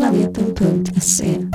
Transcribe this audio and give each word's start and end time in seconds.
planeten.se. 0.00 1.46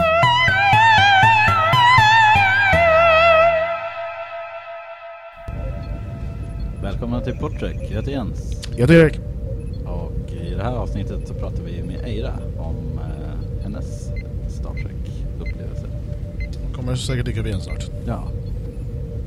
Välkomna 6.81 7.21
till 7.21 7.37
Portrek, 7.37 7.77
jag 7.81 7.95
heter 7.95 8.11
Jens. 8.11 8.61
Jag 8.71 8.77
heter 8.77 8.93
Erik. 8.93 9.19
Och 9.85 10.31
i 10.31 10.53
det 10.55 10.63
här 10.63 10.75
avsnittet 10.75 11.27
så 11.27 11.33
pratar 11.33 11.63
vi 11.63 11.83
med 11.83 12.05
Eira 12.05 12.33
om 12.57 12.99
eh, 12.99 13.63
hennes 13.63 14.01
Star 14.49 14.73
Trek-upplevelse. 14.73 15.87
Kommer 16.75 16.95
säkert 16.95 17.25
dyka 17.25 17.39
upp 17.39 17.47
igen 17.47 17.61
snart. 17.61 17.89
Ja, 18.07 18.23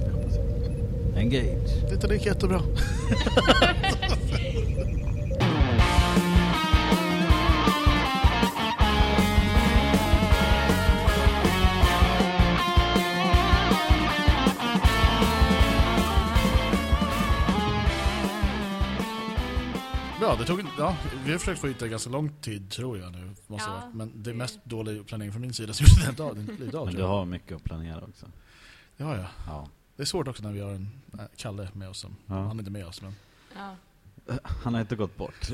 det 0.04 0.10
hoppas 0.10 0.36
jag. 0.36 1.22
Engage. 1.22 2.00
Det 2.08 2.14
gick 2.14 2.26
jättebra. 2.26 2.60
det 20.38 20.44
tog, 20.44 20.62
ja, 20.78 20.96
vi 21.24 21.32
har 21.32 21.38
försökt 21.38 21.60
få 21.60 21.66
hit 21.66 21.78
det 21.78 21.88
ganska 21.88 22.10
lång 22.10 22.32
tid 22.40 22.70
tror 22.70 22.98
jag 22.98 23.12
nu. 23.12 23.30
Måste 23.46 23.68
Ja, 23.70 23.74
ha 23.74 23.80
varit. 23.80 23.94
Men 23.94 24.12
det 24.22 24.30
är 24.30 24.32
det- 24.34 24.38
mest 24.38 24.58
dålig 24.64 25.06
planering 25.06 25.32
från 25.32 25.42
min 25.42 25.52
sida. 25.54 25.72
Så 25.72 25.82
just 25.84 26.06
den 26.06 26.14
dagen, 26.14 26.56
idag, 26.68 26.86
Men 26.86 26.94
du 26.94 27.00
jag. 27.00 27.08
har 27.08 27.24
mycket 27.24 27.56
att 27.56 27.64
planera 27.64 28.00
också. 28.00 28.26
Ja, 28.96 29.16
ja. 29.16 29.24
Ja. 29.46 29.68
Det 29.96 30.02
är 30.02 30.06
svårt 30.06 30.28
också 30.28 30.42
när 30.42 30.52
vi 30.52 30.60
har 30.60 30.70
en 30.70 30.88
äh, 31.12 31.20
Kalle 31.36 31.68
med 31.72 31.88
oss. 31.88 31.98
Som, 31.98 32.16
Ja. 32.26 32.34
Han 32.34 32.56
är 32.56 32.58
inte 32.58 32.70
med 32.70 32.86
oss. 32.86 33.02
Men 33.02 33.14
Ja. 33.56 33.74
Han 34.42 34.74
har 34.74 34.80
inte 34.80 34.96
gått 34.96 35.16
bort. 35.16 35.48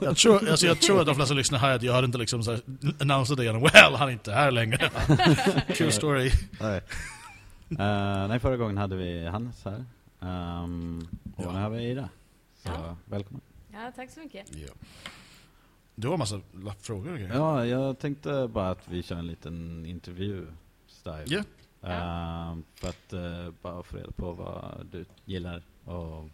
jag, 0.00 0.16
tror, 0.16 0.48
alltså, 0.50 0.66
jag 0.66 0.80
tror 0.80 1.00
att 1.00 1.06
de 1.06 1.14
flesta 1.14 1.34
lyssnar 1.34 1.58
här 1.58 1.74
att 1.76 1.82
jag 1.82 1.92
har 1.92 2.02
inte 2.02 2.18
liksom 2.18 2.42
så 2.42 2.50
här, 2.50 2.60
annonsat 3.00 3.36
det 3.36 3.42
igen. 3.42 3.60
Well, 3.60 3.94
han 3.96 4.08
är 4.08 4.12
inte 4.12 4.32
här 4.32 4.50
längre. 4.50 4.90
True 5.76 5.92
story. 5.92 6.30
nej. 6.60 6.80
Eh, 7.70 8.28
nej, 8.28 8.40
förra 8.40 8.56
gången 8.56 8.78
hade 8.78 8.96
vi 8.96 9.26
Hannes 9.26 9.64
här. 9.64 9.84
Um, 10.20 11.08
och 11.36 11.44
Ja. 11.44 11.52
nu 11.52 11.58
har 11.58 11.70
vi 11.70 11.78
Eira. 11.78 12.08
Så 12.62 12.68
Ja. 12.74 12.96
välkommen. 13.04 13.40
Ja, 13.74 13.92
tack 13.96 14.10
så 14.10 14.20
mycket. 14.20 14.56
Ja. 14.56 14.72
Du 15.94 16.08
har 16.08 16.16
massa 16.16 16.40
lappfrågor 16.52 17.12
och 17.12 17.18
grejer. 17.18 17.34
Ja, 17.34 17.66
jag 17.66 17.98
tänkte 17.98 18.48
bara 18.48 18.70
att 18.70 18.88
vi 18.88 19.02
kör 19.02 19.16
en 19.16 19.26
liten 19.26 19.86
intervju-style. 19.86 21.24
Ja. 21.26 21.42
Ehm, 21.88 22.64
för 22.74 22.88
att 22.88 23.12
eh, 23.12 23.50
bara 23.62 23.82
få 23.82 23.96
reda 23.96 24.10
på 24.10 24.32
vad 24.32 24.86
du 24.92 25.04
gillar 25.24 25.62
och 25.84 26.28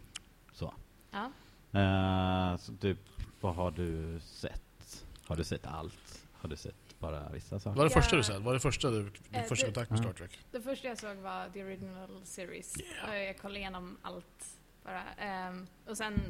så. 0.53 0.73
Ja. 1.11 1.31
Uh, 1.75 2.57
så 2.57 2.73
typ, 2.73 2.97
vad 3.41 3.55
har 3.55 3.71
du 3.71 4.19
sett? 4.19 5.05
Har 5.25 5.35
du 5.35 5.43
sett 5.43 5.65
allt? 5.65 6.27
Har 6.33 6.49
du 6.49 6.55
sett 6.55 6.99
bara 6.99 7.29
vissa 7.29 7.59
saker? 7.59 7.77
Vad 7.77 7.85
är 7.85 7.89
det 7.89 8.01
första 8.01 8.15
du 8.15 8.23
sa? 8.23 8.39
Vad 8.39 8.47
är 8.47 8.53
det 8.53 8.59
första 8.59 8.89
du, 8.89 9.11
din 9.29 9.43
första 9.43 9.65
kontakt 9.65 9.89
med. 9.89 9.99
Star 9.99 10.13
Trek? 10.13 10.39
Det 10.51 10.61
första 10.61 10.87
jag 10.87 10.97
såg 10.97 11.17
var 11.17 11.49
The 11.49 11.63
Original 11.63 12.21
Series. 12.23 12.79
Yeah. 12.79 13.23
Jag 13.23 13.37
kollade 13.37 13.59
igenom 13.59 13.97
allt 14.01 14.60
bara. 14.83 15.03
Ehm, 15.13 15.67
och 15.85 15.97
sen, 15.97 16.21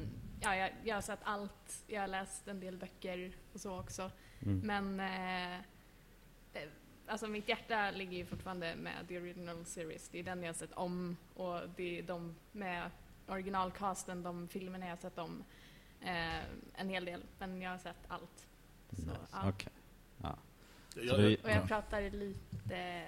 ja, 0.41 0.55
jag, 0.55 0.71
jag 0.83 0.95
har 0.95 1.01
sett 1.01 1.19
allt. 1.23 1.83
Jag 1.87 2.01
har 2.01 2.07
läst 2.07 2.47
en 2.47 2.59
del 2.59 2.77
böcker 2.77 3.31
och 3.53 3.59
så 3.59 3.79
också. 3.79 4.11
Mm. 4.41 4.59
Men, 4.59 4.99
eh, 4.99 5.59
alltså 7.07 7.27
mitt 7.27 7.49
hjärta 7.49 7.91
ligger 7.91 8.17
ju 8.17 8.25
fortfarande 8.25 8.75
med 8.75 9.07
The 9.07 9.17
Original 9.19 9.65
Series. 9.65 10.09
Det 10.09 10.19
är 10.19 10.23
den 10.23 10.43
jag 10.43 10.49
har 10.49 10.53
sett 10.53 10.73
om 10.73 11.17
och 11.35 11.59
det 11.75 11.99
är 11.99 12.03
de 12.03 12.35
med 12.51 12.91
originalcasten, 13.27 14.23
de 14.23 14.47
filmerna 14.47 14.85
jag 14.85 14.91
har 14.91 14.97
sett 14.97 15.17
om. 15.17 15.43
Eh, 16.01 16.39
en 16.75 16.89
hel 16.89 17.05
del, 17.05 17.23
men 17.39 17.61
jag 17.61 17.71
har 17.71 17.77
sett 17.77 17.97
allt. 18.07 18.47
Så, 18.91 18.95
Nice. 19.01 19.11
ja. 19.31 19.49
Okej. 19.49 19.71
Ja. 20.17 20.37
Jag, 20.95 21.07
Så 21.09 21.17
du- 21.17 21.35
Och 21.35 21.49
jag 21.49 21.57
ja. 21.63 21.67
pratar 21.67 22.01
lite 22.01 23.05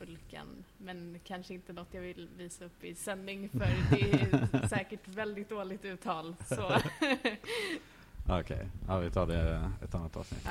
Vulkan, 0.00 0.64
men 0.78 1.18
kanske 1.24 1.54
inte 1.54 1.72
något 1.72 1.88
jag 1.94 2.00
vill 2.00 2.28
visa 2.36 2.64
upp 2.64 2.84
i 2.84 2.94
sändning 2.94 3.48
för 3.48 3.58
det 3.90 4.00
är 4.12 4.68
säkert 4.68 5.08
väldigt 5.08 5.48
dåligt 5.48 5.84
uttal. 5.84 6.36
Så, 6.48 6.72
Okej, 8.28 8.68
ja, 8.88 8.98
vi 8.98 9.10
tar 9.10 9.26
det 9.26 9.70
ett 9.84 9.94
annat 9.94 10.16
avsnitt. 10.16 10.48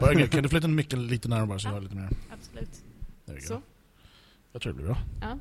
ja, 0.00 0.26
Kan 0.30 0.42
du 0.42 0.48
flytta 0.48 0.68
micken 0.68 1.06
lite 1.06 1.28
närmare 1.28 1.58
så 1.60 1.68
jag 1.68 1.72
hör 1.72 1.80
lite 1.80 1.94
mer? 1.96 2.08
absolut. 2.32 2.82
Så, 3.42 3.62
Jag 4.52 4.62
tror 4.62 4.72
det 4.72 4.76
blir 4.76 4.86
bra. 4.86 4.96
ja. 5.20 5.38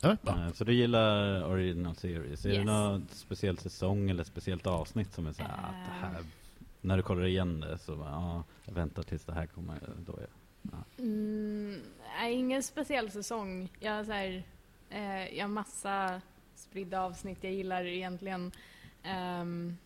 Ja. 0.00 0.16
Eh, 0.26 0.52
Så 0.52 0.64
du 0.64 0.72
gillar 0.74 1.42
original 1.44 1.96
series? 1.96 2.44
Är 2.44 2.48
det 2.48 2.54
Yes. 2.56 2.66
någon 2.66 3.06
speciell 3.12 3.58
säsong 3.58 4.10
eller 4.10 4.24
speciellt 4.24 4.66
avsnitt 4.66 5.12
som 5.12 5.26
är 5.26 5.32
så 5.32 5.42
här, 5.42 5.48
att 5.52 5.84
det 5.86 6.06
här, 6.06 6.24
när 6.80 6.96
du 6.96 7.02
kollar 7.02 7.24
igen 7.26 7.60
det 7.60 7.78
så 7.78 7.96
bara, 7.96 8.10
ja, 8.10 8.44
jag 8.64 8.72
väntar 8.74 9.02
tills 9.02 9.24
det 9.24 9.32
här 9.32 9.46
kommer, 9.46 9.78
då 10.06 10.12
är 10.16 10.26
Mm, 10.98 11.80
nej, 12.18 12.34
ingen 12.34 12.62
speciell 12.62 13.10
säsong. 13.10 13.68
Jag 13.80 13.92
har, 13.92 14.04
så 14.04 14.12
här, 14.12 14.42
eh, 14.90 15.34
jag 15.36 15.44
har 15.44 15.48
massa 15.48 16.20
spridda 16.56 17.00
avsnitt 17.00 17.38
jag 17.40 17.52
gillar 17.52 17.84
egentligen. 17.86 18.52
Ehm, 19.02 19.76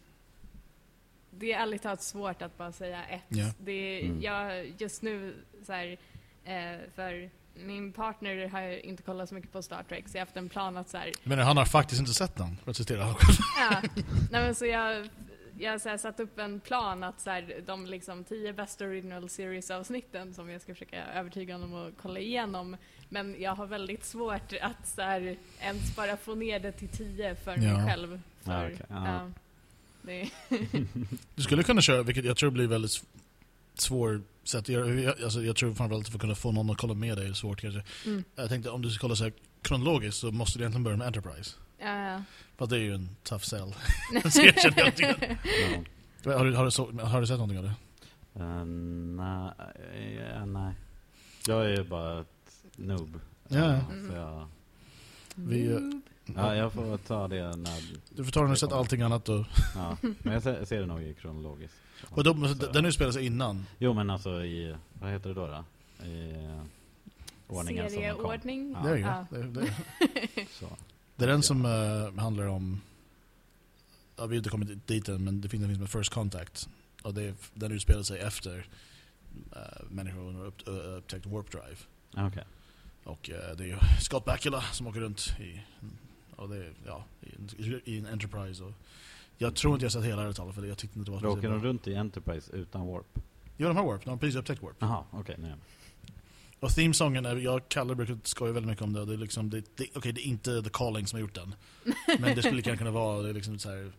det 1.30 1.52
är 1.52 1.60
ärligt 1.62 1.82
talat 1.82 2.02
svårt 2.02 2.42
att 2.42 2.58
bara 2.58 2.72
säga 2.72 3.04
ett. 3.04 3.22
Ja. 3.28 3.46
Det 3.58 3.72
är, 3.72 4.04
Mm. 4.04 4.22
jag, 4.22 4.66
just 4.78 5.02
nu, 5.02 5.34
så 5.66 5.72
här, 5.72 5.98
eh, 6.44 6.78
för 6.94 7.30
min 7.54 7.92
partner 7.92 8.48
har 8.48 8.60
ju 8.60 8.80
inte 8.80 9.02
kollat 9.02 9.28
så 9.28 9.34
mycket 9.34 9.52
på 9.52 9.62
Star 9.62 9.82
Trek 9.82 10.08
så 10.08 10.16
jag 10.16 10.20
har 10.20 10.26
haft 10.26 10.36
en 10.36 10.48
plan 10.48 10.76
att 10.76 10.88
så 10.88 10.96
här, 10.96 11.12
Men 11.24 11.38
han 11.38 11.56
har 11.56 11.64
faktiskt 11.64 12.00
inte 12.00 12.12
sett 12.14 12.36
den, 12.36 12.56
för 12.64 12.70
att 12.70 12.76
citera 12.76 13.00
honom 13.02 13.14
själv. 13.14 13.36
Ja, 13.60 13.82
nej 14.30 14.42
men 14.42 14.54
så 14.54 14.66
jag, 14.66 15.08
jag 15.60 15.70
har 15.70 15.78
så 15.78 15.88
här 15.88 15.96
satt 15.98 16.20
upp 16.20 16.38
en 16.38 16.60
plan 16.60 17.02
att 17.04 17.20
så 17.20 17.30
här, 17.30 17.62
de 17.66 17.86
liksom 17.86 18.24
tio 18.24 18.52
bästa 18.52 18.84
original 18.84 19.28
series 19.28 19.70
avsnitten 19.70 20.34
som 20.34 20.50
jag 20.50 20.60
ska 20.62 20.74
försöka 20.74 21.04
övertyga 21.04 21.54
honom 21.54 21.74
att 21.74 21.92
kolla 22.02 22.20
igenom. 22.20 22.76
Men 23.08 23.36
jag 23.42 23.54
har 23.54 23.66
väldigt 23.66 24.04
svårt 24.04 24.52
att 24.60 24.88
så 24.88 25.02
här, 25.02 25.36
ens 25.60 25.96
bara 25.96 26.16
få 26.16 26.34
ner 26.34 26.60
det 26.60 26.72
till 26.72 26.88
tio 26.88 27.34
för 27.34 27.56
mig 27.56 27.66
Ja. 27.68 27.86
själv. 27.86 28.20
För, 28.42 28.52
Ja, 28.52 28.66
okej. 28.66 28.86
Ja. 28.88 29.06
ja, 29.06 29.30
det, 30.02 30.30
Du 31.34 31.42
skulle 31.42 31.62
kunna 31.62 31.80
köra, 31.80 32.02
vilket 32.02 32.24
jag 32.24 32.36
tror 32.36 32.50
blir 32.50 32.66
väldigt 32.66 32.90
sv- 32.90 33.04
svår 33.74 34.22
sätt 34.44 34.58
att 34.60 34.68
göra. 34.68 34.88
Jag, 34.94 35.22
alltså, 35.22 35.42
jag 35.42 35.56
tror 35.56 35.74
framförallt 35.74 36.08
för 36.08 36.14
att 36.14 36.20
kunna 36.20 36.34
få 36.34 36.52
någon 36.52 36.70
att 36.70 36.78
kolla 36.78 36.94
med 36.94 37.16
dig 37.16 37.28
är 37.28 37.32
svårt 37.32 37.60
kanske. 37.60 37.82
mm, 38.06 38.24
Jag 38.36 38.48
tänkte 38.48 38.70
om 38.70 38.82
du 38.82 38.90
ska 38.90 39.00
kolla 39.00 39.16
så 39.16 39.24
här 39.24 39.32
kronologiskt 39.62 40.20
så 40.20 40.30
måste 40.30 40.58
du 40.58 40.62
egentligen 40.62 40.84
börja 40.84 40.96
med 40.96 41.06
Enterprise. 41.06 41.56
Ja, 41.80 42.22
Fast 42.56 42.70
det 42.70 42.76
är 42.76 42.80
ju 42.80 42.94
en 42.94 43.08
tough 43.22 43.44
sell. 43.44 43.74
Så 44.30 44.42
jag 44.44 44.60
känner 44.60 45.00
igen. 45.00 45.36
Ja. 46.24 46.38
har, 46.38 46.44
du, 46.44 46.54
har, 46.54 46.64
du 46.64 46.70
så, 46.70 46.90
har 47.02 47.20
du 47.20 47.26
sett 47.26 47.38
någonting 47.38 47.58
av 47.58 47.64
det? 47.64 47.74
Eh, 48.34 48.64
nej, 48.64 49.50
eh, 50.34 50.46
nej. 50.46 50.74
Jag 51.46 51.72
är 51.72 51.84
bara 51.84 52.20
ett 52.20 52.56
noob. 52.76 53.20
Ja. 53.48 53.58
Eh, 53.72 53.88
Mm. 53.90 54.08
Så 54.10 54.14
jag, 54.16 54.48
Vi, 55.34 55.66
eh, 55.72 55.78
ja, 56.36 56.54
jag 56.56 56.72
får 56.72 56.96
ta 56.98 57.28
det 57.28 57.56
när... 57.56 57.82
Du 58.10 58.24
får 58.24 58.32
ta 58.32 58.42
den 58.42 58.50
och 58.50 58.58
sett 58.58 58.72
allting 58.72 59.02
annat 59.02 59.24
då. 59.24 59.44
Ja, 59.74 59.96
men 60.02 60.32
jag 60.34 60.42
ser, 60.42 60.64
ser 60.64 60.80
det 60.80 60.86
nog 60.86 61.02
i 61.02 61.14
kronologiskt. 61.14 61.76
Och 62.08 62.24
då 62.24 62.34
Så- 62.48 62.72
den 62.72 62.84
utspelar 62.84 63.12
sig 63.12 63.26
innan. 63.26 63.66
Jo 63.78 63.92
men 63.92 64.10
alltså 64.10 64.44
i, 64.44 64.76
vad 64.92 65.10
heter 65.10 65.28
det 65.28 65.34
då? 65.34 65.46
då? 65.46 65.64
I 66.06 66.30
eh, 66.30 66.62
ordningen 67.48 67.90
som 67.90 68.00
de 68.02 68.10
kom. 68.10 68.16
Serieordning. 68.20 68.72
Ja. 68.72 68.80
Det 68.82 68.90
är 68.90 68.96
ju 68.96 69.02
Ja. 69.02 69.26
det. 69.30 69.42
det. 69.42 70.46
Så. 70.50 70.66
Det 71.20 71.26
är 71.26 71.28
den 71.28 71.42
som 71.42 71.64
eh, 71.64 72.22
handlar 72.22 72.46
om... 72.46 72.80
Ja, 74.16 74.26
vi 74.26 74.34
har 74.34 74.38
inte 74.38 74.50
kommit 74.50 74.86
dit 74.86 75.08
än, 75.08 75.24
men 75.24 75.40
det 75.40 75.48
finns 75.48 75.62
en 75.62 75.68
film 75.68 75.80
heter 75.82 75.98
First 75.98 76.12
Contact. 76.12 76.68
Och 77.02 77.14
det 77.14 77.22
är, 77.22 77.34
den 77.54 77.72
utspelar 77.72 78.02
sig 78.02 78.20
efter 78.20 78.56
uh, 78.56 79.90
människor 79.90 80.32
har 80.32 80.46
upp, 80.46 80.68
uh, 80.68 80.74
upptäckt 80.74 81.26
Warp 81.26 81.50
Drive. 81.50 81.76
Ah, 82.14 82.26
Okej. 82.26 82.44
Och 83.04 83.30
eh, 83.30 83.56
det 83.56 83.70
är 83.70 84.00
Scott 84.00 84.24
Bakula 84.24 84.62
som 84.62 84.86
åker 84.86 85.00
runt 85.00 85.34
i, 85.40 85.60
och 86.36 86.48
det 86.48 86.56
är, 86.56 86.72
ja, 86.86 87.04
i, 87.58 87.80
i 87.84 87.98
en 87.98 88.06
Enterprise. 88.06 88.64
Och 88.64 88.72
jag 89.38 89.54
tror 89.54 89.74
inte 89.74 89.84
jag 89.84 89.92
sett 89.92 90.04
hela 90.04 90.24
det 90.24 90.34
talet 90.34 90.54
för 90.54 90.66
jag 90.66 90.78
tyckte 90.78 90.98
inte 90.98 91.10
det 91.10 91.14
var 91.14 91.22
Då 91.22 91.28
åker 91.28 91.50
de 91.50 91.62
runt 91.62 91.88
i 91.88 91.94
Enterprise 91.94 92.52
utan 92.52 92.86
warp? 92.86 93.18
Ja, 93.56 93.68
de 93.68 93.76
har 93.76 93.84
Warp. 93.84 94.04
De 94.04 94.10
har 94.10 94.16
precis 94.16 94.36
upptäckt 94.36 94.62
Warp. 94.62 94.76
Jaha, 94.78 95.04
okej. 95.10 95.36
nej. 95.38 95.54
Och 96.60 96.70
themesången, 96.74 97.26
är, 97.26 97.36
jag 97.36 97.68
Kalle 97.68 97.94
brukar 97.94 98.18
skoja 98.24 98.52
väldigt 98.52 98.68
mycket 98.70 98.84
om 98.84 98.92
det. 98.92 99.04
det, 99.04 99.12
är 99.12 99.16
liksom, 99.16 99.50
det, 99.50 99.76
det 99.76 99.86
Okej, 99.94 100.12
det 100.12 100.20
är 100.20 100.26
inte 100.26 100.62
The 100.62 100.70
Calling 100.72 101.06
som 101.06 101.16
har 101.16 101.20
gjort 101.20 101.34
den. 101.34 101.54
Men 102.18 102.36
det 102.36 102.42
skulle 102.42 102.62
kunna 102.76 102.90
vara 102.90 103.22
det 103.22 103.28
är 103.28 103.34
liksom 103.34 103.58
så 103.58 103.68
här, 103.70 103.92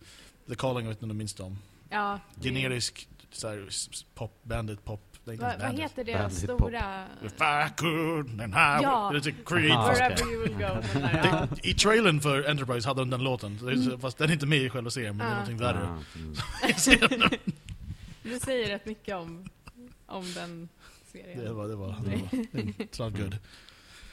The 0.48 0.54
Calling, 0.54 0.84
jag 0.84 0.88
vet 0.88 0.96
inte 0.96 1.04
om 1.04 1.08
du 1.08 1.14
minns 1.14 1.34
dem. 1.34 1.58
Ja, 1.90 2.20
det- 2.34 2.48
Generisk 2.48 3.08
så 3.32 3.48
här, 3.48 3.68
pop, 4.14 4.32
bandit 4.42 4.84
pop. 4.84 5.00
Det 5.24 5.36
Vad, 5.36 5.58
bandit. 5.58 5.80
heter 5.80 6.04
det 6.04 6.12
Bandit 6.12 6.38
stora... 6.38 7.04
If 7.24 7.32
I 7.32 7.72
could 7.76 8.40
and 8.40 8.52
I 8.54 8.56
Ja. 8.82 9.10
would. 9.12 9.26
Aha. 9.70 9.86
Wherever 9.92 10.32
you 10.32 10.42
will 10.42 10.52
go. 10.52 10.58
Där, 10.94 11.20
ja. 11.24 11.48
I 11.62 11.74
trailern 11.74 12.20
för 12.20 12.50
Enterprise 12.50 12.88
hade 12.88 13.00
de 13.00 13.10
den 13.10 13.24
låten. 13.24 13.58
Så- 13.84 13.98
Fast 13.98 14.18
den 14.18 14.28
är 14.28 14.32
inte 14.32 14.46
med 14.46 14.58
i 14.58 14.70
själva 14.70 14.90
serien, 14.90 15.16
men 15.16 15.26
det 15.26 15.32
är 15.32 15.36
Ah. 15.36 15.38
någonting 15.38 15.58
värre. 15.58 15.88
Ah, 15.88 16.02
mm. 17.18 17.30
Du 18.22 18.38
säger 18.40 18.68
rätt 18.68 18.86
mycket 18.86 19.16
om, 19.16 19.48
om 20.06 20.32
den 20.34 20.68
serien. 21.12 21.44
Det 21.44 21.52
var, 21.52 21.68
det 21.68 21.76
var, 21.76 21.88
det 22.04 22.10
var 22.16 22.28
it's 22.84 23.02
not 23.04 23.16
good. 23.20 23.36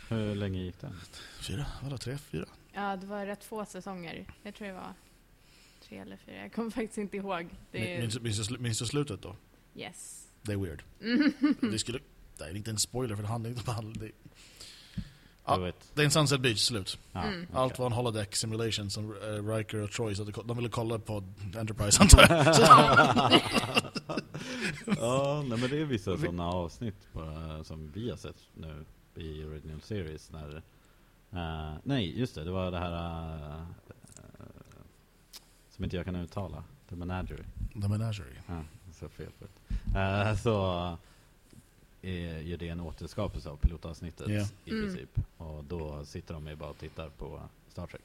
Hur 0.09 0.35
länge 0.35 0.59
gick 0.63 0.79
den? 0.81 0.95
Fyra? 1.41 1.65
Vadå, 1.83 1.97
tre? 1.97 2.17
Fyra? 2.17 2.45
Ja, 2.73 2.95
det 2.95 3.05
var 3.07 3.25
rätt 3.25 3.43
få 3.43 3.65
säsonger. 3.65 4.25
Jag 4.43 4.55
tror 4.55 4.67
det 4.67 4.73
var 4.73 4.93
tre 5.83 5.97
eller 5.97 6.17
fyra. 6.17 6.35
Jag 6.35 6.53
kommer 6.53 6.69
faktiskt 6.71 6.97
inte 6.97 7.17
ihåg. 7.17 7.49
Det 7.71 7.95
är, 7.95 8.01
Minns, 8.01 8.19
minns, 8.19 8.49
minns 8.59 8.79
du 8.79 8.85
slutet 8.85 9.21
då? 9.21 9.35
yes. 9.75 10.27
Det 10.41 10.51
är 10.51 10.57
weird. 10.57 10.83
Det, 11.71 11.79
skulle, 11.79 11.99
det 12.37 12.43
är 12.43 12.55
inte 12.55 12.71
en 12.71 12.77
spoiler 12.77 13.15
för 13.15 13.23
det 13.23 13.29
handlar 13.29 13.49
inte 13.49 13.69
om 13.71 13.75
handling. 13.75 14.11
Det, 15.57 15.67
Ja. 15.67 15.71
Det 15.93 16.01
är 16.01 16.05
en 16.05 16.11
Sunset 16.11 16.41
Beach, 16.41 16.59
slut. 16.59 16.99
Ja, 17.11 17.23
Mm. 17.23 17.47
Allt 17.53 17.79
var 17.79 17.85
en 17.85 17.91
holodeck 17.91 18.35
simulation 18.35 18.89
som 18.89 19.11
uh, 19.11 19.47
Riker 19.55 19.81
och 19.81 19.91
Troy 19.91 20.15
så 20.15 20.23
de 20.23 20.57
ville 20.57 20.69
kolla 20.69 20.99
på 20.99 21.23
Enterprise 21.57 22.01
antar 22.03 22.19
jag. 22.29 23.41
Ja, 24.99 25.43
nej, 25.47 25.57
men 25.59 25.69
det 25.69 25.81
är 25.81 25.85
vissa 25.85 26.17
sådana 26.17 26.47
avsnitt 26.47 27.07
bara, 27.13 27.63
som 27.63 27.91
vi 27.93 28.09
har 28.09 28.17
sett 28.17 28.35
nu 28.53 28.85
i 29.15 29.43
original 29.45 29.81
series 29.81 30.31
när 30.31 30.55
eh, 31.31 31.73
Nej, 31.83 32.19
just 32.19 32.35
det, 32.35 32.43
det 32.43 32.51
var 32.51 32.71
det 32.71 32.79
här 32.79 32.93
eh, 33.55 33.61
som 35.69 35.83
inte 35.83 35.95
jag 35.95 36.05
kan 36.05 36.15
uttala. 36.15 36.63
The 36.89 36.95
Menagerie. 36.95 37.45
The 37.81 37.87
Menagerie. 37.87 38.41
Ja, 38.47 38.63
så 38.93 39.09
fel 39.09 39.31
förut. 39.39 39.51
Eh, 39.95 40.35
så 40.35 40.97
är 42.01 42.39
ju 42.39 42.57
det 42.57 42.69
en 42.69 42.79
återskapelse 42.79 43.49
av 43.49 43.57
pilotavsnittet 43.57 44.27
Ja. 44.29 44.47
i 44.65 44.69
Mm. 44.71 44.83
princip. 44.83 45.09
Och 45.37 45.63
då 45.63 46.05
sitter 46.05 46.33
de 46.33 46.47
ju 46.47 46.55
bara 46.55 46.69
och 46.69 46.77
tittar 46.77 47.09
på 47.09 47.41
Star 47.69 47.87
Trek. 47.87 48.01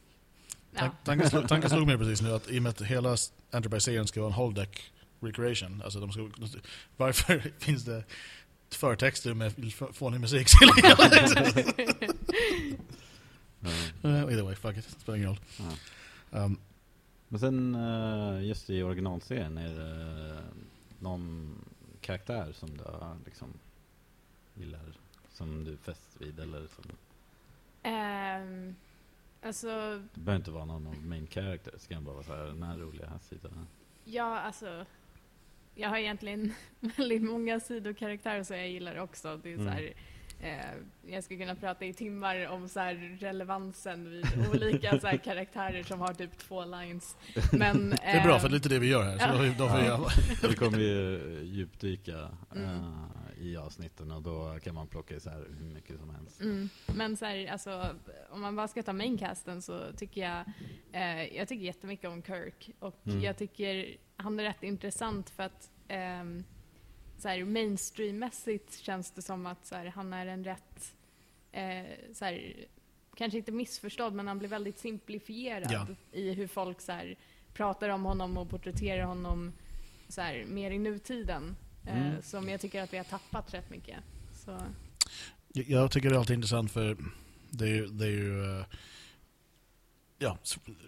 Ja. 0.72 0.80
Tank- 0.80 0.92
Tanken 1.04 1.30
slog, 1.30 1.48
tanken 1.48 1.70
slog 1.70 1.86
mig 1.86 1.98
precis 1.98 2.22
nu 2.22 2.32
att 2.32 2.50
i 2.50 2.58
och 2.58 2.62
med 2.62 2.70
att 2.70 2.80
hela 2.82 3.16
Enterprise-serien 3.50 4.06
ska 4.06 4.20
vara 4.20 4.30
en 4.30 4.34
holodeck 4.36 4.92
recreation, 5.20 5.82
alltså 5.84 6.00
de 6.00 6.12
ska, 6.12 6.28
varför 6.96 7.52
finns 7.58 7.84
det 7.84 8.04
förtexter 8.70 9.34
med 9.34 9.52
fånig 9.92 10.20
musik. 10.20 10.48
Uh, 14.04 14.10
Either 14.30 14.42
way, 14.42 14.54
fuck 14.54 14.76
it, 14.76 14.84
det 14.94 15.00
spelar 15.00 15.16
ingen 15.16 15.28
roll. 15.28 15.40
Ja. 16.30 16.44
Um, 16.44 16.58
Men 17.28 17.40
sen 17.40 17.74
eh, 17.74 18.44
just 18.46 18.70
i 18.70 18.82
originalserien, 18.82 19.58
är 19.58 19.74
det 19.74 20.42
någon 20.98 21.54
karaktär 22.00 22.52
som 22.52 22.76
du 22.76 22.84
har 22.84 23.16
liksom 23.24 23.48
gillar? 24.54 24.80
Som 25.32 25.64
du 25.64 25.76
fäst 25.76 26.08
vid 26.18 26.40
eller 26.40 26.66
som, 26.66 26.84
Ehm, 27.82 28.74
alltså, 29.42 29.68
det 30.14 30.20
behöver 30.20 30.36
inte 30.40 30.50
vara 30.50 30.64
någon 30.64 30.86
av 30.86 31.06
main 31.06 31.26
characters, 31.26 31.86
det 31.88 31.94
kan 31.94 32.04
bara 32.04 32.14
vara 32.14 32.24
så 32.24 32.34
här, 32.36 32.42
den 32.44 32.62
här 32.62 32.76
roliga 32.78 33.06
här 33.08 33.18
sidan. 33.18 33.66
ja 34.04 34.38
alltså. 34.40 34.86
Jag 35.74 35.88
har 35.88 35.96
egentligen 35.98 36.54
väldigt 36.80 37.22
många 37.22 37.60
sidokaraktärer 37.60 38.42
som 38.42 38.56
jag 38.56 38.68
gillar 38.70 38.98
också. 38.98 39.36
Det 39.42 39.48
är 39.52 39.54
Mm. 39.54 39.66
så 39.66 39.72
här, 39.72 39.92
eh, 40.40 41.12
jag 41.14 41.24
skulle 41.24 41.40
kunna 41.40 41.54
prata 41.54 41.84
i 41.84 41.92
timmar 41.92 42.46
om 42.48 42.68
så 42.68 42.80
här 42.80 43.16
relevansen 43.20 44.10
vid 44.10 44.26
olika 44.52 45.00
så 45.00 45.06
här 45.06 45.16
karaktärer 45.24 45.82
som 45.82 46.00
har 46.00 46.14
typ 46.14 46.38
två 46.38 46.64
lines. 46.64 47.16
Men, 47.52 47.90
det 47.90 47.96
är 48.02 48.22
bra, 48.24 48.34
ehm, 48.34 48.40
för 48.40 48.48
det 48.48 48.52
är 48.52 48.56
lite 48.56 48.68
det 48.68 48.78
vi 48.78 48.88
gör 48.88 49.02
här. 49.02 49.18
Så 49.18 49.24
ja. 49.24 49.32
då, 49.32 49.36
får 49.38 49.44
vi- 49.44 49.54
då 49.58 49.68
får 49.68 49.78
vi 49.78 49.88
alla. 49.88 50.08
Vi 50.48 50.56
kommer 50.56 50.78
ju 50.78 51.20
djupdyka 51.44 52.28
Mm. 52.54 52.64
eh, 52.70 53.04
i 53.38 53.56
avsnitten 53.56 54.10
och 54.12 54.22
då 54.22 54.58
kan 54.62 54.74
man 54.74 54.86
plocka 54.86 55.16
isär 55.16 55.46
hur 55.58 55.74
mycket 55.74 55.98
som 55.98 56.10
helst. 56.14 56.40
Mm. 56.40 56.68
Men 56.96 57.16
så 57.16 57.24
här, 57.24 57.46
alltså, 57.46 57.96
om 58.30 58.40
man 58.40 58.56
bara 58.56 58.68
ska 58.68 58.82
ta 58.82 58.92
maincasten 58.92 59.62
så 59.62 59.92
tycker 59.96 60.20
jag, 60.20 60.44
eh, 60.92 61.36
jag 61.36 61.48
tycker 61.48 61.64
jättemycket 61.64 62.10
om 62.10 62.22
Kirk. 62.22 62.70
Och 62.78 63.06
Mm. 63.06 63.22
jag 63.22 63.36
tycker 63.38 63.96
han 64.16 64.40
är 64.40 64.44
rätt 64.44 64.62
intressant 64.62 65.30
för 65.30 65.42
att 65.42 65.70
ehm, 65.88 66.44
så 67.18 67.28
här, 67.28 67.44
mainstreammässigt 67.44 68.78
känns 68.78 69.10
det 69.10 69.22
som 69.22 69.46
att 69.46 69.66
så 69.66 69.74
här, 69.74 69.86
han 69.86 70.12
är 70.12 70.26
en 70.26 70.44
rätt, 70.44 70.94
eh, 71.52 71.84
så 72.12 72.24
här, 72.24 72.54
kanske 73.16 73.38
inte 73.38 73.52
missförstådd, 73.52 74.12
men 74.14 74.28
han 74.28 74.38
blir 74.38 74.48
väldigt 74.48 74.78
simplifierad 74.78 75.72
Ja. 75.72 75.86
i 76.12 76.32
hur 76.32 76.46
folk 76.46 76.80
så 76.80 77.00
pratar 77.52 77.88
om 77.88 78.04
honom 78.04 78.36
och 78.36 78.50
porträtterar 78.50 79.04
honom 79.04 79.52
så 80.08 80.22
mer 80.46 80.70
i 80.70 80.78
nutiden. 80.78 81.56
Eh, 81.86 82.06
Mm. 82.06 82.22
som 82.22 82.48
jag 82.48 82.60
tycker 82.60 82.82
att 82.82 82.92
vi 82.92 82.96
har 82.96 83.04
tappat 83.04 83.54
rätt 83.54 83.70
mycket. 83.70 83.96
Så, 84.32 84.60
Jag- 85.52 85.90
tycker 85.90 86.10
det 86.10 86.14
är 86.16 86.18
alltid 86.18 86.34
intressant 86.34 86.72
för 86.72 86.96
det 87.50 87.64
är 87.64 87.68
ju... 87.68 87.86
Det 87.86 88.04
är 88.06 88.10
ju 88.10 88.58
eh, 88.60 88.66
ja, 90.18 90.38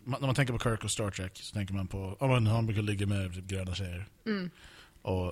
när 0.04 0.20
man 0.20 0.34
tänker 0.34 0.52
på 0.52 0.58
Kirk 0.58 0.84
och 0.84 0.90
Star 0.90 1.10
Trek 1.10 1.37
så 1.37 1.54
tänker 1.54 1.75
man 1.75 1.87
på 1.88 2.16
ja, 2.20 2.26
men 2.26 2.46
han 2.46 2.66
brukar 2.66 2.82
ligga 2.82 3.06
med 3.06 3.34
typ 3.34 3.44
gröna 3.44 3.75
tjejer 3.75 4.06
mm. 4.26 4.50
och, 5.02 5.26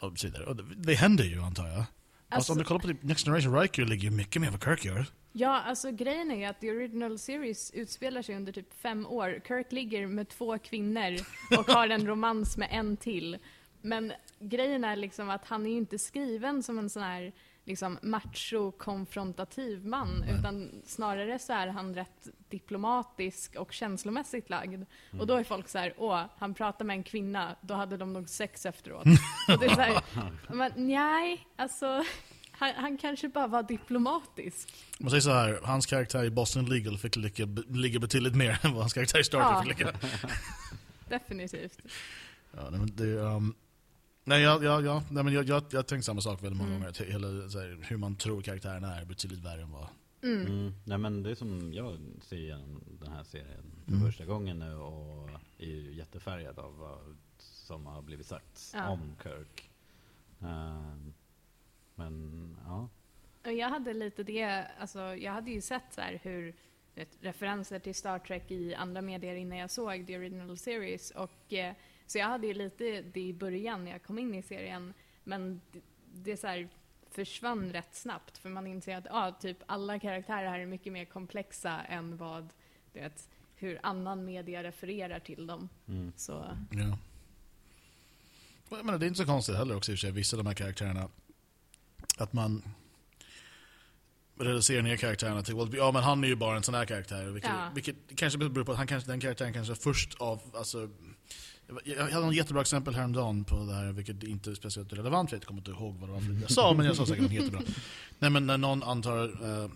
och 0.00 0.18
så 0.18 0.26
vidare. 0.26 0.44
Och 0.44 0.56
det, 0.56 0.64
det 0.76 0.94
händer 0.94 1.24
ju 1.24 1.42
antar 1.42 1.66
jag. 1.68 1.76
Alltså, 1.78 1.86
Alltså- 2.28 2.52
om 2.52 2.58
du 2.58 2.64
kollar 2.64 2.80
på 2.80 2.86
typ 2.88 3.02
Next 3.02 3.24
Generation, 3.26 3.60
Riker 3.60 3.84
ligger 3.84 4.04
ju 4.04 4.10
mycket 4.10 4.40
mer 4.42 4.48
än 4.48 4.52
vad 4.52 4.64
Kirk 4.64 4.84
gör. 4.84 5.06
Ja, 5.32 5.60
alltså 5.60 5.90
grejen 5.90 6.30
är 6.30 6.36
ju 6.36 6.44
att 6.44 6.60
the 6.60 6.70
original 6.70 7.18
series 7.18 7.70
utspelar 7.70 8.22
sig 8.22 8.36
under 8.36 8.52
typ 8.52 8.74
fem 8.74 9.06
år. 9.06 9.40
Kirk 9.48 9.72
ligger 9.72 10.06
med 10.06 10.28
två 10.28 10.58
kvinnor 10.58 11.16
och 11.58 11.66
har 11.66 11.88
en 11.88 12.06
romans 12.06 12.56
med 12.56 12.68
en 12.70 12.96
till. 12.96 13.38
Men 13.82 14.12
grejen 14.38 14.84
är 14.84 14.96
liksom 14.96 15.30
att 15.30 15.46
han 15.46 15.66
är 15.66 15.70
ju 15.70 15.76
inte 15.76 15.98
skriven 15.98 16.62
som 16.62 16.78
en 16.78 16.90
sån 16.90 17.02
här 17.02 17.32
liksom 17.64 17.98
macho-konfrontativ 18.02 19.86
man, 19.86 20.18
Nej. 20.20 20.34
utan 20.38 20.70
snarare 20.86 21.38
så 21.38 21.52
är 21.52 21.66
han 21.66 21.94
rätt 21.94 22.28
diplomatisk 22.48 23.56
och 23.56 23.72
känslomässigt 23.72 24.50
lagd. 24.50 24.82
Och 25.18 25.26
då 25.26 25.34
är 25.34 25.44
folk 25.44 25.68
så 25.68 25.78
här, 25.78 25.94
åh, 25.96 26.24
han 26.38 26.54
pratar 26.54 26.84
med 26.84 26.94
en 26.96 27.02
kvinna, 27.02 27.56
då 27.60 27.74
hade 27.74 27.96
de 27.96 28.12
nog 28.12 28.28
sex 28.28 28.66
efteråt. 28.66 29.06
och 29.48 29.58
det 29.58 29.66
är 29.66 29.74
så 29.74 29.80
här, 29.80 30.02
men 30.54 30.72
nej, 30.76 31.46
alltså, 31.56 32.04
han, 32.50 32.74
han 32.76 32.98
kanske 32.98 33.28
bara 33.28 33.46
var 33.46 33.62
diplomatisk. 33.62 34.74
Om 34.98 35.04
man 35.04 35.10
säger 35.10 35.20
så 35.20 35.32
här, 35.32 35.60
hans 35.62 35.86
karaktär 35.86 36.24
i 36.24 36.30
Boston 36.30 36.64
Legal 36.64 36.98
fick 36.98 37.16
ligga, 37.16 37.46
ligga 37.68 37.98
betydligt 38.00 38.34
mer 38.36 38.58
än 38.62 38.72
vad 38.72 38.80
hans 38.80 38.92
karaktär 38.92 39.20
i 39.20 39.24
Star 39.24 39.38
Trek 39.38 39.50
Ja. 39.52 39.62
fick 39.62 39.78
ligga. 39.78 39.92
Definitivt. 41.18 41.78
Ja, 42.56 42.70
det, 42.70 43.04
um, 43.04 43.54
nej, 44.30 44.42
jag, 44.42 44.64
jag, 44.64 44.84
jag, 44.84 45.02
nej, 45.10 45.24
men 45.24 45.32
jag, 45.32 45.44
jag, 45.48 45.62
jag 45.70 45.78
har 45.78 45.82
tänkt 45.82 46.04
samma 46.04 46.20
sak 46.20 46.42
väldigt 46.42 46.58
många 46.58 46.70
Mm. 46.76 46.82
gånger. 46.82 47.04
Hela, 47.12 47.48
så 47.48 47.58
här, 47.60 47.78
hur 47.88 47.96
man 47.96 48.16
tror 48.16 48.42
karaktären 48.42 48.84
är 48.84 49.04
betydligt 49.04 49.44
värre 49.44 49.62
än 49.62 49.70
vad... 49.72 49.86
Mm. 50.22 50.46
Mm. 50.46 50.72
Nej 50.84 50.98
men 50.98 51.22
det 51.22 51.30
är 51.30 51.34
som 51.34 51.72
jag 51.72 51.98
ser 52.22 52.36
igenom 52.36 52.80
den 53.00 53.12
här 53.12 53.24
serien 53.24 53.64
för 53.84 53.92
Mm. 53.92 54.06
första 54.06 54.24
gången 54.24 54.58
nu 54.58 54.74
och 54.74 55.30
är 55.58 55.66
ju 55.66 55.94
jättefärgad 55.94 56.58
av 56.58 56.76
vad 56.76 57.16
som 57.38 57.86
har 57.86 58.02
blivit 58.02 58.26
sagt 58.26 58.70
Ja. 58.74 58.88
om 58.88 59.16
Kirk. 59.22 59.70
Ehm, 60.40 61.12
men 61.94 62.56
ja. 62.66 62.88
Och 63.46 63.52
jag 63.52 63.68
hade 63.68 63.94
lite 63.94 64.22
det, 64.22 64.66
alltså 64.80 65.00
jag 65.00 65.32
hade 65.32 65.50
ju 65.50 65.60
sett 65.60 65.82
så 65.90 66.00
här 66.00 66.20
hur 66.22 66.54
vet, 66.94 67.08
referenser 67.20 67.78
till 67.78 67.94
Star 67.94 68.18
Trek 68.18 68.50
i 68.50 68.74
andra 68.74 69.02
medier 69.02 69.34
innan 69.34 69.58
jag 69.58 69.70
såg 69.70 70.06
the 70.06 70.16
original 70.18 70.56
series. 70.58 71.10
Och, 71.10 71.52
eh, 71.52 71.74
så 72.10 72.18
jag 72.18 72.26
hade 72.26 72.46
ju 72.46 72.54
lite 72.54 73.02
det 73.02 73.20
i 73.20 73.32
början 73.32 73.84
när 73.84 73.90
jag 73.90 74.02
kom 74.02 74.18
in 74.18 74.34
i 74.34 74.42
serien. 74.42 74.94
Men 75.24 75.60
det, 75.72 75.80
det 76.14 76.36
så 76.36 76.46
här 76.46 76.68
försvann 77.10 77.72
rätt 77.72 77.94
snabbt 77.94 78.38
för 78.38 78.48
man 78.48 78.66
inser 78.66 78.96
att 78.96 79.06
ah, 79.10 79.32
typ 79.32 79.56
alla 79.66 79.98
karaktärer 79.98 80.48
här 80.48 80.58
är 80.58 80.66
mycket 80.66 80.92
mer 80.92 81.04
komplexa 81.04 81.80
än 81.80 82.16
vad, 82.16 82.48
du 82.92 83.00
vet, 83.00 83.28
hur 83.54 83.80
annan 83.82 84.24
media 84.24 84.62
refererar 84.62 85.20
till 85.20 85.46
dem. 85.46 85.68
Mm. 85.88 86.12
Så, 86.16 86.56
Ja. 86.70 86.98
Jag 88.70 88.84
menar, 88.84 88.98
det 88.98 89.06
är 89.06 89.08
inte 89.08 89.20
så 89.20 89.26
konstigt 89.26 89.56
heller 89.56 89.76
också 89.76 89.92
i 89.92 89.94
och 89.94 89.98
för 89.98 90.00
sig, 90.00 90.12
vissa 90.12 90.36
av 90.36 90.44
de 90.44 90.48
här 90.48 90.54
karaktärerna. 90.54 91.08
Att 92.18 92.32
man 92.32 92.62
reducerar 94.38 94.82
ner 94.82 94.96
karaktärerna 94.96 95.42
till, 95.42 95.56
ja 95.72 95.92
men 95.92 96.02
han 96.02 96.24
är 96.24 96.28
ju 96.28 96.36
bara 96.36 96.56
en 96.56 96.62
sån 96.62 96.74
här 96.74 96.86
karaktär. 96.86 97.24
Vilket, 97.24 97.50
Ja. 97.50 97.70
vilket 97.74 97.96
kanske 98.16 98.38
beror 98.38 98.64
på 98.64 98.72
att 98.72 98.78
han 98.78 98.86
kanske, 98.86 99.10
den 99.10 99.20
karaktären 99.20 99.52
kanske 99.52 99.74
först 99.74 100.14
av, 100.20 100.40
alltså 100.54 100.88
jag 101.84 102.10
hade 102.10 102.26
något 102.26 102.34
jättebra 102.34 102.60
exempel 102.60 102.94
häromdagen 102.94 103.44
på 103.44 103.56
det 103.56 103.74
här, 103.74 103.92
vilket 103.92 104.22
inte 104.22 104.50
är 104.50 104.54
speciellt 104.54 104.92
relevant, 104.92 105.30
för 105.30 105.36
jag 105.36 105.44
kommer 105.44 105.60
inte 105.60 105.70
ihåg 105.70 105.96
vad 106.00 106.08
det 106.08 106.12
var 106.12 106.40
jag 106.40 106.50
sa, 106.50 106.74
men 106.74 106.86
jag 106.86 106.96
sa 106.96 107.06
säkert 107.06 107.22
något 107.22 107.32
jättebra. 107.32 107.60
Nej 108.18 108.30
men 108.30 108.46
när 108.46 108.58
någon 108.58 108.82
antar, 108.82 109.24
eh, 109.24 109.70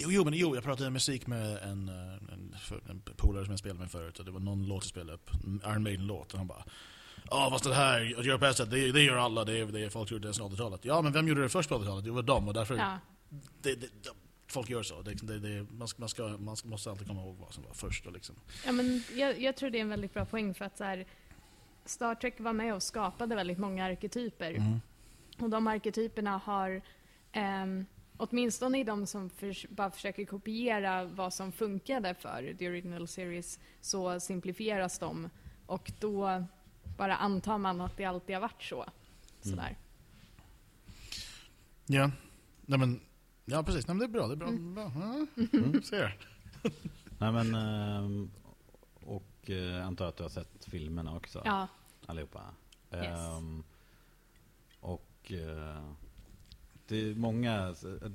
jo, 0.00 0.12
jo, 0.12 0.24
men 0.24 0.34
jo, 0.34 0.54
jag 0.54 0.64
pratade 0.64 0.90
musik 0.90 1.26
med 1.26 1.58
en, 1.58 1.88
eh, 1.88 2.32
en, 2.32 2.54
en 2.90 3.02
polare 3.16 3.44
som 3.44 3.52
jag 3.52 3.58
spelade 3.58 3.80
med 3.80 3.90
förut, 3.90 4.18
och 4.18 4.24
det 4.24 4.30
var 4.30 4.40
någon 4.40 4.66
låt 4.66 4.84
jag 4.84 4.90
spelade 4.90 5.12
upp, 5.12 5.30
Iron 5.64 5.82
Maiden-låt, 5.82 6.32
och 6.32 6.38
han 6.38 6.46
bara 6.46 6.64
Ja 7.30 7.50
fast 7.50 7.64
det 7.64 7.74
här, 7.74 8.14
att 8.18 8.24
göra 8.24 8.38
på 8.38 8.44
det 8.44 8.64
det, 8.64 8.92
det 8.92 9.02
gör 9.02 9.16
alla, 9.16 9.44
det 9.44 9.58
är, 9.58 9.66
det 9.66 9.80
är 9.80 9.90
folk 9.90 10.10
gjorde 10.10 10.28
det 10.28 10.34
sedan 10.34 10.50
80-talet. 10.50 10.80
Ja 10.84 11.02
men 11.02 11.12
vem 11.12 11.28
gjorde 11.28 11.42
det 11.42 11.48
först 11.48 11.68
på 11.68 11.78
80-talet? 11.78 12.04
Det 12.04 12.10
var 12.10 12.22
de 12.22 12.48
och 12.48 12.54
därför, 12.54 12.76
ja. 12.76 12.98
det, 13.62 13.74
det, 13.74 13.88
folk 14.54 14.70
gör 14.70 14.82
så. 14.82 15.02
Det, 15.02 15.14
det, 15.14 15.38
det, 15.38 15.66
man, 15.72 15.88
ska, 15.88 16.00
man, 16.00 16.08
ska, 16.08 16.22
man 16.38 16.56
ska, 16.56 16.68
måste 16.68 16.90
alltid 16.90 17.06
komma 17.06 17.22
ihåg 17.22 17.36
vad 17.36 17.52
som 17.54 17.64
var 17.64 17.72
först. 17.74 18.06
Och 18.06 18.12
liksom. 18.12 18.34
Ja, 18.66 18.72
men 18.72 19.02
jag, 19.14 19.40
jag 19.40 19.56
tror 19.56 19.70
det 19.70 19.78
är 19.78 19.82
en 19.82 19.88
väldigt 19.88 20.14
bra 20.14 20.24
poäng 20.24 20.54
för 20.54 20.64
att 20.64 20.78
så 20.78 20.84
här, 20.84 21.06
Star 21.84 22.14
Trek 22.14 22.40
var 22.40 22.52
med 22.52 22.74
och 22.74 22.82
skapade 22.82 23.34
väldigt 23.34 23.58
många 23.58 23.84
arketyper. 23.84 24.50
Mm. 24.52 24.80
Och 25.38 25.50
de 25.50 25.66
arketyperna 25.66 26.36
har, 26.38 26.82
ehm, 27.32 27.86
åtminstone 28.16 28.80
i 28.80 28.84
de 28.84 29.06
som 29.06 29.30
förs- 29.30 29.66
bara 29.68 29.90
försöker 29.90 30.24
kopiera 30.24 31.04
vad 31.04 31.34
som 31.34 31.52
funkade 31.52 32.14
för 32.14 32.54
the 32.58 32.68
original 32.68 33.08
series, 33.08 33.58
så 33.80 34.20
simplifieras 34.20 34.98
de. 34.98 35.30
Och 35.66 35.92
då 36.00 36.44
bara 36.98 37.16
antar 37.16 37.58
man 37.58 37.80
att 37.80 37.96
det 37.96 38.04
alltid 38.04 38.36
har 38.36 38.40
varit 38.40 38.62
så. 38.62 38.84
Sådär. 39.40 39.76
Ja, 41.86 42.10
nej 42.66 42.78
men, 42.78 43.00
ja 43.44 43.62
precis, 43.62 43.86
nej, 43.88 43.96
men 43.96 43.98
det 43.98 44.04
är 44.04 44.18
bra. 44.18 44.26
Det 44.26 44.32
är 44.34 44.36
bra. 44.36 44.48
Mm. 44.48 44.74
bra. 44.74 44.92
Mm. 45.52 45.82
ser. 45.82 46.18
Nej 47.18 47.32
men, 47.32 47.54
ehm, 47.54 48.30
och 49.04 49.50
eh, 49.50 49.54
jag 49.56 49.80
antar 49.82 50.06
att 50.08 50.16
du 50.16 50.22
har 50.22 50.30
sett 50.30 50.64
filmerna 50.64 51.16
också? 51.16 51.42
Ja, 51.44 51.68
Allihopa? 52.06 52.40
Yes. 52.92 53.04
Ehm, 53.18 53.64
och 54.80 55.32
eh, 55.32 55.82
det 56.88 56.96
är 57.10 57.14
många... 57.14 57.68
eh, 57.68 58.10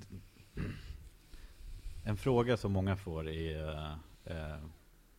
En 2.06 2.18
fråga 2.18 2.58
som 2.58 2.72
många 2.72 2.96
får 2.96 3.28
är 3.30 3.92
eh, 4.26 4.58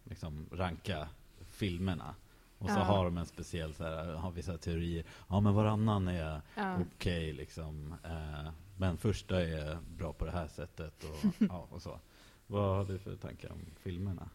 liksom 0.05 0.47
ranka 0.53 1.09
filmerna. 1.51 2.15
Och 2.59 2.69
så 2.69 2.75
Ja. 2.75 2.83
har 2.83 3.05
de 3.05 3.19
en 3.19 3.27
speciell, 3.27 3.75
så 3.75 3.85
här, 3.85 4.15
har 4.15 4.31
vissa 4.31 4.59
teorier. 4.59 5.05
Ja 5.29 5.41
men 5.41 5.55
varannan 5.55 6.09
är 6.09 6.41
Ja. 6.55 6.79
okej 6.97 7.33
liksom. 7.33 7.95
Eh, 8.05 8.51
men 8.81 8.97
första 8.99 9.43
är 9.43 9.79
bra 9.97 10.13
på 10.13 10.25
det 10.25 10.31
här 10.31 10.49
sättet 10.49 11.05
och, 11.05 11.33
ja, 11.49 11.67
och 11.71 11.83
så. 11.83 12.01
Vad 12.47 12.77
har 12.77 12.85
du 12.85 12.99
för 12.99 13.17
tankar 13.17 13.53
om 13.53 13.61
filmerna? 13.83 14.31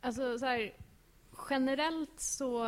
Alltså 0.00 0.38
så 0.38 0.46
här, 0.46 0.72
generellt 1.50 2.20
så 2.20 2.64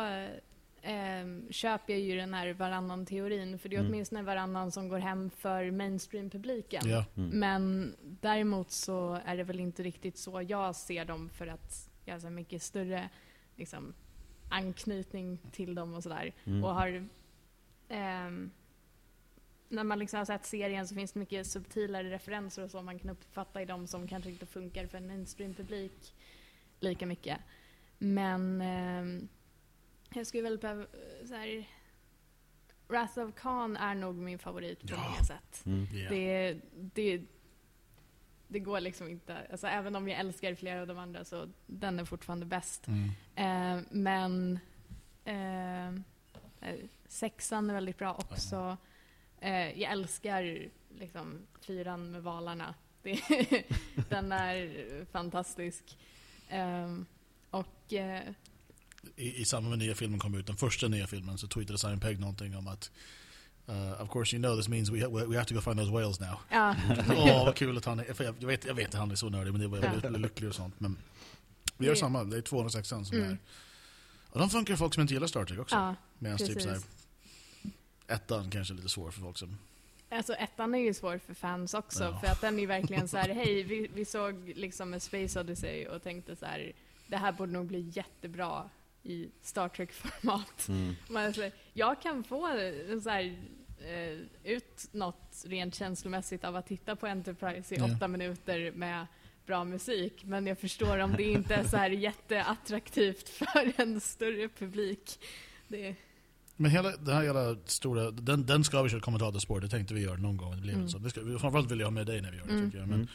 ehm, 0.81 1.47
köper 1.51 1.93
jag 1.93 2.01
ju 2.01 2.15
den 2.15 2.33
här 2.33 2.53
varannan-teorin, 2.53 3.59
för 3.59 3.69
det 3.69 3.75
är 3.75 3.79
Mm. 3.79 3.91
åtminstone 3.91 4.21
varannan 4.23 4.71
som 4.71 4.89
går 4.89 4.97
hem 4.97 5.29
för 5.29 5.71
mainstream-publiken. 5.71 6.81
Ja. 6.85 7.05
Mm. 7.15 7.39
Men 7.39 7.95
däremot 8.01 8.71
så 8.71 9.19
är 9.25 9.37
det 9.37 9.43
väl 9.43 9.59
inte 9.59 9.83
riktigt 9.83 10.17
så 10.17 10.41
jag 10.41 10.75
ser 10.75 11.05
dem 11.05 11.29
för 11.29 11.47
att 11.47 11.89
jag 12.05 12.13
har 12.13 12.19
så 12.19 12.29
mycket 12.29 12.61
större 12.61 13.09
liksom, 13.55 13.93
anknytning 14.49 15.39
till 15.51 15.75
dem 15.75 15.93
och 15.93 16.03
sådär. 16.03 16.33
Mm. 16.45 16.63
Och 16.63 16.75
har... 16.75 17.07
ehm, 17.89 18.51
när 19.69 19.83
man 19.83 19.99
liksom 19.99 20.17
har 20.17 20.25
sett 20.25 20.45
serien 20.45 20.87
så 20.87 20.95
finns 20.95 21.11
det 21.11 21.19
mycket 21.19 21.47
subtilare 21.47 22.09
referenser 22.09 22.63
och 22.63 22.71
så 22.71 22.81
man 22.81 22.99
kan 22.99 23.09
uppfatta 23.09 23.61
i 23.61 23.65
dem 23.65 23.87
som 23.87 24.07
kanske 24.07 24.29
inte 24.29 24.45
funkar 24.45 24.87
för 24.87 24.97
en 24.97 25.07
mainstream-publik 25.07 26.15
lika 26.79 27.05
mycket. 27.05 27.37
Men 27.97 28.61
ehm, 28.61 29.27
jag 30.13 30.27
skulle 30.27 30.43
väl 30.43 30.57
behöva... 30.57 30.85
Så 31.27 31.33
här, 31.35 31.65
Wrath 32.87 33.19
of 33.19 33.35
Khan 33.35 33.77
är 33.77 33.95
nog 33.95 34.15
min 34.15 34.39
favorit 34.39 34.79
på 34.81 34.87
Ja. 34.95 35.09
många 35.09 35.23
sätt. 35.23 35.65
Mm. 35.65 35.87
Ja. 35.93 36.09
Det, 36.09 36.59
det, 36.93 37.21
det 38.47 38.59
går 38.59 38.79
liksom 38.79 39.09
inte. 39.09 39.47
Alltså, 39.51 39.67
även 39.67 39.95
om 39.95 40.07
jag 40.07 40.19
älskar 40.19 40.55
flera 40.55 40.81
av 40.81 40.87
de 40.87 40.97
andra 40.97 41.25
så 41.25 41.49
den 41.65 41.99
är 41.99 42.05
fortfarande 42.05 42.45
bäst. 42.45 42.87
Mm. 42.87 43.09
Eh, 43.35 43.83
men 43.91 44.59
eh, 45.25 45.87
eh, 46.69 46.79
sexan 47.07 47.69
är 47.69 47.73
väldigt 47.73 47.97
bra 47.97 48.13
också. 48.13 48.77
Eh, 49.45 49.79
jag 49.81 49.91
älskar 49.91 50.69
liksom 50.99 51.41
fyran 51.61 52.11
med 52.11 52.23
valarna. 52.23 52.73
Det, 53.03 53.19
den 54.09 54.31
är 54.31 55.05
fantastisk. 55.11 55.97
Eh, 56.49 56.95
och 57.49 57.93
eh, 57.93 58.21
I, 59.15 59.41
I 59.41 59.45
samband 59.45 59.69
med 59.69 59.79
nya 59.79 59.95
filmen 59.95 60.19
kom 60.19 60.35
ut, 60.35 60.47
den 60.47 60.57
första 60.57 60.87
nya 60.87 61.07
filmen, 61.07 61.37
så 61.37 61.47
tweetade 61.47 61.79
Simon 61.79 61.99
Pegg 61.99 62.19
någonting 62.19 62.55
om 62.55 62.67
att 62.67 62.91
uh, 63.69 64.01
Of 64.01 64.09
course 64.09 64.35
you 64.35 64.43
know 64.43 64.57
this 64.57 64.67
means 64.67 64.89
we, 64.89 65.01
ha 65.05 65.09
we 65.25 65.35
have 65.35 65.45
to 65.45 65.53
go 65.55 65.61
find 65.61 65.77
those 65.79 65.91
whales 65.91 66.19
now. 66.19 66.35
ja, 66.49 66.75
Åh, 67.09 67.45
vad 67.45 67.55
kul 67.55 67.77
att 67.77 67.85
han 67.85 67.99
är... 67.99 68.05
Jag, 68.23 68.47
vet, 68.47 68.65
jag 68.65 68.73
vet 68.73 68.87
att 68.87 68.99
han 68.99 69.11
är 69.11 69.15
så 69.15 69.29
nördig, 69.29 69.51
men 69.51 69.61
det 69.61 69.67
var 69.67 69.99
Ja. 70.03 70.09
lycklig 70.09 70.49
och 70.49 70.55
sånt. 70.55 70.79
Men 70.79 70.97
vi 71.77 71.85
gör 71.85 71.95
samma, 71.95 72.23
det 72.23 72.37
är 72.37 72.41
206 72.41 72.87
som 72.89 73.03
Mm. 73.13 73.23
är... 73.31 73.37
Och 74.29 74.39
de 74.39 74.49
funkar 74.49 74.75
folk 74.75 74.93
som 74.93 75.01
inte 75.01 75.13
gillar 75.13 75.27
Star 75.27 75.45
Trek 75.45 75.59
också. 75.59 75.75
ja, 75.75 75.95
Medan 76.19 76.37
typ 76.37 76.47
precis. 76.47 76.63
såhär, 76.63 76.81
ettan 78.07 78.49
kanske 78.49 78.73
är 78.73 78.75
lite 78.75 78.89
svår 78.89 79.11
för 79.11 79.21
folk 79.21 79.37
som... 79.37 79.57
Alltså 80.09 80.33
ettan 80.33 80.75
är 80.75 80.79
ju 80.79 80.93
svår 80.93 81.17
för 81.17 81.33
fans 81.33 81.73
också, 81.73 82.03
Ja. 82.03 82.19
för 82.19 82.27
att 82.27 82.41
den 82.41 82.55
är 82.55 82.59
ju 82.59 82.65
verkligen 82.65 83.07
så 83.07 83.17
här: 83.17 83.29
hej, 83.33 83.63
vi, 83.63 83.89
vi 83.93 84.05
såg 84.05 84.51
liksom 84.55 84.93
en 84.93 84.99
Space 84.99 85.39
Odyssey 85.39 85.87
och 85.87 86.03
tänkte 86.03 86.35
så 86.35 86.45
här, 86.45 86.71
det 87.07 87.17
här 87.17 87.31
borde 87.31 87.51
nog 87.51 87.65
bli 87.65 87.91
jättebra 87.93 88.69
i 89.03 89.29
Star 89.41 89.69
Trek-format. 89.69 90.67
Mm. 90.67 90.95
Man 91.09 91.33
jag 91.73 92.01
kan 92.01 92.23
få 92.23 92.47
en 92.47 93.01
så 93.01 93.09
här, 93.09 93.37
eh, 93.79 94.51
ut 94.51 94.87
något 94.91 95.43
rent 95.45 95.75
känslomässigt 95.75 96.43
av 96.43 96.55
att 96.55 96.67
titta 96.67 96.95
på 96.95 97.07
Enterprise 97.07 97.75
i 97.75 97.81
åtta 97.81 98.07
minuter 98.07 98.71
med 98.71 99.07
bra 99.45 99.63
musik, 99.63 100.23
men 100.23 100.47
jag 100.47 100.59
förstår 100.59 100.97
om 100.97 101.13
det 101.13 101.23
inte 101.23 101.55
är 101.55 101.63
så 101.63 101.77
här 101.77 101.89
jätteattraktivt 102.39 103.29
för 103.29 103.73
en 103.81 104.01
större 104.01 104.49
publik. 104.49 105.19
Det, 105.67 105.95
Men 106.57 106.71
hela 106.71 106.91
den 106.97 107.15
här 107.15 107.23
jävla 107.23 107.55
stora, 107.65 108.11
den, 108.11 108.45
den 108.45 108.63
ska 108.63 108.81
vi 108.81 108.89
köra 108.89 108.99
kommentatorspår, 109.01 109.59
det 109.59 109.69
tänkte 109.69 109.93
vi 109.93 110.01
göra 110.01 110.17
någon 110.17 110.37
gång. 110.37 110.55
Det 110.55 110.61
blev 110.61 110.75
Mm. 110.75 110.89
så. 110.89 110.97
Det 110.97 111.09
ska, 111.09 111.21
framförallt 111.21 111.71
vill 111.71 111.79
jag 111.79 111.87
ha 111.87 111.91
med 111.91 112.07
dig 112.07 112.21
när 112.21 112.31
vi 112.31 112.37
gör 112.37 112.45
det 112.45 112.53
Mm. 112.53 112.65
tycker 112.65 112.77
jag. 112.79 112.87
Men 112.87 112.95
Mm. 112.99 113.07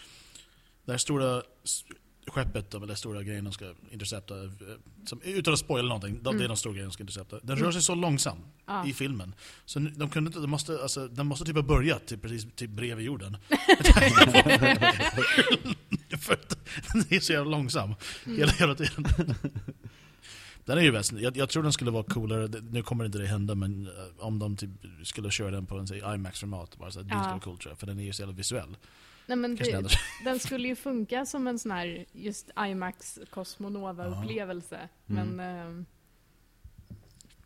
det 0.84 0.92
här 0.92 0.98
stora 0.98 1.42
skeppet, 2.26 2.74
eller 2.74 2.94
stora 2.94 3.22
grejen 3.22 3.44
de 3.44 3.52
ska 3.52 3.74
intercepta, 3.90 4.44
eh, 4.44 4.50
som, 5.06 5.20
utan 5.22 5.52
att 5.54 5.60
spoila 5.60 5.88
någonting, 5.88 6.14
de, 6.14 6.22
det 6.22 6.30
är 6.30 6.34
Mm. 6.34 6.48
de 6.48 6.56
stora 6.56 6.72
grejerna 6.72 6.88
de 6.88 6.92
ska 6.92 7.02
intercepta. 7.02 7.38
Den 7.42 7.56
rör 7.56 7.72
sig 7.72 7.82
så 7.82 7.94
långsamt 7.94 8.44
ja. 8.66 8.86
i 8.86 8.92
filmen. 8.92 9.34
Så 9.64 9.78
de 9.78 10.10
kunde 10.10 10.28
inte, 10.28 10.40
de 10.40 10.50
måste, 10.50 10.82
alltså, 10.82 11.08
den 11.08 11.26
måste 11.26 11.44
typ 11.44 11.56
ha 11.56 11.62
börjat 11.62 12.06
typ, 12.06 12.22
precis 12.22 12.46
typ 12.56 12.70
bredvid 12.70 13.06
jorden. 13.06 13.36
För 16.20 16.32
att 16.32 16.58
den 16.92 17.04
är 17.10 17.20
så 17.20 17.32
jävla 17.32 17.50
långsam 17.50 17.94
hela, 18.26 18.52
hela 18.52 18.74
tiden. 18.74 19.04
Den 20.64 20.78
är 20.78 20.82
ju 20.82 20.92
bäst. 20.92 21.12
Jag, 21.12 21.36
jag 21.36 21.48
tror 21.48 21.62
den 21.62 21.72
skulle 21.72 21.90
vara 21.90 22.02
coolare, 22.02 22.48
nu 22.70 22.82
kommer 22.82 23.04
inte 23.04 23.18
det 23.18 23.26
hända, 23.26 23.54
men 23.54 23.86
eh, 23.86 24.26
om 24.26 24.38
de 24.38 24.56
typ 24.56 24.70
skulle 25.04 25.30
köra 25.30 25.50
den 25.50 25.66
på 25.66 25.78
en 25.78 25.86
IMAX-format, 26.14 26.76
bara 26.76 26.90
så 26.90 26.98
här, 26.98 27.04
det 27.04 27.10
skulle 27.10 27.28
vara 27.28 27.40
coolt 27.40 27.60
tror 27.60 27.70
jag, 27.70 27.78
för 27.78 27.86
den 27.86 27.98
är 27.98 28.04
ju 28.04 28.12
så 28.12 28.22
jävla 28.22 28.34
visuell. 28.34 28.76
Nej, 29.26 29.36
men 29.36 29.56
det, 29.56 29.88
den 30.24 30.38
skulle 30.38 30.68
ju 30.68 30.76
funka 30.76 31.26
som 31.26 31.46
en 31.46 31.58
sån 31.58 31.70
här 31.70 32.04
just 32.12 32.50
IMAX 32.66 33.18
Cosmonova-upplevelse. 33.30 34.88
Mm. 35.08 35.28
Men... 35.28 35.40
ehm, 35.40 35.86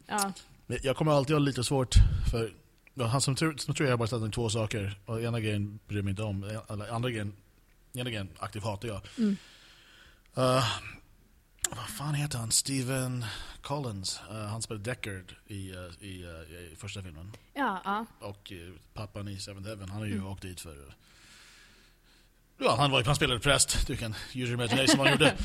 ja. 0.06 0.32
Jag 0.66 0.96
kommer 0.96 1.12
alltid 1.12 1.34
ha 1.34 1.40
lite 1.40 1.64
svårt 1.64 1.94
för 2.30 2.52
ja, 2.94 3.06
han 3.06 3.20
som 3.20 3.34
tur, 3.34 3.56
som 3.56 3.74
tror 3.74 3.86
jag 3.86 3.92
har 3.92 3.98
bara 3.98 4.06
ställt 4.06 4.34
två 4.34 4.48
saker. 4.48 4.98
Och 5.06 5.22
ena 5.22 5.40
grejen 5.40 5.78
bryr 5.88 6.02
mig 6.02 6.10
inte 6.10 6.22
om. 6.22 6.44
Eller 6.68 6.92
andra 6.92 7.10
grejen, 7.10 7.32
ena 7.92 8.10
grejen 8.10 8.28
aktiv 8.38 8.62
hatar 8.62 8.88
jag. 8.88 9.00
Mm. 9.18 9.36
Uh, 10.38 10.64
vad 11.76 11.88
fan 11.88 12.14
heter 12.14 12.38
han? 12.38 12.50
Steven 12.50 13.24
Collins. 13.62 14.20
Uh, 14.30 14.36
han 14.36 14.62
spelar 14.62 14.80
Deckard 14.80 15.34
i, 15.46 15.72
uh, 15.72 15.78
i, 16.00 16.24
uh, 16.24 16.72
i 16.72 16.76
första 16.76 17.02
filmen. 17.02 17.32
Ja, 17.54 17.80
ja. 17.84 18.06
Och 18.20 18.52
pappan 18.94 19.28
i 19.28 19.38
Seventh 19.38 19.68
Heaven. 19.68 19.88
Han 19.88 19.98
har 19.98 20.06
ju 20.06 20.12
Mm. 20.14 20.26
åkt 20.26 20.42
dit 20.42 20.60
för... 20.60 20.94
Ja, 22.58 22.76
han, 22.78 22.90
var, 22.90 23.04
han 23.04 23.16
spelade 23.16 23.40
präst. 23.40 23.86
Du 23.86 23.96
kan 23.96 24.10
use 24.12 24.38
your 24.38 24.52
imagination 24.52 24.98
vad 24.98 25.08
han 25.08 25.18
gjorde. 25.18 25.36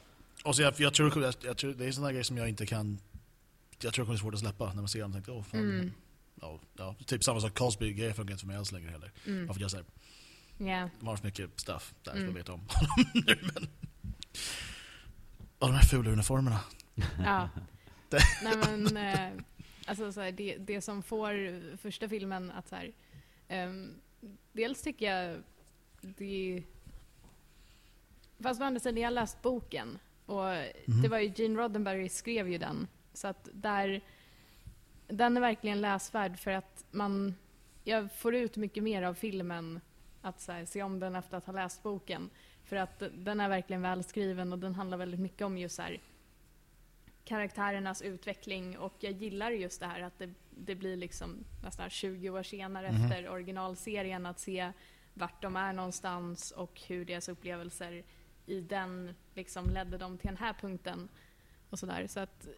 Och 0.44 0.56
så 0.56 0.62
jag, 0.62 0.74
jag, 0.80 0.94
tror, 0.94 1.22
jag, 1.22 1.34
jag 1.42 1.56
tror 1.56 1.72
det 1.74 1.84
är 1.84 1.96
en 1.96 2.02
där 2.02 2.12
grej 2.12 2.24
som 2.24 2.36
jag 2.36 2.48
inte 2.48 2.66
kan... 2.66 2.98
Jag 3.80 3.94
tror 3.94 4.04
det 4.04 4.06
kommer 4.06 4.14
bli 4.14 4.18
svårt 4.20 4.34
att 4.34 4.40
släppa 4.40 4.66
när 4.66 4.74
man 4.74 4.88
ser 4.88 5.02
honom. 5.02 5.12
Tänkte, 5.12 5.30
åh, 5.32 5.44
fan, 5.44 5.60
Mm. 5.60 5.92
Ja, 6.40 6.60
ja, 6.76 6.94
typ 7.06 7.24
samma 7.24 7.40
sak. 7.40 7.54
Cosby-grejer 7.58 8.12
funkar 8.12 8.32
inte 8.32 8.40
för 8.40 8.46
mig 8.46 8.56
alls 8.56 8.72
längre 8.72 8.90
heller. 8.90 9.12
Mm. 9.26 9.46
Varför 9.46 9.60
jag 9.60 9.70
säger, 9.70 9.84
Ja. 10.58 10.88
de 11.00 11.06
har 11.08 11.16
för 11.16 11.24
mycket 11.24 11.50
stuff 11.60 11.94
där 12.02 12.10
som 12.12 12.20
Mm. 12.20 12.30
jag 12.30 12.38
vet 12.38 12.48
om 12.48 12.60
honom 12.68 13.10
nu. 13.26 13.38
Men... 13.54 13.68
Och 15.58 15.66
de 15.68 15.72
här 15.74 15.82
fula 15.82 16.10
uniformerna. 16.10 16.60
Ja. 17.24 17.48
Nej 18.42 18.56
men, 18.56 18.96
eh, 18.96 19.42
alltså 19.86 20.12
så 20.12 20.20
här, 20.20 20.32
det, 20.32 20.56
det 20.56 20.80
som 20.80 21.02
får 21.02 21.76
första 21.76 22.08
filmen 22.08 22.50
att 22.50 22.68
så 22.68 22.76
här, 22.76 22.92
ehm, 23.48 23.94
dels 24.52 24.82
tycker 24.82 25.12
jag 25.12 25.42
det 26.00 26.62
Fast 28.38 28.60
å 28.60 28.64
andra 28.64 28.80
sidan, 28.80 28.96
jag 28.96 29.06
har 29.06 29.10
läst 29.14 29.42
boken 29.42 29.98
och 30.26 30.44
Mhm. 30.44 31.02
det 31.02 31.08
var 31.08 31.18
ju 31.18 31.32
Gene 31.36 31.58
Roddenberry 31.60 32.08
skrev 32.08 32.48
ju 32.48 32.58
den. 32.58 32.86
Så 33.12 33.28
att 33.28 33.48
där, 33.52 34.00
den 35.08 35.36
är 35.36 35.40
verkligen 35.40 35.80
läsvärd 35.80 36.38
för 36.38 36.50
att 36.50 36.84
man, 36.90 37.34
jag 37.84 38.12
får 38.12 38.34
ut 38.34 38.56
mycket 38.56 38.82
mer 38.82 39.02
av 39.02 39.14
filmen 39.14 39.80
att 40.22 40.46
här, 40.48 40.64
se 40.64 40.82
om 40.82 41.00
den 41.00 41.16
efter 41.16 41.36
att 41.36 41.46
ha 41.46 41.52
läst 41.52 41.82
boken. 41.82 42.30
För 42.66 42.76
att 42.76 43.02
den 43.14 43.40
är 43.40 43.48
verkligen 43.48 43.82
välskriven 43.82 44.52
och 44.52 44.58
den 44.58 44.74
handlar 44.74 44.98
väldigt 44.98 45.20
mycket 45.20 45.42
om 45.42 45.58
just 45.58 45.76
så 45.76 45.82
här, 45.82 46.00
karaktärernas 47.24 48.02
utveckling 48.02 48.78
och 48.78 48.92
jag 49.00 49.12
gillar 49.12 49.50
just 49.50 49.80
det 49.80 49.86
här 49.86 50.00
att 50.00 50.18
det, 50.18 50.30
det 50.50 50.74
blir 50.74 50.96
liksom 50.96 51.44
nästan 51.62 51.90
20 51.90 52.30
år 52.30 52.42
senare 52.42 52.92
Mhm. 52.92 53.02
efter 53.04 53.28
originalserien 53.28 54.26
att 54.26 54.40
se 54.40 54.72
vart 55.14 55.42
de 55.42 55.56
är 55.56 55.72
någonstans 55.72 56.50
och 56.50 56.80
hur 56.86 57.04
deras 57.04 57.28
upplevelser 57.28 58.04
i 58.46 58.60
den 58.60 59.14
liksom 59.34 59.70
ledde 59.70 59.98
dem 59.98 60.18
till 60.18 60.28
den 60.28 60.36
här 60.36 60.52
punkten 60.52 61.08
och 61.70 61.78
sådär. 61.78 62.06
Så 62.06 62.20
att 62.20 62.46
eh, 62.46 62.52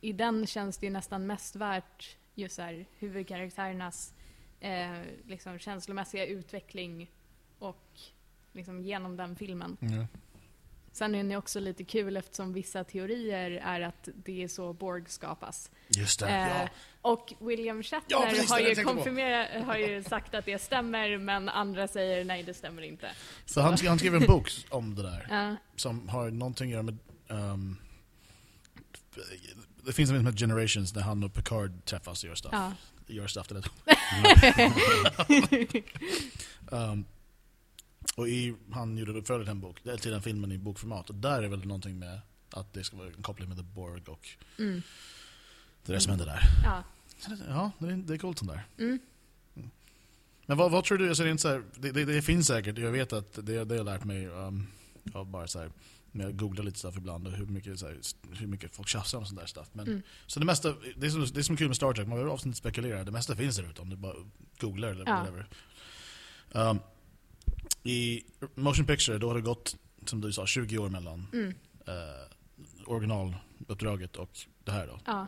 i 0.00 0.12
den 0.12 0.46
känns 0.46 0.78
det 0.78 0.86
ju 0.86 0.92
nästan 0.92 1.26
mest 1.26 1.56
värt 1.56 2.16
just 2.34 2.54
så 2.56 2.62
här, 2.62 2.86
huvudkaraktärernas 2.98 4.14
eh, 4.60 5.00
liksom 5.26 5.58
känslomässiga 5.58 6.26
utveckling 6.26 7.10
och 7.58 8.00
liksom 8.52 8.82
genom 8.82 9.16
den 9.16 9.36
filmen. 9.36 9.76
Ja. 9.80 10.06
Sen 10.92 11.14
är 11.14 11.18
den 11.18 11.36
också 11.36 11.60
lite 11.60 11.84
kul 11.84 12.16
eftersom 12.16 12.52
vissa 12.52 12.84
teorier 12.84 13.50
är 13.50 13.80
att 13.80 14.08
det 14.24 14.42
är 14.42 14.48
så 14.48 14.72
Borg 14.72 15.04
skapas. 15.06 15.70
Just 15.88 16.20
det, 16.20 16.28
Eh, 16.28 16.48
ja. 16.48 16.68
Och 17.02 17.32
William 17.40 17.82
Shatner 17.82 18.16
Ja, 18.16 18.26
precis, 18.30 18.50
har, 18.50 18.58
ju 18.60 18.74
konfirmerat, 18.74 19.64
har 19.64 19.76
ju 19.76 20.02
sagt 20.02 20.34
att 20.34 20.44
det 20.44 20.58
stämmer, 20.58 21.18
men 21.18 21.48
andra 21.48 21.88
säger 21.88 22.24
nej, 22.24 22.42
det 22.42 22.54
stämmer 22.54 22.82
inte. 22.82 23.10
Så 23.44 23.60
han, 23.60 23.76
han 23.86 23.98
skrev 23.98 24.14
en 24.14 24.26
bok 24.26 24.50
om 24.68 24.94
det 24.94 25.02
där. 25.02 25.56
Som 25.76 26.08
har 26.08 26.30
någonting 26.30 26.66
att 26.66 26.72
göra 26.72 26.82
med... 26.82 26.98
ehm, 27.28 27.76
det 29.84 29.92
finns 29.92 30.10
film 30.10 30.18
som 30.18 30.26
heter 30.26 30.38
Generations 30.38 30.92
där 30.92 31.00
han 31.00 31.24
och 31.24 31.34
Picard 31.34 31.84
träffas 31.84 32.22
och 32.22 32.28
gör 32.28 32.34
stuff. 32.34 32.52
ja, 32.52 32.72
gör 33.06 33.26
stuff 33.26 33.48
det. 33.48 33.62
um, 36.76 37.04
och 38.16 38.28
i, 38.28 38.54
han 38.72 38.98
gjorde 38.98 39.12
uppföljare 39.12 39.44
till 39.44 39.50
en 39.50 39.60
bok, 39.60 39.80
eller 39.84 39.96
till 39.96 40.10
den 40.10 40.22
filmen 40.22 40.52
i 40.52 40.58
bokformat. 40.58 41.08
Och 41.10 41.14
där 41.16 41.42
är 41.42 41.48
väl 41.48 41.66
någonting 41.66 41.98
med 41.98 42.20
att 42.50 42.72
det 42.72 42.84
ska 42.84 42.96
vara 42.96 43.06
en 43.08 43.22
koppling 43.22 43.48
med 43.48 43.58
The 43.58 43.62
Borg 43.64 44.02
och 44.06 44.28
Mm. 44.58 44.82
det 45.86 45.92
där 45.92 45.98
som 46.00 46.10
hände 46.10 46.24
där. 46.24 46.40
Ja. 46.64 46.82
Ja, 47.48 47.70
det 47.78 47.86
är, 47.86 47.96
det 47.96 48.14
är 48.14 48.18
coolt 48.18 48.38
sånt 48.38 48.50
där. 48.50 48.66
Mm. 48.78 48.98
Men 50.46 50.56
vad, 50.56 50.70
vad 50.70 50.84
tror 50.84 50.98
du? 50.98 51.08
Alltså 51.08 51.22
det, 51.22 51.28
är 51.28 51.30
inte 51.30 51.42
så 51.42 51.48
här, 51.48 51.62
det, 51.76 51.92
det, 51.92 52.04
det 52.04 52.22
finns 52.22 52.46
säkert, 52.46 52.78
jag 52.78 52.90
vet 52.90 53.12
att 53.12 53.32
det, 53.46 53.64
det 53.64 53.76
har 53.76 53.84
lärt 53.84 54.04
mig 54.04 54.26
um, 54.26 54.66
av 55.14 55.26
bara 55.26 55.46
så 55.48 55.58
här, 55.58 55.70
när 56.12 56.24
jag 56.24 56.36
googlar 56.36 56.64
lite 56.64 56.78
stuff 56.78 56.96
ibland 56.96 57.26
och 57.26 57.32
hur 57.32 57.46
mycket, 57.46 57.78
så 57.78 57.86
här, 57.86 57.98
hur 58.32 58.46
mycket 58.46 58.74
folk 58.76 58.88
tjafsar 58.88 59.18
om 59.18 59.26
sånt 59.26 59.40
där 59.40 59.46
stuff. 59.46 59.68
Men, 59.72 59.86
Mm. 59.88 60.02
Så 60.26 60.40
det 60.40 60.46
mesta, 60.46 60.74
det 60.96 61.06
är, 61.06 61.10
som, 61.10 61.26
det 61.34 61.40
är 61.40 61.42
som 61.42 61.56
kul 61.56 61.66
med 61.68 61.76
Star 61.76 61.92
Trek, 61.92 62.06
man 62.08 62.16
behöver 62.16 62.32
ofta 62.32 62.48
inte 62.48 62.58
spekulera. 62.58 63.04
Det 63.04 63.10
mesta 63.12 63.36
finns 63.36 63.56
där 63.56 63.70
ute 63.70 63.82
om 63.82 63.90
du 63.90 63.96
bara 63.96 64.14
googlar 64.58 64.88
eller 64.88 65.04
Ja. 65.06 65.16
whatever. 65.18 65.48
Um, 66.52 66.78
I 67.82 68.22
Motion 68.54 68.86
Picture, 68.86 69.18
då 69.18 69.28
har 69.28 69.34
det 69.34 69.40
gått, 69.40 69.76
som 70.04 70.20
du 70.20 70.32
sa, 70.32 70.46
20 70.46 70.78
år 70.78 70.88
mellan 70.88 71.26
Mm. 71.32 71.48
uh, 71.48 71.54
originaluppdraget 72.86 74.16
och 74.16 74.30
det 74.64 74.72
här 74.72 74.86
då. 74.86 74.98
Ja. 75.06 75.26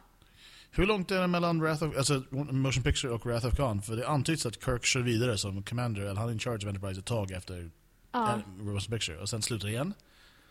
Hur 0.70 0.86
långt 0.86 1.10
är 1.10 1.20
det 1.20 1.26
mellan 1.26 1.60
Wrath 1.60 1.84
of, 1.84 1.96
alltså 1.96 2.22
Motion 2.30 2.82
Picture 2.82 3.12
och 3.12 3.26
Wrath 3.26 3.46
of 3.46 3.56
Khan? 3.56 3.82
För 3.82 3.96
det 3.96 4.08
antyds 4.08 4.46
att 4.46 4.64
Kirk 4.64 4.84
kör 4.84 5.00
vidare 5.00 5.38
som 5.38 5.62
commander, 5.62 6.00
eller 6.02 6.14
han 6.20 6.28
är 6.28 6.32
in 6.32 6.38
charge 6.38 6.56
of 6.56 6.64
Enterprise 6.64 7.00
ett 7.00 7.06
tag 7.06 7.30
efter 7.30 7.70
Ja. 8.12 8.32
eh, 8.32 8.46
Motion 8.64 8.92
Picture, 8.98 9.18
och 9.18 9.28
sen 9.28 9.42
slutar 9.42 9.68
igen. 9.68 9.94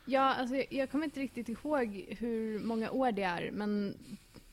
Ja, 0.05 0.21
alltså 0.33 0.55
jag, 0.55 0.65
jag 0.69 0.91
kommer 0.91 1.05
inte 1.05 1.19
riktigt 1.19 1.49
ihåg 1.49 2.05
hur 2.19 2.59
många 2.59 2.91
år 2.91 3.11
det 3.11 3.23
är, 3.23 3.51
men 3.51 3.97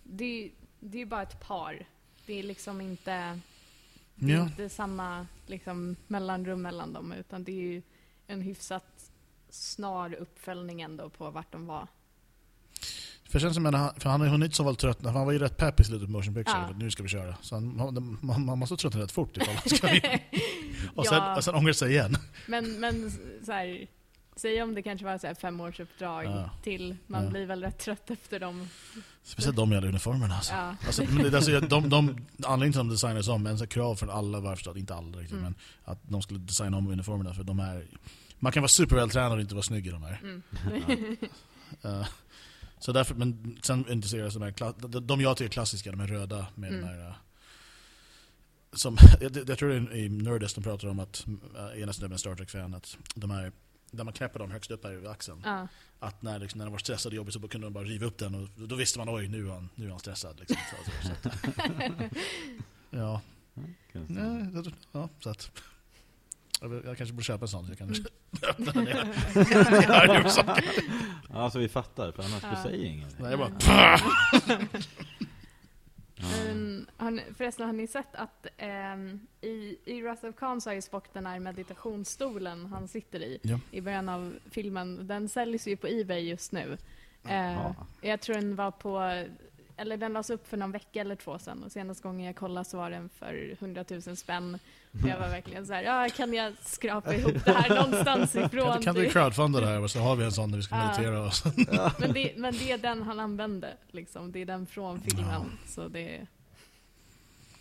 det, 0.03 0.51
det 0.81 1.03
är 1.03 1.07
bara 1.07 1.23
ett 1.23 1.41
par. 1.41 1.87
Det 2.27 2.39
är 2.39 2.43
liksom 2.43 2.81
inte, 2.81 3.41
det 4.19 4.33
är 4.33 4.37
Ja. 4.37 4.43
inte 4.43 4.69
samma 4.69 5.27
liksom, 5.47 5.97
mellanrum 6.07 6.63
mellan 6.63 6.93
dem, 6.93 7.13
utan 7.13 7.45
det 7.45 7.53
är 7.53 7.63
ju 7.73 7.83
en 8.27 8.41
hyfsat 8.41 9.11
snar 9.51 10.15
uppföljning 10.15 10.81
ändå 10.81 11.11
på 11.11 11.31
vart 11.31 11.53
de 11.53 11.67
var. 11.67 11.89
För, 13.25 13.39
känns 13.39 13.55
som 13.55 13.65
han, 13.65 13.95
för 14.01 14.11
han 14.11 14.21
har 14.21 14.29
hunnit 14.29 14.55
så 14.55 14.65
väl 14.65 14.77
trött, 14.77 15.05
han 15.05 15.27
var 15.27 15.33
ju 15.33 15.39
rätt 15.39 15.57
pepp 15.57 15.81
i 15.81 15.85
slutet 15.85 16.07
på 16.07 16.13
Motion 16.13 16.35
Picture, 16.35 16.57
Ja. 16.71 16.77
nu 16.77 16.91
ska 16.91 17.03
vi 17.03 17.09
köra. 17.09 17.37
Så 17.41 17.55
han, 17.55 17.77
man, 17.77 18.19
man, 18.23 18.45
man 18.45 18.59
måste 18.59 18.77
tröttna 18.77 19.01
rätt 19.01 19.13
fort 19.13 19.37
ifall 19.37 19.55
han 19.55 19.69
ska 19.79 19.87
vidare. 19.93 20.21
och, 20.95 21.07
sen, 21.07 21.17
Ja. 21.19 21.37
och 21.37 21.45
sen 21.45 21.55
ångra 21.55 21.75
sig 21.75 21.91
igen. 21.91 22.17
Men, 22.47 22.81
men 22.81 23.11
så 23.47 23.53
här, 23.53 23.87
säg 24.39 24.63
om 24.63 24.75
det 24.75 24.83
kanske 24.83 25.07
var 25.07 25.19
så 25.19 25.27
här 25.27 25.35
femårsuppdrag 25.35 26.25
Ja. 26.25 26.51
till, 26.63 26.97
man 27.07 27.25
Ja. 27.25 27.31
blir 27.31 27.47
väl 27.47 27.63
rätt 27.63 27.79
trött 27.79 28.11
efter 28.11 28.41
dem. 28.41 28.69
Speciellt 29.23 29.57
de 29.57 29.73
i 29.73 29.77
alla 29.77 29.87
uniformerna 29.87 30.35
alltså. 30.35 30.53
Ja. 30.55 30.77
Alltså, 30.87 31.03
men 31.05 31.31
det, 31.31 31.37
alltså, 31.37 31.51
jag- 31.51 31.69
de, 31.69 31.89
de, 31.89 31.99
anledningen 32.45 32.73
till 32.73 32.81
att 32.81 32.87
de 32.87 32.89
designades 32.89 33.29
om, 33.29 33.47
en 33.47 33.67
krav 33.67 33.95
från 33.97 34.11
alla, 34.11 34.39
jag 34.39 34.57
förstått, 34.57 34.77
inte 34.77 34.95
alla 34.95 35.19
riktigt, 35.19 35.33
Mm. 35.33 35.43
men 35.45 35.55
att 35.85 35.99
de 36.03 36.23
skulle 36.23 36.39
designa 36.41 36.77
om 36.77 36.87
uniformerna 36.89 37.35
för 37.35 37.43
de 37.45 37.61
är 37.61 37.87
man 38.41 38.53
kan 38.53 38.63
vara 38.63 38.69
supervältränad 38.69 39.33
och 39.33 39.41
inte 39.41 39.55
vara 39.55 39.63
snygg 39.63 39.87
i 39.87 39.91
de 39.91 40.03
här. 40.03 40.21
Mm. 40.23 40.43
Eh, 41.83 42.07
så 42.79 42.93
därför, 42.93 43.15
men 43.15 43.59
sen 43.63 43.85
intresseras 43.93 44.35
de 44.35 44.43
här, 44.43 44.51
kla- 44.51 44.89
de, 44.89 45.07
de 45.07 45.21
jag 45.21 45.37
tycker 45.37 45.49
är 45.49 45.53
klassiska, 45.53 45.91
de 45.91 46.01
är 46.01 46.07
röda 46.07 46.47
med 46.55 46.69
Mm. 46.73 46.81
de 46.81 46.87
här... 46.87 47.07
eh, 47.09 47.15
Som, 48.73 48.97
jag, 49.21 49.37
jag 49.49 49.59
tror 49.59 49.69
det 49.69 49.77
är 49.77 49.95
i 49.97 50.09
Nerdist 50.09 50.55
de 50.55 50.65
pratar 50.65 50.89
om 50.89 50.99
att, 50.99 51.25
uh, 51.75 51.83
ena 51.83 51.93
snubben 51.93 52.19
Star 52.19 52.35
Trek-fan, 52.35 52.75
att 52.75 52.97
de 53.15 53.31
här, 53.31 53.53
där 53.91 54.05
man 54.05 54.13
knäpper 54.15 54.39
dem 54.39 54.51
högst 54.51 54.71
upp 54.71 54.85
här 54.85 54.91
över 54.93 55.11
axeln. 55.11 55.43
Ja. 55.45 55.69
Att 56.01 56.23
när, 56.23 56.39
liksom, 56.39 56.59
när 56.59 56.65
de 56.65 56.71
var 56.71 56.79
stressade 56.79 57.13
och 57.13 57.17
jobbigt 57.17 57.35
så 57.35 57.49
kunde 57.49 57.67
de 57.67 57.73
bara 57.73 57.85
riva 57.85 58.07
upp 58.07 58.19
den 58.19 58.35
och 58.35 58.49
då 58.69 58.77
visste 58.77 58.99
man 58.99 59.09
oj, 59.17 59.29
nu 59.29 59.47
är 59.49 59.53
han, 59.53 59.69
nu 59.75 59.87
är 59.87 59.91
han 59.91 59.99
stressad. 59.99 60.41
Liksom. 60.41 60.57
Så, 60.71 60.91
så, 60.91 61.09
så 61.09 61.15
ja, 62.91 63.21
ja, 63.93 64.63
ja, 64.93 65.09
så 65.21 65.31
att... 65.31 65.51
Jag, 66.61 66.97
kanske 66.97 67.13
borde 67.13 67.25
köpa 67.25 67.45
en 67.45 67.49
sån 67.49 67.67
så 67.67 67.71
jag 67.71 67.79
kan 67.79 67.95
öppna 68.49 68.73
den 68.73 68.89
i 68.89 68.91
i. 68.91 68.95
Ja, 71.29 71.43
alltså 71.43 71.59
vi 71.59 71.69
fattar, 71.69 72.13
för 72.13 72.23
annars 72.23 72.43
Ja. 72.43 72.51
du 72.51 72.57
säger 72.71 72.85
ingenting. 72.85 73.23
Nej, 73.23 73.31
jag 73.31 73.39
bara... 73.39 73.51
Men, 76.21 76.87
har 76.97 77.11
ni, 77.11 77.23
förresten, 77.37 77.67
har 77.67 77.73
ni 77.73 77.87
sett 77.87 78.15
att 78.15 78.47
ehm, 78.57 79.21
i, 79.41 79.79
i 79.85 80.03
Wrath 80.03 80.25
of 80.27 80.37
Khan 80.37 80.61
så 80.61 80.71
har 80.71 80.75
ju 80.75 80.83
Spock 80.83 81.13
den 81.13 81.27
här 81.27 81.39
meditationsstolen 81.41 82.67
han 82.67 82.89
sitter 82.89 83.21
i 83.23 83.39
Ja. 83.43 83.61
i 83.71 83.81
början 83.81 84.09
av 84.09 84.35
filmen. 84.51 85.07
Den 85.07 85.29
säljs 85.29 85.67
ju 85.69 85.77
på 85.77 85.87
Ebay 85.87 86.21
just 86.29 86.53
nu. 86.53 86.79
Jaha. 87.23 87.75
jag 88.01 88.21
tror 88.21 88.35
den 88.35 88.57
var 88.57 88.71
på, 88.71 89.25
eller 89.79 89.97
den 89.97 90.13
lades 90.13 90.31
upp 90.31 90.49
för 90.49 90.57
någon 90.57 90.73
vecka 90.73 91.01
eller 91.01 91.15
två 91.17 91.39
sedan 91.39 91.63
och 91.65 91.73
senaste 91.73 92.03
gången 92.03 92.27
jag 92.27 92.37
kollade 92.37 92.65
så 92.65 92.77
var 92.77 92.91
den 92.91 93.09
för 93.09 93.53
100 93.61 93.85
000 94.07 94.17
spänn. 94.17 94.59
Och 95.03 95.09
jag 95.09 95.19
var 95.19 95.29
verkligen 95.29 95.67
så 95.67 95.73
här, 95.73 95.83
ja 95.83 96.09
kan 96.17 96.35
jag 96.35 96.53
skrapa 96.63 97.15
ihop 97.15 97.45
det 97.45 97.53
här 97.53 97.75
någonstans 97.75 98.35
ifrån? 98.47 98.73
Kan, 98.73 98.83
kan 98.83 98.95
du 98.95 99.09
crowdfunda 99.09 99.61
det 99.61 99.67
här 99.67 99.83
och 99.83 99.91
så 99.91 99.99
har 99.99 100.17
vi 100.17 100.25
en 100.25 100.33
sån 100.33 100.51
där 100.51 100.57
vi 100.57 100.63
ska 100.63 100.75
Ja. 100.77 100.85
meditera 100.85 101.21
oss. 101.27 101.45
men, 101.99 102.13
det, 102.13 102.33
men 102.37 102.55
det 102.55 102.73
är 102.73 102.79
den 102.79 103.03
han 103.03 103.21
använde, 103.21 103.77
liksom. 103.91 104.33
det 104.33 104.39
är 104.41 104.47
den 104.47 104.67
från 104.67 105.01
filmen. 105.01 105.43
Så 105.67 105.89
det, 105.89 106.27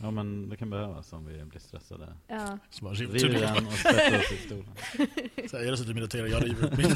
Ja 0.01 0.11
men 0.11 0.49
det 0.49 0.57
kan 0.57 0.69
behövas 0.69 1.13
om 1.13 1.25
vi 1.25 1.43
blir 1.45 1.59
stressade. 1.59 2.07
ja. 2.27 2.57
Så 2.69 2.85
bara, 2.85 2.93
riv, 2.93 3.33
den 3.39 3.67
och 3.67 3.73
sätter 3.73 4.17
oss 4.19 4.31
i 4.31 4.37
stolen. 4.45 4.69
så 5.49 5.57
här, 5.57 5.63
jag 5.63 5.77
sitter 5.77 5.91
och 5.91 5.95
mediterar, 5.95 6.27
jag 6.27 6.45
river 6.45 6.65
upp 6.65 6.77
min. 6.77 6.95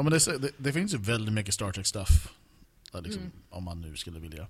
Ja, 0.00 0.10
men 0.10 0.12
det, 0.12 0.38
det, 0.38 0.50
det 0.56 0.72
finns 0.72 0.94
ju 0.94 0.98
väldigt 0.98 1.34
mycket 1.34 1.54
Star 1.54 1.72
Trek 1.72 1.86
stuff. 1.86 2.28
Ja, 2.92 3.00
Liksom, 3.00 3.22
Mm. 3.22 3.32
Om 3.50 3.64
man 3.64 3.80
nu 3.80 3.96
skulle 3.96 4.18
vilja. 4.20 4.46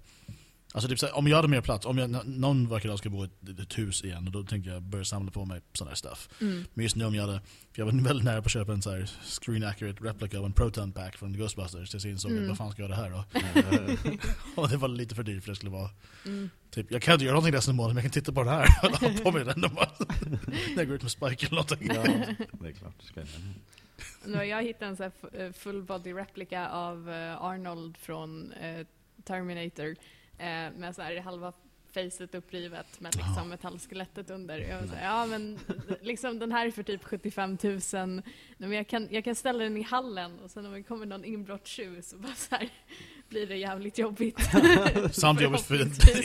Alltså 0.72 0.88
typ 0.88 0.98
så 0.98 1.06
här, 1.06 1.16
om 1.16 1.26
jag 1.26 1.36
hade 1.36 1.48
mer 1.48 1.60
plats, 1.60 1.86
om 1.86 1.98
jag, 1.98 2.26
någon 2.28 2.68
vacker 2.68 2.88
dag 2.88 2.98
ska 2.98 3.10
bo 3.10 3.24
i 3.24 3.28
ett, 3.50 3.58
ett 3.60 3.78
hus 3.78 4.04
igen, 4.04 4.26
och 4.26 4.32
då 4.32 4.42
tänker 4.44 4.70
jag 4.70 4.82
börja 4.82 5.04
samla 5.04 5.30
på 5.30 5.44
mig 5.44 5.60
sån 5.72 5.88
här 5.88 5.94
stuff. 5.94 6.28
Mm. 6.40 6.64
Men 6.74 6.82
just 6.82 6.96
nu 6.96 7.04
om 7.04 7.14
jag 7.14 7.26
hade, 7.26 7.40
för 7.72 7.82
jag 7.82 7.86
var 7.86 7.92
väldigt 8.04 8.24
nära 8.24 8.42
på 8.42 8.46
att 8.46 8.52
köpa 8.52 8.72
en 8.72 8.82
så 8.82 8.90
här 8.90 9.10
screen 9.40 9.64
accurate 9.64 10.04
replica 10.04 10.38
av 10.38 10.44
en 10.44 10.52
proton 10.52 10.92
pack 10.92 11.16
från 11.16 11.32
Ghostbusters. 11.32 11.90
Tills 11.90 12.04
jag 12.04 12.12
insåg 12.12 12.30
Mm. 12.32 12.48
vad 12.48 12.56
fan 12.58 12.72
ska 12.72 12.82
jag 12.82 12.90
göra 12.90 13.10
det 13.10 13.16
här 13.16 13.24
då? 13.90 14.20
och 14.62 14.68
det 14.68 14.76
var 14.76 14.88
lite 14.88 15.14
för 15.14 15.22
dyrt 15.22 15.42
för 15.44 15.50
det 15.50 15.56
skulle 15.56 15.70
vara 15.72 15.90
Mm. 16.26 16.50
Typ, 16.70 16.90
jag 16.90 17.02
kan 17.02 17.14
inte 17.14 17.24
göra 17.24 17.34
någonting 17.34 17.54
resten 17.54 17.72
av 17.72 17.76
månaden, 17.76 17.94
men 17.94 18.04
jag 18.04 18.12
kan 18.12 18.22
titta 18.22 18.32
på 18.32 18.42
den 18.42 18.52
här 18.52 18.66
och 18.82 18.90
ha 18.98 19.22
på 19.24 19.32
mig 19.32 19.44
den. 19.44 19.60
När 19.60 20.76
jag 20.76 20.86
går 20.86 20.96
ut 20.96 21.02
med 21.02 21.10
Spike 21.10 21.46
eller 21.46 21.50
någonting. 21.56 21.90
Ja, 21.94 22.02
det 22.60 22.68
är 22.68 22.72
klart. 22.72 22.94
Ska 23.02 23.20
jag. 23.20 23.28
Nu 24.24 24.36
har 24.36 24.44
jag 24.44 24.62
hittat 24.62 24.82
en 24.82 24.96
så 24.96 25.04
eh, 25.32 25.52
full 25.52 25.82
body 25.82 26.12
replika 26.12 26.68
av 26.68 27.10
eh, 27.10 27.42
Arnold 27.42 27.96
från 27.96 28.52
eh, 28.52 28.86
Terminator 29.24 29.96
med 30.78 30.94
så 30.94 31.02
här 31.02 31.20
halva 31.20 31.52
facet 31.94 32.34
upprivet 32.34 33.00
med 33.00 33.14
liksom 33.16 33.34
Ja. 33.36 33.44
metallskelettet 33.44 34.30
under. 34.30 34.58
Jag 34.58 34.88
så 34.88 34.94
ja 35.02 35.26
men 35.26 35.58
liksom 36.00 36.38
den 36.38 36.52
här 36.52 36.66
är 36.66 36.70
för 36.70 36.82
typ 36.82 37.04
75 37.04 37.58
000. 37.62 37.80
Nej, 37.92 38.22
Men 38.58 38.72
jag 38.72 38.88
kan, 38.88 39.08
jag 39.10 39.24
kan 39.24 39.34
ställa 39.34 39.64
den 39.64 39.76
i 39.76 39.82
hallen 39.82 40.38
och 40.40 40.50
sen 40.50 40.66
om 40.66 40.72
det 40.72 40.82
kommer 40.82 41.06
någon 41.06 41.24
inbrottstjuv 41.24 42.00
så 42.02 42.16
bara 42.16 42.34
så 42.34 42.54
här, 42.56 42.68
blir 43.28 43.46
det 43.46 43.56
jävligt 43.56 43.98
jobbigt. 43.98 44.40
Samt 45.12 45.40
jobbigt 45.40 45.60
för 45.60 45.74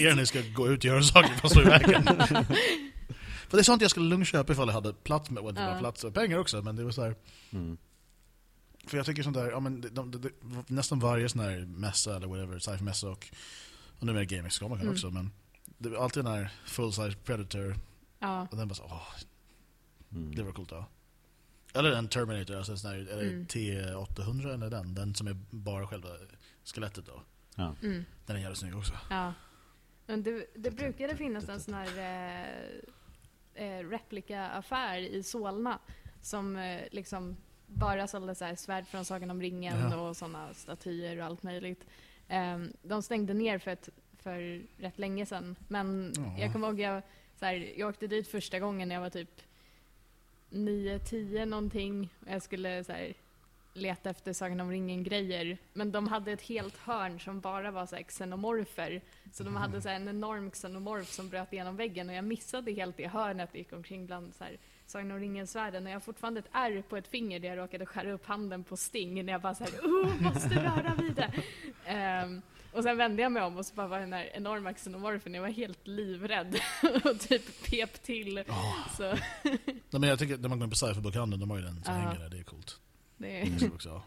er 0.02 0.10
när 0.10 0.16
ni 0.16 0.26
ska 0.26 0.42
gå 0.56 0.68
ut 0.68 0.80
och 0.80 0.86
göra 0.86 1.02
saker 1.04 1.34
fast 1.34 1.58
i 1.58 1.62
vägen. 1.62 2.04
för 3.50 3.58
det 3.58 3.62
är 3.62 3.64
sånt 3.64 3.82
jag 3.82 3.92
skulle 3.92 4.06
lugnt 4.10 4.28
ifall 4.34 4.68
jag 4.68 4.74
hade 4.74 4.94
plats 4.94 5.30
med, 5.30 5.44
och 5.44 5.50
inte 5.50 5.62
bara 5.62 5.74
Ja. 5.74 5.80
plats 5.80 6.04
och 6.04 6.14
pengar 6.14 6.38
också, 6.38 6.62
men 6.62 6.76
det 6.76 6.84
var 6.84 6.92
så 6.92 7.04
här. 7.04 7.16
Mm. 7.52 7.78
För 8.88 8.98
jag 8.98 9.06
tycker 9.06 9.24
sånt 9.24 9.36
där, 9.36 9.52
ja, 9.52 9.60
men 9.60 9.82
de, 9.82 10.12
de, 10.12 10.12
de, 10.22 10.32
nästan 10.68 11.00
varje 11.00 11.30
sån 11.30 11.42
här 11.42 11.66
mässa 11.66 12.16
eller 12.16 12.28
whatever, 12.28 12.60
sci-fi-mässa 12.60 13.10
och, 13.10 13.28
och 14.00 14.06
nu 14.06 14.12
är 14.12 14.16
det 14.16 14.26
Gamexcom 14.26 14.72
Mm. 14.74 14.90
också, 14.90 15.10
men 15.12 15.32
det 15.78 15.90
är 15.90 16.04
alltid 16.04 16.24
den 16.26 16.34
här 16.34 16.50
full-size 16.66 17.16
Predator, 17.24 17.76
ja. 18.20 18.48
och 18.52 18.58
den 18.58 18.68
bara 18.68 18.76
så, 18.76 18.84
åh, 18.84 19.08
Mm. 20.12 20.36
det 20.36 20.44
var 20.44 20.52
coolt 20.52 20.70
då. 20.70 20.86
Eller 21.74 21.92
en 21.92 22.08
Terminator, 22.08 22.56
alltså 22.56 22.72
en 22.72 22.78
sån 22.78 22.92
här, 22.92 22.98
eller 22.98 23.24
Mm. 23.24 23.46
T800 23.46 24.54
eller 24.54 24.70
den, 24.70 24.96
den 24.96 25.16
som 25.16 25.28
är 25.28 25.38
bara 25.50 25.88
själva 25.88 26.10
skelettet 26.64 27.06
då. 27.06 27.22
Ja. 27.56 27.76
Mm. 27.84 28.06
Den 28.26 28.36
är 28.36 28.40
jävligt 28.42 28.60
snygg 28.60 28.78
också. 28.78 28.94
Ja. 29.10 29.34
Men 30.06 30.24
det, 30.24 30.46
det 30.56 30.72
brukade 30.72 31.18
finnas 31.18 31.50
en 31.50 31.60
sån 31.60 31.74
här 31.74 31.90
eh, 33.56 33.90
replika-affär 33.90 34.98
i 35.00 35.24
Solna 35.24 35.80
som 36.22 36.58
eh, 36.58 36.82
liksom 36.92 37.38
bara 37.68 38.08
sålde 38.08 38.36
så 38.36 38.46
här 38.46 38.56
svärd 38.56 38.88
från 38.88 39.06
Sagan 39.06 39.32
om 39.32 39.42
ringen 39.42 39.92
Ja. 39.92 39.98
och 40.10 40.18
såna 40.18 40.54
statyer 40.54 41.20
och 41.20 41.26
allt 41.26 41.44
möjligt. 41.44 41.86
Eh, 42.28 42.58
de 42.84 43.02
stängde 43.04 43.34
ner 43.34 43.58
för, 43.60 43.72
ett, 43.72 43.90
för 44.20 44.62
rätt 44.78 45.00
länge 45.00 45.26
sedan. 45.26 45.56
Men 45.68 46.14
Ja. 46.18 46.38
jag 46.44 46.52
kommer 46.54 46.68
ihåg 46.68 46.80
jag, 46.80 47.02
så 47.40 47.46
här, 47.46 47.74
jag 47.78 47.90
åkte 47.90 48.08
dit 48.08 48.28
första 48.28 48.60
gången 48.60 48.88
när 48.88 48.96
jag 48.96 49.02
var 49.02 49.10
typ 49.10 49.42
9-10 50.50 51.46
någonting. 51.46 52.10
Och 52.26 52.32
jag 52.32 52.42
skulle 52.42 52.84
så 52.84 52.92
här, 52.92 53.14
leta 53.76 54.10
efter 54.10 54.34
Sagan 54.34 54.60
om 54.60 54.72
ringen-grejer. 54.72 55.58
Men 55.74 55.92
de 55.92 56.08
hade 56.08 56.32
ett 56.32 56.42
helt 56.42 56.78
hörn 56.78 57.20
som 57.20 57.40
bara 57.40 57.72
var 57.72 57.86
så 57.86 57.96
här 57.96 58.04
xenomorfer. 58.04 59.02
Så 59.32 59.44
de 59.44 59.56
hade 59.56 59.82
så 59.82 59.90
här 59.90 59.96
en 59.96 60.08
enorm 60.08 60.52
xenomorf 60.52 61.08
som 61.12 61.30
bröt 61.30 61.54
igenom 61.54 61.76
väggen 61.76 62.10
och 62.10 62.16
jag 62.16 62.24
missade 62.26 62.72
helt 62.72 62.98
det 62.98 63.08
hörnet 63.08 63.50
och 63.50 63.56
gick 63.56 63.74
omkring 63.74 64.06
bland 64.06 64.36
så 64.36 64.44
här 64.44 64.58
Sagan 64.88 65.12
om 65.12 65.20
ringen-svärden 65.20 65.84
och 65.86 65.90
jag 65.90 65.96
har 65.96 66.00
fortfarande 66.02 66.40
ett 66.40 66.50
ärr 66.52 66.82
på 66.82 66.98
ett 66.98 67.08
finger 67.08 67.40
där 67.40 67.48
jag 67.50 67.58
råkade 67.58 67.86
skära 67.86 68.12
upp 68.12 68.26
handen 68.26 68.64
på 68.64 68.78
Sting 68.78 69.26
när 69.26 69.34
jag 69.34 69.42
bara 69.42 69.56
såhär 69.56 69.72
oh, 69.72 70.22
måste 70.22 70.50
röra 70.64 70.96
vid 71.02 71.16
det. 71.16 71.32
Ehm, 71.86 72.42
och 72.74 72.84
sen 72.84 72.98
vände 72.98 73.22
jag 73.22 73.32
mig 73.32 73.44
om 73.44 73.58
och 73.58 73.66
så 73.66 73.76
bara 73.76 73.88
var 73.88 74.00
den 74.00 74.10
där 74.10 74.30
enorma 74.34 74.74
xenomorfen, 74.74 75.34
jag 75.34 75.42
var 75.42 75.50
helt 75.50 75.88
livrädd 75.88 76.56
och 77.04 77.20
typ 77.20 77.70
pep 77.70 78.04
till. 78.04 78.40
Oh. 78.40 78.96
Så 78.98 79.04
Nej, 79.44 79.80
men 79.92 80.04
jag 80.10 80.20
tycker 80.20 80.38
när 80.38 80.50
man 80.50 80.60
går 80.60 80.64
in 80.64 80.70
på 80.70 80.76
sci-fi-bokhandeln, 80.76 81.40
de 81.40 81.50
har 81.50 81.58
ju 81.58 81.64
den 81.64 81.84
som 81.84 81.94
Ja. 81.94 82.00
hänger 82.00 82.20
där, 82.20 82.30
det 82.30 82.40
är 82.40 82.44
coolt. 82.44 82.80
Det 83.18 83.42
är... 83.42 83.46
vi 83.46 83.68
också. 83.70 84.02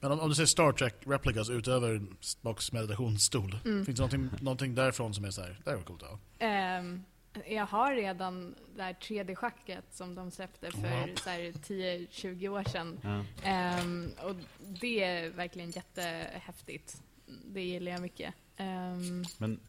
Men 0.00 0.12
om, 0.12 0.20
om 0.20 0.28
du 0.28 0.34
ser 0.34 0.46
Star 0.46 0.72
Trek 0.72 0.94
replicas 1.06 1.50
utöver 1.50 2.02
Spocks 2.20 2.72
meditationsstol, 2.72 3.58
Mm. 3.64 3.84
finns 3.86 3.98
det 3.98 4.02
någonting, 4.16 4.44
någonting 4.44 4.74
därifrån 4.74 5.14
som 5.14 5.24
är 5.24 5.30
så 5.30 5.40
här, 5.42 5.60
det 5.64 5.70
här 5.70 5.76
var 5.76 5.84
coolt 5.84 6.02
att 6.02 6.08
ha? 6.08 6.18
Ehm, 6.38 7.02
jag 7.48 7.66
har 7.66 7.94
redan 7.94 8.54
det 8.76 8.82
här 8.82 8.92
3D-schacket 8.92 9.82
som 9.90 10.14
de 10.14 10.30
släppte 10.30 10.70
för 10.70 10.78
här 10.80 11.52
10-20 11.52 12.48
år 12.48 12.64
sedan. 12.64 13.00
Ja. 13.02 13.24
Ehm, 13.48 14.10
och 14.24 14.36
det 14.80 15.02
är 15.04 15.30
verkligen 15.30 15.70
jättehäftigt. 15.70 17.02
Det 17.46 17.62
gillar 17.62 17.92
jag 17.92 18.00
mycket. 18.02 18.34
Ehm, 18.56 19.24
Men 19.38 19.60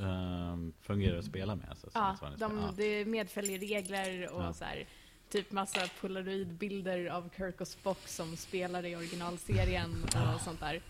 ehm, 0.00 0.72
fungerar 0.82 1.12
det 1.12 1.18
att 1.18 1.24
spela 1.24 1.56
med? 1.56 1.68
Alltså, 1.70 1.90
ja, 1.94 2.16
de, 2.38 2.74
det 2.76 3.04
medföljer 3.04 3.58
regler 3.58 4.32
och 4.32 4.42
Ja. 4.42 4.52
så 4.52 4.64
här, 4.64 4.86
typ 5.34 5.52
massa 5.52 5.80
polaroidbilder 6.00 7.06
av 7.06 7.30
Kirk 7.36 7.60
och 7.60 7.68
Spock 7.68 8.08
som 8.08 8.36
spelar 8.36 8.84
i 8.84 8.96
originalserien 8.96 10.04
och 10.34 10.40
sånt 10.40 10.60
där. 10.60 10.82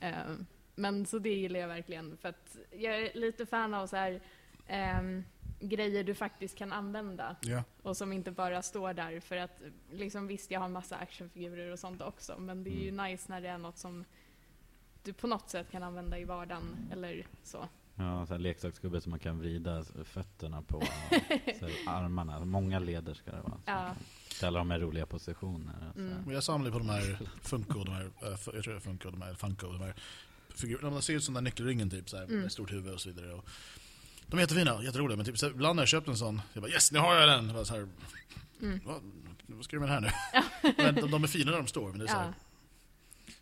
Ehm, 0.00 0.46
men 0.74 1.06
så 1.06 1.18
det 1.18 1.34
gillar 1.34 1.60
jag 1.60 1.68
verkligen 1.68 2.16
för 2.16 2.28
att 2.28 2.56
jag 2.70 2.96
är 2.96 3.14
lite 3.14 3.46
fan 3.46 3.74
av 3.74 3.86
så 3.86 3.96
här 3.96 4.20
ehm, 4.66 5.24
grejer 5.60 6.04
du 6.04 6.14
faktiskt 6.14 6.58
kan 6.58 6.72
använda 6.72 7.36
Ja. 7.40 7.62
och 7.82 7.96
som 7.96 8.12
inte 8.12 8.30
bara 8.30 8.62
står 8.62 8.92
där 8.94 9.20
för 9.20 9.36
att 9.36 9.60
liksom 9.90 10.26
visst 10.26 10.50
jag 10.50 10.60
har 10.60 10.68
massa 10.68 10.96
actionfigurer 10.96 11.72
och 11.72 11.78
sånt 11.78 12.02
också 12.02 12.38
men 12.38 12.64
det 12.64 12.70
är 12.70 12.84
ju 12.84 12.90
nice 12.90 13.32
när 13.32 13.40
det 13.40 13.48
är 13.48 13.58
något 13.58 13.78
som 13.78 14.04
du 15.02 15.12
på 15.12 15.26
något 15.26 15.50
sätt 15.50 15.70
kan 15.70 15.82
använda 15.82 16.18
i 16.18 16.24
vardagen 16.24 16.76
eller 16.92 17.26
så. 17.42 17.68
Ja, 17.98 18.26
så 18.26 18.32
här 18.34 18.38
leksaksgubbe 18.38 19.00
som 19.00 19.10
man 19.10 19.18
kan 19.18 19.38
vrida 19.38 19.84
fötterna 20.04 20.62
på. 20.62 20.80
Så 21.58 21.66
här, 21.66 21.74
armarna. 21.86 22.44
Många 22.44 22.78
leder 22.78 23.14
ska 23.14 23.30
det 23.30 23.40
vara. 23.40 23.60
Ja. 23.64 23.94
Ställa 24.28 24.58
dem 24.58 24.72
i 24.72 24.78
roliga 24.78 25.06
positioner. 25.06 25.92
Mm. 25.96 26.22
Men 26.24 26.34
jag 26.34 26.44
samlar 26.44 26.70
på 26.70 26.78
de 26.78 26.88
här 26.88 27.18
Funko, 27.42 27.84
de 27.84 27.92
här, 27.94 28.10
f- 28.34 28.48
jag 28.54 28.64
tror 28.64 28.72
det 28.72 28.78
är 28.78 28.80
Funko, 28.80 29.10
de 29.10 29.22
här 29.22 29.34
Funko, 29.34 29.72
de 29.72 29.80
här 29.82 29.94
figurerna. 30.54 30.90
De 30.90 31.02
ser 31.02 31.14
ut 31.14 31.24
som 31.24 31.34
den 31.34 31.44
där 31.44 31.50
nyckelringen 31.50 31.90
typ, 31.90 32.10
så 32.10 32.16
här, 32.16 32.24
Mm. 32.24 32.40
med 32.40 32.52
stort 32.52 32.72
huvud 32.72 32.94
och 32.94 33.00
så 33.00 33.08
vidare. 33.08 33.32
Och 33.32 33.44
de 34.26 34.36
är 34.36 34.40
jättefina, 34.40 34.82
jätteroliga, 34.82 35.16
men 35.16 35.26
typ, 35.26 35.38
så 35.38 35.46
här, 35.46 35.52
ibland 35.52 35.76
när 35.76 35.82
jag 35.82 35.88
köpt 35.88 36.08
en 36.08 36.16
sån, 36.16 36.40
jag 36.52 36.62
bara 36.62 36.72
yes, 36.72 36.92
nu 36.92 36.98
har 36.98 37.14
jag 37.14 37.28
den! 37.28 37.46
Jag 37.46 37.54
bara, 37.54 37.64
så 37.64 37.74
här, 37.74 37.88
Mm. 38.62 38.80
vad, 38.84 39.00
vad 39.46 39.64
ska 39.64 39.76
du 39.76 39.80
med 39.80 39.88
den 39.90 40.04
här 40.04 40.12
nu? 40.62 40.72
men 40.82 40.94
de, 40.94 41.10
de 41.10 41.22
är 41.24 41.28
fina 41.28 41.50
när 41.50 41.58
de 41.58 41.66
står, 41.66 41.90
men 41.90 41.98
det 41.98 42.04
är 42.04 42.08
så 42.08 42.14
här, 42.16 42.26
Ja. 42.26 42.32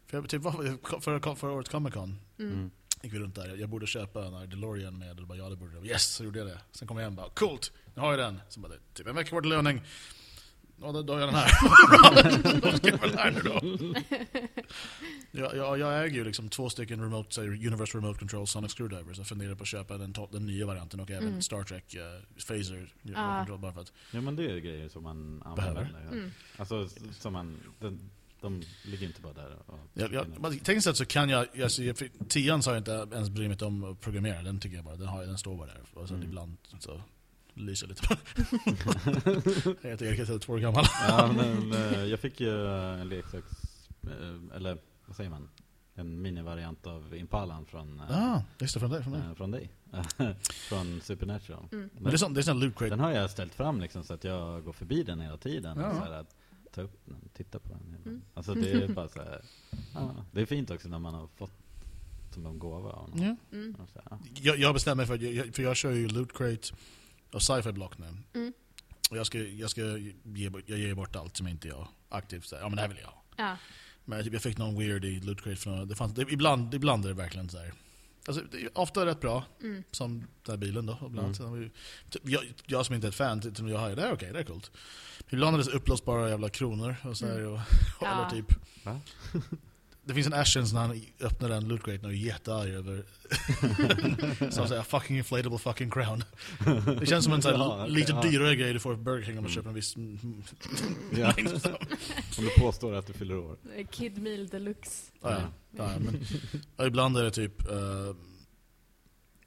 för 0.06 0.16
jag, 0.16 0.28
typ, 0.28 0.42
vad- 0.42 0.54
för, 1.02 1.34
för 1.34 1.46
årets 1.50 1.70
Comic 1.70 1.94
Con 1.94 2.18
Mm. 2.38 2.70
Gick 3.06 3.14
vi 3.14 3.18
runt 3.18 3.34
där, 3.34 3.56
jag 3.56 3.68
borde 3.68 3.86
köpa 3.86 4.20
den 4.20 4.34
här 4.34 4.46
DeLorean 4.46 4.98
med, 4.98 5.20
och 5.20 5.26
bara, 5.26 5.38
ja 5.38 5.48
det 5.48 5.56
borde 5.56 5.74
jag. 5.74 5.86
Yes, 5.86 6.06
så 6.14 6.24
gjorde 6.24 6.38
jag 6.38 6.48
det. 6.48 6.60
Sen 6.72 6.88
kom 6.88 6.96
jag 6.96 7.04
hem 7.04 7.12
och 7.12 7.16
bara, 7.16 7.30
coolt, 7.30 7.72
nu 7.94 8.00
har 8.00 8.10
jag 8.10 8.18
den. 8.18 8.40
Sen 8.48 8.62
bara, 8.62 8.72
typ 8.94 9.06
en 9.06 9.14
vecka 9.14 9.28
kvar 9.28 9.40
till 9.40 9.50
löning. 9.50 9.80
Ja, 10.80 10.92
då, 10.92 11.02
då 11.02 11.12
har 11.12 11.20
jag 11.20 11.28
den 11.28 11.34
här. 11.34 12.60
då 12.60 12.72
ska 12.72 12.88
jag 12.88 12.98
väl 12.98 13.18
här 13.18 13.30
nu 13.30 13.40
då. 13.40 13.60
jag, 15.40 15.56
jag, 15.56 15.78
jag 15.78 16.04
äger 16.04 16.16
ju 16.16 16.24
liksom 16.24 16.48
två 16.48 16.70
stycken 16.70 17.00
remote, 17.02 17.40
här, 17.40 17.48
Universe 17.48 17.98
Remote 17.98 18.18
Control 18.18 18.46
Sonic 18.46 18.72
Screwdrivers. 18.72 19.18
Jag 19.18 19.26
funderar 19.26 19.54
på 19.54 19.62
att 19.62 19.68
köpa 19.68 19.98
den, 19.98 20.14
den 20.30 20.46
nya 20.46 20.66
varianten 20.66 21.00
och 21.00 21.10
även 21.10 21.28
Mm. 21.28 21.42
Star 21.42 21.62
Trek 21.62 21.94
uh, 21.94 22.02
Phaser 22.48 22.94
Ah. 23.14 23.56
Bara 23.56 23.72
för 23.72 23.80
att, 23.80 23.92
Ja 24.10 24.20
men 24.20 24.36
det 24.36 24.50
är 24.50 24.56
grejer 24.58 24.88
som 24.88 25.02
man 25.02 25.42
Behöver. 25.56 25.80
använder. 25.80 26.12
Mm. 26.12 26.30
Alltså 26.56 26.88
som 27.20 27.32
man, 27.32 27.56
den, 27.80 28.10
de 28.46 28.62
ligger 28.90 29.06
inte 29.06 29.20
bara 29.20 29.32
där 29.32 29.56
och... 29.66 29.78
jag, 29.94 30.12
jag, 30.12 30.64
tekniskt 30.64 30.84
sett 30.84 30.96
så 30.96 31.04
kan 31.04 31.28
jag, 31.28 31.46
jag, 31.52 31.70
så 31.72 31.82
jag 31.82 31.98
för- 31.98 32.10
tian 32.28 32.62
så 32.62 32.70
har 32.70 32.74
jag 32.74 32.80
inte 32.80 33.16
ens 33.16 33.30
brytt 33.30 33.48
mig 33.60 33.68
om 33.68 33.84
att 33.84 34.00
programmera. 34.00 34.42
Den 34.42 34.60
tycker 34.60 34.76
jag 34.76 34.84
bara, 34.84 34.96
den, 34.96 35.08
har, 35.08 35.22
den 35.26 35.38
står 35.38 35.56
bara 35.56 35.66
där. 35.66 35.80
Och 35.94 36.08
sen 36.08 36.16
Mm. 36.16 36.28
ibland 36.28 36.56
så 36.78 37.00
lyser 37.54 37.86
lite 37.86 38.02
på 38.08 38.14
Jag 39.82 39.90
heter 39.90 40.06
Erik, 40.06 40.18
jag 40.20 40.28
är 40.30 40.38
två 40.38 40.52
år 40.52 40.58
gammal. 40.58 40.84
ja, 41.08 41.32
men, 41.36 41.72
eh, 41.72 42.04
jag 42.04 42.20
fick 42.20 42.40
ju 42.40 42.66
en 43.00 43.08
leksaks... 43.08 43.46
eh, 44.02 44.56
Eller 44.56 44.78
vad 45.06 45.16
säger 45.16 45.30
man? 45.30 45.48
En 45.94 46.22
minivariant 46.22 46.86
av 46.86 47.14
Impalan 47.14 47.66
från, 47.66 48.00
eh, 48.00 48.32
Ah, 48.32 48.42
just 48.58 48.74
det, 48.74 48.80
från 48.80 48.90
dig. 48.90 49.02
Från, 49.02 49.12
dig. 49.12 49.22
eh, 49.28 49.34
från 49.34 49.50
dig. 49.50 49.70
från 50.68 51.00
Supernatural. 51.00 51.68
Mm. 51.72 51.90
Men 51.94 52.04
det 52.04 52.12
är 52.12 52.16
sån, 52.16 52.34
det 52.34 52.40
är 52.40 52.42
sån 52.42 52.60
loot 52.60 52.74
crate. 52.76 52.90
Den 52.90 53.00
har 53.00 53.10
jag 53.10 53.30
ställt 53.30 53.54
fram 53.54 53.80
liksom 53.80 54.04
så 54.04 54.14
att 54.14 54.24
jag 54.24 54.64
går 54.64 54.72
förbi 54.72 55.02
den 55.02 55.20
hela 55.20 55.36
tiden. 55.36 55.78
Ja. 55.78 55.92
Så 55.94 55.98
här, 56.04 56.12
att 56.12 56.34
ta 56.72 56.82
upp 56.82 57.00
den, 57.04 57.28
titta 57.36 57.58
på 57.58 57.68
den. 57.68 57.80
Mm. 58.06 58.22
Alltså 58.34 58.54
det 58.54 58.70
är 58.72 58.88
bara 58.94 59.08
så 59.08 59.18
här, 59.22 59.40
ja, 59.94 60.24
Det 60.32 60.40
är 60.40 60.46
fint 60.46 60.70
också 60.70 60.88
när 60.88 60.98
man 60.98 61.14
har 61.14 61.28
fått 61.36 61.52
som 62.34 62.46
en 62.46 62.58
gåva 62.58 62.90
av 62.90 63.10
någon. 63.10 63.22
Ja. 63.22 63.36
Mm. 63.52 63.74
Och 63.74 63.88
så 63.88 64.00
ja. 64.10 64.18
Jag, 64.34 64.58
jag 64.58 64.74
bestämmer 64.74 64.96
mig 64.96 65.06
för, 65.06 65.14
att 65.14 65.34
jag, 65.34 65.54
för 65.54 65.62
jag 65.62 65.76
kör 65.76 65.92
ju 65.92 66.08
loot 66.08 66.32
crate 66.32 66.74
och 67.32 67.42
sci-fi 67.42 67.72
block 67.72 67.98
nu. 67.98 68.06
Mm. 68.34 68.52
Och 69.10 69.16
jag 69.16 69.26
ska, 69.26 69.38
jag 69.38 69.70
ska 69.70 69.82
ge, 70.24 70.48
bort- 70.50 70.62
jag 70.66 70.78
ger 70.78 70.94
bort 70.94 71.16
allt 71.16 71.36
som 71.36 71.48
inte 71.48 71.68
jag 71.68 71.88
aktivt 72.08 72.44
säger, 72.46 72.62
ja 72.62 72.68
men 72.68 72.76
det 72.76 72.82
här 72.82 72.88
vill 72.88 72.98
jag 73.00 73.08
ha. 73.08 73.22
Ja. 73.36 73.56
Men 74.04 74.24
typ, 74.24 74.32
jag 74.32 74.42
fick 74.42 74.58
någon 74.58 74.78
weird 74.78 75.04
i 75.04 75.20
loot 75.20 75.42
crate 75.42 75.68
några, 75.68 75.84
det 75.84 75.94
fanns, 75.94 76.12
det, 76.14 76.32
ibland, 76.32 76.74
ibland 76.74 77.04
är 77.04 77.08
det 77.08 77.14
verkligen 77.14 77.48
så 77.48 77.58
här. 77.58 77.72
Alltså, 78.26 78.44
det 78.50 78.62
är 78.62 78.78
ofta 78.78 79.06
rätt 79.06 79.20
bra, 79.20 79.44
Mm. 79.62 79.82
som 79.90 80.18
den 80.18 80.26
här 80.52 80.56
bilen 80.56 80.86
då. 80.86 80.98
Ibland. 81.06 81.40
Mm. 81.40 81.70
Typ, 82.10 82.22
Jag, 82.28 82.42
jag 82.66 82.86
som 82.86 82.94
inte 82.94 83.06
är 83.06 83.08
ett 83.08 83.14
fan, 83.14 83.40
typ, 83.40 83.56
som 83.56 83.68
jag 83.68 83.78
har, 83.78 83.90
det 83.90 84.02
är 84.02 84.12
okej, 84.12 84.32
det 84.32 84.38
är 84.38 84.44
coolt. 84.44 84.70
Ibland 85.30 85.54
är 85.54 85.58
det 85.58 85.64
så 85.64 85.70
upplösbara 85.70 86.28
jävla 86.28 86.48
kronor 86.48 86.96
och 87.04 87.16
så 87.16 87.26
här, 87.26 87.38
Mm. 87.38 87.52
och, 87.52 87.60
Ja. 88.00 88.28
eller 88.30 88.30
typ? 88.42 88.46
Det 90.06 90.14
finns 90.14 90.26
en 90.26 90.32
Ashens 90.32 90.72
när 90.72 90.80
han 90.80 91.00
öppnar 91.20 91.48
den 91.48 91.68
loot 91.68 91.82
crate 91.84 92.06
och 92.06 92.12
är 92.12 92.16
jättearg 92.16 92.70
över 92.70 93.02
Så 94.50 94.66
säger 94.66 94.82
fucking 94.82 95.16
inflatable 95.18 95.58
fucking 95.58 95.90
crown 95.90 96.24
Det 97.00 97.06
känns 97.06 97.24
som 97.24 97.32
en 97.34 97.42
sån 97.42 97.52
här 97.52 97.58
Ja, 97.64 97.82
okej, 97.82 97.94
lite 97.94 98.12
ja. 98.12 98.22
dyrare 98.22 98.56
grej 98.56 98.72
du 98.72 98.80
får 98.80 98.94
på 98.94 99.00
Burger 99.00 99.24
King 99.26 99.38
om 99.38 99.44
Mm. 99.44 99.48
du 99.48 99.54
köper 99.54 99.68
en 99.68 99.74
viss 99.74 99.96
Ja. 101.16 101.34
Om 102.38 102.44
du 102.44 102.50
påstår 102.60 102.94
att 102.94 103.06
du 103.06 103.12
fyller 103.12 103.36
år. 103.38 103.56
Kid 103.90 104.22
Meal 104.22 104.46
Deluxe. 104.48 105.12
ja, 105.22 105.30
ja. 105.30 105.38
ja, 105.76 105.98
men, 105.98 106.86
Ibland 106.86 107.16
är 107.18 107.24
det 107.24 107.30
typ 107.30 107.68
eh, 107.70 107.76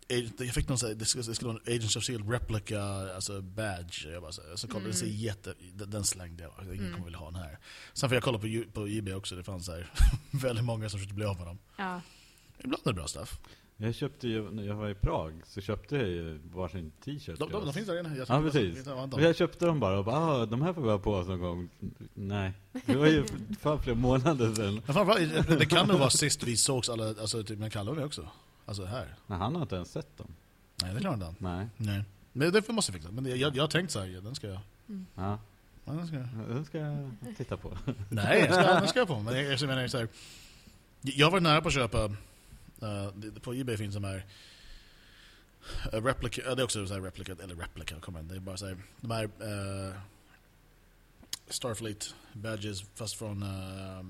Agent- 0.10 0.44
jag 0.44 0.54
fick 0.54 0.68
någon 0.70 0.78
det 0.98 1.06
skulle, 1.06 1.24
det 1.24 1.36
skulle 1.36 1.52
vara 1.54 1.62
en 1.66 1.74
Agents 1.76 1.96
of 1.96 2.04
Shield 2.04 2.30
replica, 2.32 2.82
alltså 3.16 3.42
badge. 3.42 4.06
Jag 4.14 4.22
bara 4.22 4.32
så, 4.32 4.42
här, 4.50 4.56
så 4.56 4.68
kollade, 4.68 4.86
den 4.90 4.94
ser 4.98 5.06
Mm. 5.06 5.18
jätte, 5.18 5.54
den, 5.74 5.90
den 5.90 6.04
slängde 6.04 6.44
jag. 6.44 6.66
Ingen 6.66 6.80
Mm. 6.80 6.92
kommer 6.94 7.06
vilja 7.06 7.20
ha 7.20 7.26
den 7.32 7.36
här. 7.42 7.58
Sen 7.94 8.10
får 8.10 8.16
jag 8.16 8.24
kolla 8.24 8.40
på, 8.40 8.64
på 8.74 8.88
eBay 8.88 9.14
också, 9.14 9.36
det 9.36 9.44
fanns 9.44 9.68
här, 9.70 9.92
väldigt 10.32 10.66
många 10.66 10.90
som 10.90 11.00
försökte 11.00 11.16
bli 11.16 11.26
av 11.26 11.38
med 11.38 11.48
dem. 11.48 11.58
Ja. 11.78 12.02
Ibland 12.64 12.82
är 12.86 12.90
det 12.90 12.94
bra 12.94 13.08
stuff. 13.08 13.40
Jag 13.82 13.96
köpte 13.96 14.28
ju, 14.28 14.52
när 14.52 14.64
jag 14.64 14.76
var 14.76 14.90
i 14.90 14.96
Prag, 14.96 15.42
så 15.46 15.62
köpte 15.62 15.96
jag 15.96 16.08
ju 16.08 16.40
varsin 16.54 16.92
t-shirt. 17.06 17.40
De, 17.40 17.52
de, 17.52 17.66
de 17.66 17.74
finns 17.74 17.88
där 17.88 18.00
inne. 18.00 18.16
Jag 18.18 18.26
Ja, 18.30 18.42
precis. 18.42 18.86
jag 18.86 19.22
jag 19.22 19.36
köpte 19.36 19.66
dem 19.66 19.80
bara 19.80 20.00
och 20.00 20.06
bara, 20.06 20.16
ah, 20.18 20.46
de 20.46 20.62
här 20.62 20.74
får 20.74 20.82
vi 20.82 20.90
ha 20.90 21.00
på 21.00 21.14
oss 21.14 21.28
någon 21.28 21.40
gång. 21.40 21.70
Nej, 22.14 22.52
det 22.86 22.96
var 22.96 23.06
ju 23.08 23.24
för 23.62 23.78
flera 23.78 23.96
månader 23.98 24.54
sedan. 24.56 24.82
Men 24.86 24.94
framförallt, 24.96 25.60
det 25.60 25.66
kan 25.66 25.88
nog 25.88 26.00
vara 26.00 26.10
sist 26.10 26.44
vi 26.44 26.58
sågs 26.58 26.90
alla, 26.90 27.08
alltså 27.08 27.44
typ 27.44 27.60
med 27.60 27.72
Kalle 27.74 28.04
också. 28.04 28.30
Alltså 28.70 28.86
här. 28.86 29.16
Men 29.28 29.40
han 29.40 29.56
har 29.56 29.62
inte 29.62 29.76
ens 29.76 29.92
sett 29.92 30.18
dem. 30.18 30.28
Nej, 30.84 30.94
det 30.94 31.00
klarar 31.00 31.14
inte 31.14 31.26
han. 31.26 31.36
Nej. 31.40 31.68
Nej. 31.78 32.04
Men 32.34 32.52
det 32.52 32.70
måste 32.70 32.92
jag 32.92 33.02
fixa. 33.02 33.12
Men 33.12 33.26
jag, 33.40 33.56
jag 33.56 33.64
har 33.64 33.68
tänkt 33.68 33.92
så 33.92 34.00
här, 34.00 34.08
den 34.08 34.36
ska 34.36 34.48
jag... 34.48 34.60
Ja, 35.16 35.40
Ja, 35.86 35.92
den 35.94 36.08
ska 36.08 36.16
jag. 36.16 36.28
den 36.48 36.66
ska 36.66 36.78
jag 36.78 37.12
titta 37.38 37.58
på. 37.58 37.78
Nej, 38.10 38.42
den 38.42 38.54
ska, 38.54 38.74
den 38.74 38.88
ska 38.88 39.00
jag 39.00 39.08
på. 39.08 39.20
Men 39.20 39.36
jag, 39.36 39.54
jag 39.54 39.68
menar 39.68 39.88
så 39.88 39.98
här, 39.98 40.08
Jag 41.02 41.32
var 41.32 41.40
nära 41.40 41.62
på 41.62 41.68
att 41.68 41.74
köpa, 41.74 42.16
det- 43.16 43.40
på 43.40 43.54
Ebay 43.54 43.78
finns 43.78 43.96
de 43.96 44.04
här 44.04 44.26
uh, 45.94 46.04
replica, 46.06 46.42
ja, 46.46 46.56
det 46.56 46.62
är 46.62 46.64
också 46.64 46.88
så 46.88 46.94
här 46.94 47.02
replica, 47.02 47.32
eller 47.44 47.56
replica, 47.56 48.00
kom 48.00 48.16
igen, 48.16 48.28
det 48.28 48.36
är 48.36 48.40
bara 48.40 48.58
så 48.58 48.68
här, 48.68 48.78
de 49.02 49.12
här 49.12 49.24
eh, 49.24 49.96
Starfleet 51.50 52.16
badges 52.34 52.82
fast 52.96 53.16
från, 53.16 53.44
uh, 53.44 54.06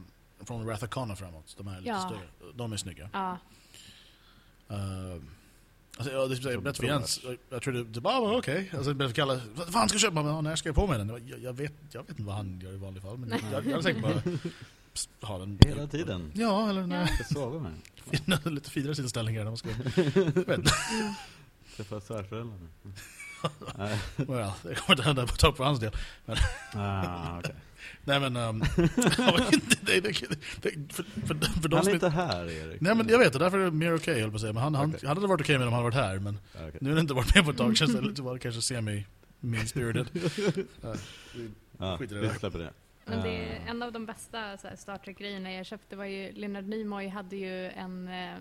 från 0.46 0.70
och 1.12 1.18
framåt. 1.18 1.56
De 1.58 1.68
här 1.68 1.78
lite 1.78 1.90
Ja. 1.90 2.00
större. 2.00 2.52
De 2.56 2.74
är 2.74 2.78
snygga. 2.78 3.10
Ja. 3.14 3.38
Uh, 4.72 5.22
alltså, 5.98 6.14
ja, 6.14 6.28
det 6.28 6.36
jag 6.36 6.64
berättade 6.64 6.74
för 6.74 6.84
Jens, 6.84 7.20
jag, 7.24 7.38
jag 7.50 7.62
trodde, 7.62 7.84
det 7.84 8.02
bara 8.02 8.20
var 8.20 8.38
okej. 8.38 8.72
Alltså, 8.74 8.92
jag 8.92 9.16
för 9.16 9.56
vad 9.56 9.74
fan 9.74 9.90
ska 9.90 9.96
jag 9.96 10.02
köpa? 10.02 10.14
Men, 10.24 10.26
ja, 10.26 10.42
när 10.42 10.56
ska 10.56 10.70
jag 10.70 10.76
på 10.76 10.88
mig 10.88 10.98
den? 10.98 11.10
Jag, 11.10 11.22
jag, 11.30 11.40
jag, 11.40 11.54
vet, 11.54 11.74
jag 11.92 12.02
vet 12.02 12.10
inte 12.10 12.24
vad 12.24 12.36
han 12.36 12.60
gör 12.64 12.74
i 12.74 12.78
vanliga 12.78 13.02
fall, 13.04 13.18
men 13.18 13.30
jag, 13.30 13.66
jag 13.66 13.72
hade 13.72 13.84
tänkt 13.84 14.02
bara 14.02 14.22
ha 15.28 15.38
den. 15.40 15.60
Hela 15.66 15.88
tiden. 15.88 16.32
Ja, 16.36 16.70
eller 16.70 16.88
nej. 16.88 17.20
Jag 17.30 17.62
med 17.62 17.74
lite 18.54 18.70
finare 18.70 18.96
tillställningar 18.96 19.44
när 19.44 19.52
man 19.52 19.58
ska... 19.58 19.70
Träffa 21.76 22.02
svärföräldrarna. 22.02 22.68
Well, 24.16 24.52
det 24.64 24.76
kommer 24.76 24.92
inte 24.92 25.04
hända 25.04 25.28
på 25.28 25.34
ett 25.34 25.40
tag 25.40 25.58
på 25.58 25.64
hans 25.64 25.80
del. 25.80 25.92
Ah, 26.74 27.40
okej. 27.40 27.56
Nej 28.04 28.20
men... 28.20 28.36
Um, 28.50 28.60
det, 29.82 30.00
det, 30.00 30.14
för, 30.14 31.04
för, 31.04 31.62
för 31.62 31.70
de 31.70 31.76
Han 31.76 31.88
är 31.88 31.94
inte... 31.94 32.10
här, 32.10 32.50
Erik. 32.50 32.82
Nej 32.82 32.96
men 32.96 33.08
jag 33.10 33.20
vet 33.20 33.34
det, 33.34 33.40
därför 33.40 33.58
är 33.60 33.66
det 33.66 33.72
mer 33.72 33.96
okej 33.96 34.22
höll 34.22 34.30
på 34.30 34.36
att 34.36 34.42
säga. 34.42 34.54
Men 34.54 34.64
han, 34.64 34.76
han, 34.76 34.96
Okej. 34.96 35.08
hade 35.10 35.22
det 35.22 35.28
varit 35.28 35.42
okej 35.42 35.58
med 35.58 35.68
om 35.68 35.74
han 35.74 35.84
hade 35.84 35.96
varit 35.98 36.08
här, 36.08 36.20
men 36.20 36.40
Ja, 36.54 36.60
okej. 36.68 36.78
nu 36.82 36.90
har 36.90 36.96
han 36.96 37.02
inte 37.02 37.14
varit 37.14 37.36
med 37.36 37.46
på 37.46 37.52
ett 37.52 37.58
tag. 37.58 37.78
Känns 37.78 37.94
det 37.94 38.02
lite 38.02 38.22
bara 38.22 38.40
kanske 38.40 38.62
semi 38.62 39.06
mean-spirited. 39.40 40.08
Ja, 40.82 40.96
Ja, 41.80 41.98
Skit 41.98 42.12
i 42.12 42.14
det 42.16 42.22
vi 42.22 42.30
släpper 42.30 42.60
det. 42.60 42.72
Men 43.06 43.22
det 43.22 43.30
är 43.30 43.60
Ah. 43.66 43.70
en 43.70 43.84
av 43.84 43.92
de 43.92 44.06
bästa 44.06 44.58
så 44.58 44.68
här, 44.68 44.76
Star 44.76 44.98
Trek-grejerna 44.98 45.54
jag 45.54 45.66
köpte 45.66 45.96
var 45.96 46.06
ju, 46.06 46.32
Leonard 46.32 46.68
Nimoy 46.68 47.08
hade 47.08 47.36
ju 47.36 47.66
en, 47.70 48.08
eh, 48.08 48.36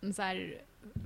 en 0.00 0.14
så 0.14 0.22
här 0.22 0.54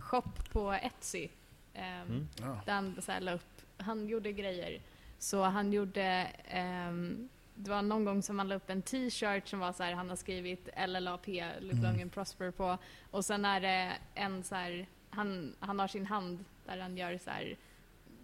shop 0.00 0.22
på 0.52 0.72
Etsy. 0.72 1.28
ehm, 1.74 2.06
Mm. 2.08 2.28
Ja. 2.40 2.60
där 2.66 2.72
han 2.74 2.96
så 3.02 3.12
här 3.12 3.20
la 3.20 3.32
upp, 3.34 3.42
han 3.76 4.08
gjorde 4.08 4.32
grejer. 4.32 4.80
Så 5.18 5.42
han 5.44 5.72
gjorde, 5.72 6.26
ehm, 6.48 7.28
det 7.60 7.70
var 7.70 7.82
någon 7.82 8.04
gång 8.04 8.22
som 8.22 8.38
han 8.38 8.48
la 8.48 8.54
upp 8.54 8.70
en 8.70 8.82
t-shirt 8.82 9.48
som 9.48 9.58
var 9.58 9.72
så 9.72 9.82
här, 9.82 9.92
han 9.92 10.08
har 10.08 10.16
skrivit 10.16 10.68
LLAP, 10.88 11.26
Live 11.26 11.60
Mm. 11.60 11.82
Long 11.82 12.02
and 12.02 12.12
Prosper 12.12 12.50
på. 12.50 12.78
Och 13.10 13.24
sen 13.24 13.44
är 13.44 13.60
det 13.60 13.92
en 14.14 14.42
så 14.44 14.54
här, 14.54 14.86
han, 15.10 15.54
han 15.60 15.78
har 15.78 15.88
sin 15.88 16.06
hand 16.06 16.44
där 16.66 16.78
han 16.78 16.96
gör 16.96 17.18
så 17.18 17.30
här 17.30 17.56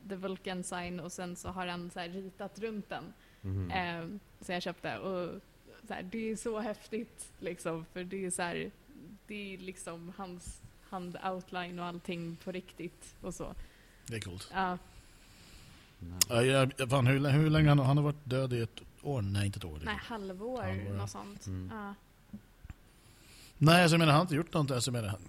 the 0.08 0.16
Vulcan 0.16 0.64
sign 0.64 1.00
och 1.00 1.12
sen 1.12 1.36
så 1.36 1.48
har 1.48 1.66
han 1.66 1.90
så 1.90 2.00
här 2.00 2.08
ritat 2.08 2.58
runt 2.58 2.88
den. 2.88 3.12
Mhm. 3.40 3.70
Ehm, 3.70 4.20
så 4.40 4.52
jag 4.52 4.62
köpte 4.62 4.98
och 4.98 5.40
så 5.88 5.94
här, 5.94 6.02
det 6.02 6.30
är 6.30 6.36
så 6.36 6.60
häftigt 6.60 7.32
liksom 7.38 7.84
för 7.92 8.04
det 8.04 8.24
är 8.24 8.30
så 8.30 8.42
här, 8.42 8.70
det 9.26 9.54
är 9.54 9.58
liksom 9.58 10.12
hans 10.16 10.62
hand 10.90 11.18
outline 11.24 11.78
och 11.78 11.84
allting 11.86 12.36
på 12.44 12.52
riktigt 12.52 13.14
och 13.20 13.34
så. 13.34 13.54
Det 14.06 14.16
är 14.16 14.20
coolt. 14.20 14.50
Ja. 14.52 14.78
Ja, 16.28 16.42
jag, 16.42 16.90
fan, 16.90 17.06
hur, 17.06 17.28
hur 17.28 17.50
länge 17.50 17.68
han, 17.68 17.78
han 17.78 17.96
har 17.96 18.04
varit 18.04 18.24
död 18.24 18.52
i 18.52 18.60
ett 18.60 18.82
år? 19.04 19.22
Nej, 19.22 19.46
inte 19.46 19.56
ett 19.58 19.64
år. 19.64 19.80
nej, 19.84 19.96
halvår, 20.02 20.62
Halvår, 20.62 20.86
ja. 20.86 20.92
något 20.92 21.10
sånt. 21.10 21.46
Mm. 21.46 21.70
Ja. 21.76 21.94
Nej, 23.58 23.82
alltså, 23.82 23.94
jag 23.94 23.98
menar, 23.98 24.12
han 24.12 24.18
har 24.18 24.22
inte 24.24 24.34
gjort 24.34 24.52
något. 24.54 24.70
Alltså, 24.70 24.88
jag 24.90 25.02
menar, 25.02 25.08
han, 25.08 25.20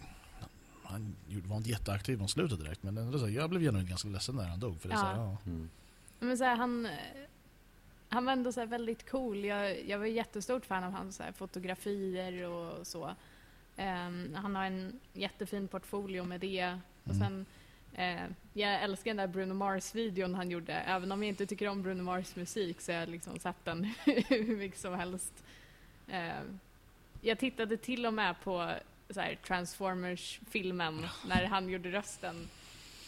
han 0.84 1.16
var 1.50 1.58
inte 1.58 1.70
jätteaktiv 1.70 2.20
mot 2.20 2.32
slutet 2.32 2.60
direkt. 2.60 2.84
Men 2.84 3.12
så, 3.12 3.26
här, 3.26 3.28
jag 3.34 3.50
blev 3.50 3.62
genuint 3.62 3.90
ganska 3.90 4.08
ledsen 4.10 4.36
när 4.36 4.48
han 4.48 4.60
dog. 4.60 4.82
För 4.82 4.90
det, 4.90 4.96
är 4.96 5.00
så 5.00 5.06
här, 5.06 5.16
ja. 5.18 5.38
Mm. 5.46 5.70
Men 6.20 6.38
så 6.38 6.44
här, 6.44 6.56
han, 6.56 6.88
han 8.10 8.26
var 8.26 8.34
ändå 8.34 8.52
så 8.52 8.60
här 8.60 8.68
väldigt 8.68 9.10
cool. 9.10 9.46
Jag, 9.46 9.86
jag 9.86 10.00
var 10.00 10.06
jättestort 10.06 10.66
fan 10.66 10.84
av 10.84 10.92
hans 10.92 11.16
så 11.16 11.24
här, 11.24 11.32
fotografier 11.32 12.48
och 12.50 12.88
så. 12.88 13.16
Ehm, 13.76 14.36
han 14.36 14.56
har 14.56 14.66
en 14.66 15.00
jättefin 15.14 15.68
portfolio 15.68 16.24
med 16.24 16.40
det. 16.42 16.80
Och 17.04 17.14
Mm. 17.14 17.20
sen, 17.20 17.46
eh, 17.96 18.24
jag 18.54 18.84
älskar 18.84 19.06
den 19.12 19.18
där 19.18 19.28
Bruno 19.28 19.54
Mars-videon 19.54 20.36
han 20.36 20.52
gjorde. 20.52 20.74
Även 20.74 21.12
om 21.12 21.24
jag 21.24 21.30
inte 21.30 21.46
tycker 21.46 21.68
om 21.68 21.82
Bruno 21.84 22.04
Mars 22.04 22.36
musik 22.36 22.82
så 22.82 22.92
har 22.92 23.00
jag 23.00 23.10
liksom 23.10 23.40
sett 23.40 23.66
den 23.66 23.84
hur 24.06 24.58
mycket 24.58 24.80
som 24.80 24.94
helst. 24.94 25.34
Ehm, 26.12 26.60
jag 27.22 27.40
tittade 27.40 27.78
till 27.78 28.06
och 28.06 28.14
med 28.14 28.36
på 28.44 28.72
Transformers-filmen 29.48 31.06
när 31.28 31.46
han 31.46 31.70
gjorde 31.70 31.92
rösten 31.92 32.48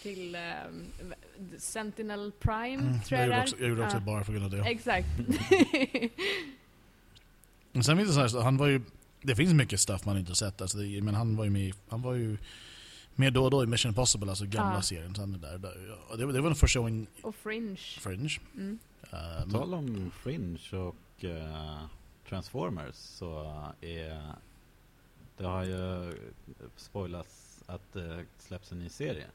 till 0.01 0.35
ehm, 0.35 0.85
Sentinel 1.57 2.31
Prime, 2.39 2.83
Mm, 2.83 3.01
tror 3.01 3.19
jag 3.21 3.29
jag, 3.29 3.29
gjorde 3.29 3.35
det 3.35 3.35
är. 3.35 3.41
också, 3.43 3.55
jag 3.59 3.69
gjorde 3.69 3.83
också 3.83 3.97
Ja. 3.97 4.01
bara 4.01 4.23
på 4.23 4.31
grund 4.31 4.45
av 4.45 4.51
det. 4.51 4.61
Exakt. 4.69 5.07
Sen 7.85 7.97
finns 7.97 8.15
det 8.15 8.29
så 8.29 8.37
här, 8.37 8.43
han 8.43 8.57
var 8.57 8.67
ju, 8.67 8.81
det 9.21 9.35
finns 9.35 9.53
mycket 9.53 9.79
stuff 9.79 10.05
man 10.05 10.17
inte 10.17 10.35
sett. 10.35 10.61
Alltså 10.61 10.77
det, 10.77 11.01
men 11.01 11.15
han 11.15 11.35
var 11.35 11.43
ju 11.43 11.49
med, 11.49 11.73
han 11.89 12.01
var 12.01 12.13
ju 12.13 12.37
med 13.19 13.33
då 13.33 13.43
och 13.43 13.51
då 13.51 13.63
i 13.63 13.67
Mission 13.67 13.89
Impossible, 13.89 14.29
alltså 14.29 14.45
gamla 14.45 14.75
Ja. 14.75 14.81
serien. 14.81 15.11
Är 15.11 15.37
där, 15.37 15.57
där, 15.57 15.97
ja, 16.09 16.15
det, 16.15 16.25
var- 16.25 16.33
det 16.33 16.41
var 16.41 16.49
den 16.49 16.55
första 16.55 16.79
gången 16.79 17.07
och 17.21 17.35
Fringe. 17.35 17.75
Fringe. 17.77 18.29
Mm. 18.55 18.79
Uh, 19.13 19.51
tal 19.51 19.73
om 19.73 20.11
Fringe 20.23 20.59
och 20.77 21.23
eh, 21.25 21.85
Transformers 22.29 22.95
så 22.95 23.43
är 23.81 24.31
det 25.37 25.43
har 25.45 25.63
ju 25.63 26.13
spoilats 26.75 27.63
att 27.65 27.93
det 27.93 28.25
släpps 28.39 28.71
en 28.71 28.79
ny 28.79 28.89
serie. 28.89 29.25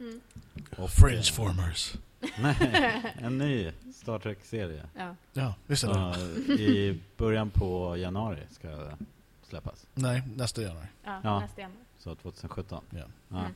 Mm. 0.00 0.20
Och, 0.78 0.90
Fringe 0.90 1.16
eh, 1.18 1.22
Formers. 1.22 1.94
Nej, 2.38 3.14
en 3.18 3.38
ny 3.38 3.72
Star 3.94 4.18
Trek-serie. 4.18 4.86
Ja. 4.96 5.14
Ja, 5.32 5.54
visst 5.66 5.84
är 5.84 5.88
det. 5.88 6.52
I 6.62 7.00
början 7.16 7.50
på 7.50 7.96
januari 7.96 8.40
ska 8.50 8.68
det 8.68 8.96
släppas. 9.42 9.86
Nej, 9.94 10.22
nästa 10.36 10.62
januari. 10.62 10.86
Ja, 11.04 11.20
Ja. 11.24 11.40
nästa 11.40 11.60
igen. 11.60 11.72
Så 12.02 12.14
2017. 12.14 12.84
Ja. 12.90 12.98
Ja. 13.28 13.38
Mm. 13.38 13.52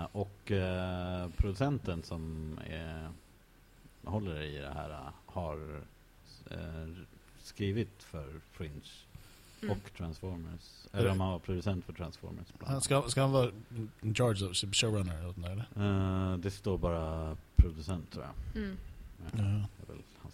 Eh, 0.00 0.06
och 0.12 0.50
eh, 0.50 1.28
producenten 1.36 2.02
som 2.02 2.54
är, 2.66 3.08
håller 4.04 4.42
i 4.42 4.58
det 4.58 4.70
här 4.74 4.90
eh, 4.90 5.12
har 5.26 5.80
skrivit 7.42 8.02
för 8.02 8.40
Fringe 8.52 8.80
Mm. 9.62 9.76
och 9.76 9.92
Transformers. 9.96 10.86
Eller 10.92 11.10
om 11.10 11.20
han 11.20 11.30
var 11.32 11.38
producent 11.38 11.84
för 11.84 11.92
Transformers. 11.92 12.46
bland 12.58 12.82
ska, 12.82 13.02
ska 13.02 13.20
han 13.20 13.32
vara 13.32 13.50
in 14.02 14.14
charge 14.14 14.44
of 14.46 14.56
showrunner 14.56 15.14
eller 15.18 15.56
något? 15.56 15.76
Eh, 15.76 16.42
det 16.42 16.50
står 16.50 16.78
bara 16.78 17.36
producent 17.56 18.10
tror 18.12 18.24
jag. 18.24 18.62
Mm. 18.62 18.76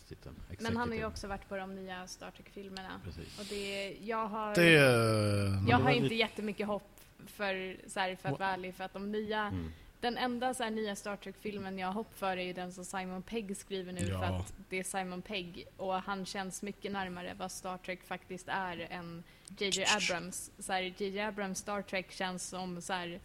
Titel. 0.09 0.33
Men 0.59 0.77
han 0.77 0.89
har 0.89 0.97
ju 0.97 1.05
också 1.05 1.27
varit 1.29 1.49
på 1.49 1.57
de 1.57 1.75
nya 1.75 2.07
Star 2.07 2.31
Trek-filmerna. 2.31 3.01
Precis. 3.05 3.39
Och 3.39 3.45
det, 3.49 3.97
jag 4.05 4.27
har, 4.27 4.55
Det... 4.55 5.71
jag 5.71 5.79
har 5.79 5.91
inte 5.91 6.03
lite- 6.03 6.15
jättemycket 6.15 6.67
hopp 6.67 6.91
för, 7.27 7.77
så 7.87 8.01
här, 8.01 8.17
för 8.17 8.29
att 8.29 8.39
vara 8.41 8.51
ärlig, 8.51 8.75
för 8.75 8.85
att 8.85 8.93
de 8.93 9.13
nya, 9.13 9.41
Mm. 9.41 9.73
den 10.01 10.17
enda 10.19 10.55
så 10.55 10.63
här, 10.63 10.71
nya 10.71 10.97
Star 10.97 11.17
Trek-filmen 11.17 11.79
jag 11.79 11.87
har 11.87 11.95
hopp 11.95 12.19
för 12.19 12.37
är 12.37 12.43
ju 12.45 12.53
den 12.53 12.73
som 12.73 12.85
Simon 12.85 13.23
Pegg 13.23 13.57
skriver 13.57 13.93
nu 13.93 14.01
Ja. 14.01 14.19
för 14.19 14.25
att 14.27 14.53
det 14.69 14.79
är 14.79 14.85
Simon 14.85 15.23
Pegg 15.23 15.67
och 15.77 15.95
han 15.95 16.27
känns 16.27 16.63
mycket 16.63 16.93
närmare 16.93 17.35
vad 17.39 17.51
Star 17.53 17.79
Trek 17.79 18.03
faktiskt 18.03 18.49
är 18.49 18.87
än 18.91 19.23
JJ 19.59 19.85
Abrams. 19.97 20.51
JJ 20.99 21.21
Abrams 21.21 21.59
Star 21.59 21.83
Trek 21.83 22.13
känns 22.13 22.49
som 22.49 22.83
så 22.83 22.93
här, 22.93 23.21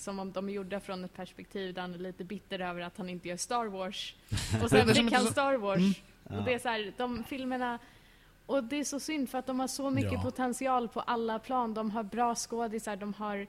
som 0.00 0.18
om 0.18 0.32
de 0.32 0.48
är 0.48 0.52
gjorda 0.52 0.80
från 0.80 1.04
ett 1.04 1.14
perspektiv 1.14 1.74
där 1.74 1.82
han 1.82 1.94
är 1.94 1.98
lite 1.98 2.24
bitter 2.24 2.58
över 2.58 2.80
att 2.80 2.98
han 2.98 3.08
inte 3.08 3.28
gör 3.28 3.36
Star 3.36 3.66
Wars. 3.66 4.14
Och 4.62 4.70
sen 4.70 4.94
fick 4.94 5.12
han 5.12 5.26
Star 5.26 5.54
Wars. 5.56 5.78
Mm. 5.78 5.92
Ja. 6.28 6.38
Och 6.38 6.44
det 6.44 6.54
är 6.54 6.58
så 6.58 6.68
här, 6.68 6.92
de 6.96 7.24
filmerna 7.24 7.78
och 8.46 8.64
det 8.64 8.76
är 8.76 8.84
så 8.84 9.00
synd 9.00 9.30
för 9.30 9.38
att 9.38 9.46
de 9.46 9.60
har 9.60 9.68
så 9.68 9.90
mycket 9.90 10.12
Ja. 10.12 10.22
potential 10.22 10.88
på 10.88 11.00
alla 11.00 11.38
plan. 11.38 11.74
De 11.74 11.90
har 11.90 12.02
bra 12.02 12.34
skådisar, 12.34 12.96
de 12.96 13.14
har 13.14 13.46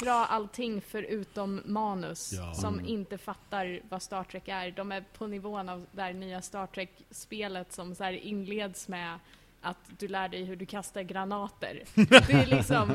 bra 0.00 0.26
allting 0.26 0.80
förutom 0.80 1.62
manus 1.64 2.32
Ja. 2.32 2.54
som 2.54 2.74
Mm. 2.74 2.86
inte 2.86 3.18
fattar 3.18 3.80
vad 3.88 4.02
Star 4.02 4.24
Trek 4.24 4.48
är. 4.48 4.70
De 4.70 4.92
är 4.92 5.04
på 5.18 5.26
nivån 5.26 5.68
av 5.68 5.86
det 5.92 6.02
här 6.02 6.12
nya 6.12 6.42
Star 6.42 6.66
Trek-spelet 6.66 7.72
som 7.72 7.94
så 7.94 8.04
här 8.04 8.12
inleds 8.12 8.88
med 8.88 9.18
att 9.60 9.90
du 9.98 10.08
lär 10.08 10.28
dig 10.28 10.44
hur 10.44 10.56
du 10.56 10.66
kastar 10.66 11.02
granater. 11.02 11.82
Det 11.94 12.32
är 12.32 12.46
liksom... 12.46 12.90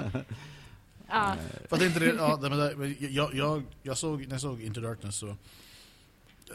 Ja, 1.09 1.33
Eh, 1.33 1.67
Fast 1.69 1.79
det 1.79 1.85
inte 1.87 1.99
det, 1.99 2.05
ja, 2.05 2.37
men 2.41 2.79
men 2.79 2.95
jag, 2.99 3.33
jag, 3.33 3.63
jag 3.83 3.97
såg, 3.97 4.21
när 4.27 4.33
jag 4.33 4.41
såg 4.41 4.61
Into 4.61 4.81
Darkness 4.81 5.15
så... 5.15 5.35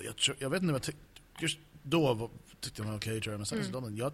Jag, 0.01 0.15
jag, 0.39 0.51
vet 0.51 0.63
inte 0.63 0.73
vad 0.73 0.89
jag. 0.89 0.95
Just 1.43 1.59
då 1.83 2.15
var, 2.15 2.31
tyckte 2.61 2.83
var 2.83 2.97
okej 2.97 3.21
tror 3.21 3.33
jag, 3.33 3.39
men 3.39 3.47
sen 3.47 3.59
Mm. 3.59 3.97
jag 3.97 4.13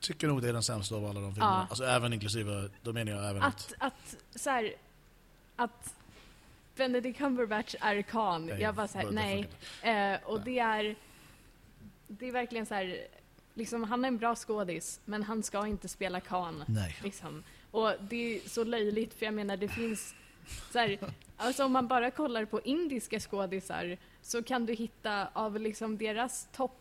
tycker 0.00 0.28
nog 0.28 0.42
det 0.42 0.48
är 0.48 0.52
den 0.52 0.62
sämsta 0.62 0.94
av 0.94 1.04
alla 1.06 1.20
de 1.20 1.34
filmerna. 1.34 1.52
Ja. 1.54 1.66
Alltså 1.70 1.84
även 1.84 2.12
inklusive, 2.12 2.70
då 2.82 2.92
menar 2.92 3.12
jag 3.12 3.30
även 3.30 3.42
att, 3.42 3.72
att 3.78 4.16
så 4.34 4.50
här, 4.50 4.74
att 5.56 5.94
Benedict 6.76 7.18
Cumberbatch 7.18 7.74
är 7.80 8.02
Khan. 8.02 8.46
Nej, 8.46 8.60
Jag 8.60 8.74
bara 8.74 8.88
såhär, 8.88 9.10
nej. 9.10 9.48
funkar 9.82 10.12
Eh, 10.14 10.18
och 10.24 10.34
Nej. 10.36 10.44
det 10.44 10.58
är, 10.58 10.96
det 12.08 12.28
är 12.28 12.32
verkligen 12.32 12.66
så 12.66 12.74
här, 12.74 13.06
liksom 13.54 13.84
han 13.84 14.04
är 14.04 14.08
en 14.08 14.18
bra 14.18 14.34
skådis, 14.36 15.00
men 15.04 15.22
han 15.22 15.42
ska 15.42 15.66
inte 15.66 15.88
spela 15.88 16.20
Khan. 16.20 16.64
Nej. 16.66 16.96
Liksom. 17.02 17.42
Och 17.76 17.92
det 18.00 18.36
är 18.36 18.48
så 18.48 18.64
löjligt, 18.64 19.14
för 19.14 19.24
jag 19.24 19.34
menar 19.34 19.56
det 19.56 19.68
finns 19.68 20.14
så 20.72 20.78
här, 20.78 20.98
alltså 21.36 21.64
om 21.64 21.72
man 21.72 21.86
bara 21.88 22.10
kollar 22.10 22.44
på 22.44 22.60
indiska 22.60 23.20
skådisar 23.20 23.96
så 24.22 24.42
kan 24.42 24.66
du 24.66 24.72
hitta 24.72 25.28
av 25.32 25.60
liksom 25.60 25.98
deras 25.98 26.48
topp 26.52 26.80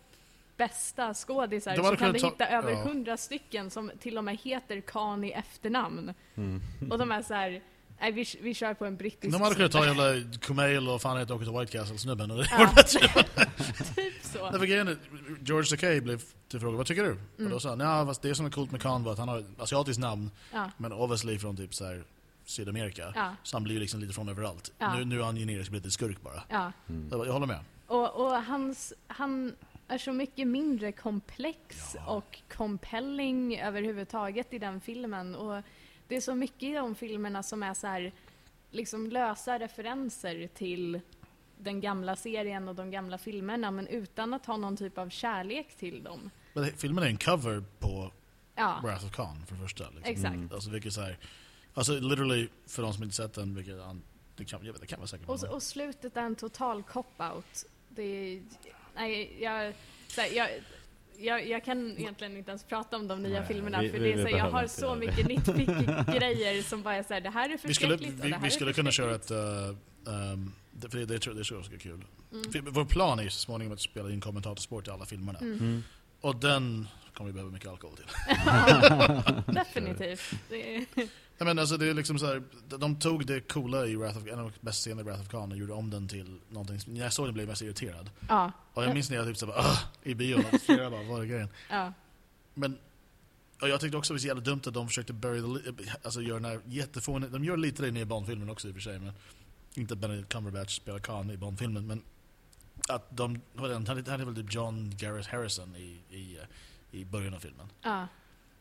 bästa 0.57 1.13
skådisar 1.13 1.75
så 1.75 1.95
kan 1.95 2.13
du 2.13 2.19
ta- 2.19 2.27
hitta 2.27 2.47
över 2.47 2.71
ja. 2.71 2.77
hundra 2.77 3.17
stycken 3.17 3.69
som 3.69 3.91
till 3.99 4.17
och 4.17 4.23
med 4.23 4.37
heter 4.37 4.81
Khan 4.81 5.23
i 5.23 5.31
efternamn. 5.31 6.13
Mm. 6.35 6.61
Och 6.91 6.97
de 6.97 7.11
är 7.11 7.21
så 7.21 7.33
här, 7.33 7.61
nej 7.99 8.11
vi, 8.11 8.25
vi 8.41 8.53
kör 8.53 8.73
på 8.73 8.85
en 8.85 8.95
brittisk... 8.97 9.31
De 9.33 9.41
hade 9.41 9.55
kunnat 9.55 9.71
ta 9.71 9.85
jävla 9.85 10.37
Kumail 10.41 10.89
och 10.89 11.01
fan 11.01 11.17
heter 11.17 11.33
åka 11.33 11.45
till 11.45 11.53
White 11.59 11.71
Castle-snubben. 11.77 12.31
och 12.31 12.37
det 12.43 12.47
Ja. 12.51 12.69
typ 13.95 14.13
så. 14.21 14.49
Därför 14.51 14.65
grejen 14.65 14.87
är, 14.87 14.97
George 15.43 15.69
Takei 15.69 16.01
blev 16.01 16.21
tillfrågad, 16.47 16.77
vad 16.77 16.85
tycker 16.87 17.03
du? 17.03 17.11
Och 17.11 17.39
Mm. 17.39 17.51
då 17.51 17.59
sa 17.59 17.69
han, 17.69 17.79
ja 17.79 18.05
fast 18.05 18.21
det 18.21 18.35
som 18.35 18.45
är 18.45 18.49
coolt 18.49 18.71
med 18.71 18.81
Khan 18.81 19.03
var 19.03 19.11
att 19.11 19.19
han 19.19 19.27
har 19.29 19.39
ett 19.39 19.45
asiatiskt 19.59 19.99
namn, 20.01 20.31
Ja, 20.53 20.71
men 20.77 20.93
obviously 20.93 21.39
från 21.39 21.57
typ 21.57 21.73
så 21.73 21.85
här 21.85 22.03
Sydamerika. 22.45 23.11
ja, 23.15 23.35
Så 23.43 23.55
han 23.55 23.63
blir 23.63 23.79
liksom 23.79 23.99
lite 23.99 24.13
från 24.13 24.29
överallt. 24.29 24.71
Ja. 24.77 24.95
Nu, 24.97 25.05
nu 25.05 25.19
är 25.19 25.23
han 25.23 25.35
generisk 25.35 25.71
lite 25.71 25.91
skurk 25.91 26.21
bara. 26.21 26.43
ja. 26.49 26.71
Mm. 26.89 27.07
Jag, 27.11 27.27
jag 27.27 27.33
håller 27.33 27.47
med. 27.47 27.59
Och, 27.87 28.15
och 28.25 28.43
hans, 28.43 28.93
han 29.07 29.55
är 29.87 29.97
så 29.97 30.13
mycket 30.13 30.47
mindre 30.47 30.91
komplex 30.91 31.95
Ja. 31.95 32.05
och 32.05 32.39
compelling 32.57 33.59
överhuvudtaget 33.59 34.53
i 34.53 34.59
den 34.59 34.81
filmen. 34.81 35.35
Och 35.35 35.61
det 36.07 36.15
är 36.15 36.21
så 36.21 36.35
mycket 36.35 36.63
i 36.63 36.73
de 36.73 36.95
filmerna 36.95 37.43
som 37.43 37.63
är 37.63 37.73
så 37.73 37.87
här, 37.87 38.11
liksom 38.71 39.07
lösa 39.07 39.59
referenser 39.59 40.47
till 40.47 41.01
den 41.57 41.81
gamla 41.81 42.15
serien 42.15 42.67
och 42.67 42.75
de 42.75 42.91
gamla 42.91 43.17
filmerna 43.17 43.71
men 43.71 43.87
utan 43.87 44.33
att 44.33 44.45
ha 44.45 44.57
någon 44.57 44.77
typ 44.77 44.97
av 44.97 45.09
kärlek 45.09 45.75
till 45.77 46.03
dem. 46.03 46.31
Men 46.53 46.65
filmen 46.65 47.03
är 47.03 47.07
en 47.07 47.17
cover 47.17 47.63
på 47.79 48.11
Ja, 48.55 48.79
Wrath 48.83 49.05
of 49.05 49.11
Khan 49.11 49.45
för 49.47 49.55
det 49.55 49.61
första. 49.61 49.83
Liksom. 49.83 50.11
exakt. 50.11 50.35
Mm. 50.35 50.49
Alltså 50.53 50.69
vilket 50.69 50.93
så 50.93 51.01
här, 51.01 51.17
alltså 51.73 51.93
literally 51.93 52.47
för 52.67 52.81
de 52.81 52.93
som 52.93 53.03
inte 53.03 53.15
sett 53.15 53.33
den, 53.33 53.55
vilket 53.55 53.77
det 54.35 54.45
kan, 54.45 54.65
jag 54.65 54.73
vet, 54.73 54.81
det 54.81 54.87
kan 54.87 54.99
vara 54.99 55.07
säkert 55.07 55.29
Och, 55.29 55.43
och 55.43 55.63
slutet 55.63 56.17
är 56.17 56.21
en 56.21 56.35
total 56.35 56.83
cop-out. 56.83 57.65
Det 57.89 58.03
är... 58.03 58.43
Nej, 58.95 59.43
jag... 59.43 59.73
Här, 60.17 60.35
jag 60.35 60.49
jag, 61.19 61.47
jag 61.47 61.65
kan 61.65 61.97
egentligen 61.97 62.37
inte 62.37 62.51
ens 62.51 62.63
prata 62.63 62.97
om 62.97 63.07
de 63.07 63.23
nya 63.23 63.39
Nej, 63.39 63.47
filmerna 63.47 63.81
vi- 63.81 63.89
för 63.89 63.99
det 63.99 64.13
är 64.13 64.25
så, 64.25 64.37
jag 64.37 64.51
har 64.51 64.61
inte 64.61 64.73
så 64.73 64.95
mycket 64.95 65.27
nitpicky-grejer 65.27 66.61
som 66.63 66.81
bara 66.83 66.95
är 66.95 67.03
såhär, 67.03 67.21
det 67.21 67.29
här 67.29 67.49
är 67.49 67.57
Vi 67.63 67.73
skulle, 67.73 67.73
förskräckligt 67.97 68.19
och 68.19 68.25
vi, 68.25 68.29
det 68.29 68.35
här 68.35 68.43
vi 68.43 68.51
skulle 68.51 68.73
kunna 68.73 68.91
köra 68.91 69.19
förskräckligt. 69.19 69.31
ett... 70.05 70.07
Uh, 70.07 70.33
um, 70.33 70.51
det, 70.71 70.89
för 70.89 70.97
det, 70.97 71.05
det, 71.05 71.19
tror, 71.19 71.33
det 71.33 71.43
tror 71.43 71.59
jag 71.59 71.65
ska 71.65 71.77
kul. 71.77 72.05
Mm. 72.31 72.65
Vår 72.73 72.85
plan 72.85 73.19
är 73.19 73.23
ju 73.23 73.29
så 73.29 73.39
småningom 73.39 73.73
att 73.73 73.81
spela 73.81 74.09
in 74.11 74.21
kommentatorsport 74.21 74.87
i 74.87 74.91
alla 74.91 75.05
filmerna. 75.05 75.39
Mm. 75.39 75.57
Mm. 75.59 75.83
Och 76.21 76.35
den 76.35 76.87
kommer 77.13 77.29
vi 77.29 77.33
behöva 77.33 77.51
mycket 77.51 77.69
alkohol 77.69 77.97
till. 77.97 78.05
Definitivt. 79.53 80.33
Nej, 81.37 81.45
men 81.47 81.59
alltså 81.59 81.77
det 81.77 81.89
är 81.89 81.93
liksom 81.93 82.19
så 82.19 82.25
här, 82.25 82.43
de- 82.77 82.99
tog 82.99 83.25
det 83.25 83.39
coola 83.39 83.85
i 83.85 83.95
Wrath 83.95 84.17
of, 84.17 84.27
en 84.27 84.39
av 84.39 84.51
de 84.51 84.65
bästa 84.65 84.81
scenerna 84.81 85.01
i 85.01 85.03
Wrath 85.03 85.21
of 85.21 85.27
Khan 85.29 85.51
och 85.51 85.57
gjorde 85.57 85.73
om 85.73 85.89
den 85.89 86.07
till 86.07 86.39
någonting 86.49 86.79
när 86.87 87.01
jag 87.01 87.13
såg 87.13 87.25
den 87.27 87.33
blev 87.33 87.43
jag 87.43 87.49
mest 87.49 87.61
irriterad. 87.61 88.09
ja, 88.29 88.51
Och 88.73 88.83
jag 88.83 88.93
minns 88.93 89.09
när 89.09 89.17
jag 89.17 89.25
typ 89.27 89.37
så 89.37 89.45
bara, 89.47 89.63
i 90.03 90.13
bion, 90.13 90.43
och 90.53 90.61
flera 90.61 90.89
bara, 90.89 91.03
vad 91.03 91.21
är 91.21 91.25
grejen? 91.25 91.49
ja. 91.69 91.93
Men 92.53 92.77
och 93.61 93.69
jag 93.69 93.79
tyckte 93.79 93.97
också 93.97 94.13
det 94.13 94.15
var 94.15 94.19
så 94.19 94.27
jävla 94.27 94.43
dumt 94.43 94.61
att 94.65 94.73
de 94.73 94.87
försökte 94.87 95.13
bury 95.13 95.61
the, 95.63 95.91
alltså 96.03 96.21
göra 96.21 96.39
den 96.39 96.45
här 96.51 96.59
jättefåniga, 96.65 97.29
de 97.29 97.43
gör 97.43 97.57
lite 97.57 97.91
det 97.91 97.99
i 97.99 98.05
Bond-filmen 98.05 98.49
också 98.49 98.67
i 98.67 98.71
och 98.71 98.75
för 98.75 98.81
sig, 98.81 98.99
men 98.99 99.13
inte 99.73 99.95
Benedict 99.95 100.29
Cumberbatch 100.29 100.75
spelar 100.75 100.99
Khan 100.99 101.31
i 101.31 101.37
Bond-filmen, 101.37 101.87
men 101.87 102.01
att 102.89 103.17
de, 103.17 103.41
hade- 103.57 103.73
han 103.73 103.87
hade 103.87 104.25
väl 104.25 104.35
typ 104.35 104.53
John 104.53 104.93
Garrett 104.97 105.27
Harrison 105.27 105.75
i, 105.75 105.99
i, 106.09 106.37
eh, 106.37 106.99
i 106.99 107.05
början 107.05 107.33
av 107.33 107.39
filmen. 107.39 107.67
ja, 107.81 108.07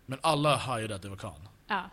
Men 0.07 0.19
alla 0.23 0.57
hajade 0.57 0.95
att 0.95 1.03
det 1.03 1.09
var 1.09 1.17
Khan. 1.17 1.49
ja. 1.67 1.91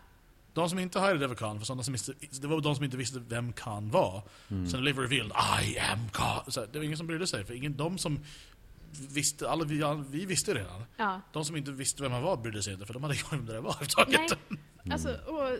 De 0.54 0.70
som 0.70 0.78
inte 0.78 0.98
hajade 0.98 1.18
det 1.18 1.26
var 1.26 1.34
Khan, 1.34 1.58
för 1.58 1.66
sådana 1.66 1.82
som 1.82 1.92
visste, 1.92 2.12
det 2.40 2.46
var 2.46 2.60
de 2.60 2.74
som 2.74 2.84
inte 2.84 2.96
visste 2.96 3.18
vem 3.28 3.52
Khan 3.52 3.90
var. 3.90 4.22
Mm. 4.50 4.68
Sen 4.68 4.80
blev 4.80 4.96
det 4.96 5.02
revealed, 5.02 5.32
I 5.62 5.78
am 5.78 6.08
Khan. 6.12 6.52
Så 6.52 6.66
det 6.72 6.78
var 6.78 6.84
ingen 6.84 6.98
som 6.98 7.06
brydde 7.06 7.26
sig, 7.26 7.44
för 7.44 7.54
ingen, 7.54 7.76
de 7.76 7.98
som 7.98 8.20
visste, 9.14 9.50
alla 9.50 9.64
vi, 9.64 9.82
alla, 9.82 10.04
vi 10.10 10.26
visste 10.26 10.54
redan. 10.54 10.84
ja. 10.96 11.20
De 11.32 11.44
som 11.44 11.56
inte 11.56 11.70
visste 11.70 12.02
vem 12.02 12.12
han 12.12 12.22
var 12.22 12.36
brydde 12.36 12.62
sig 12.62 12.72
inte, 12.72 12.86
för 12.86 12.94
de 12.94 13.02
hade 13.02 13.14
ingen 13.14 13.26
aning 13.26 13.40
om 13.40 13.46
det 13.46 13.52
där 13.52 13.60
var 13.60 13.70
överhuvudtaget. 13.70 14.38
Nej, 14.48 14.92
alltså, 14.92 15.14
och, 15.26 15.58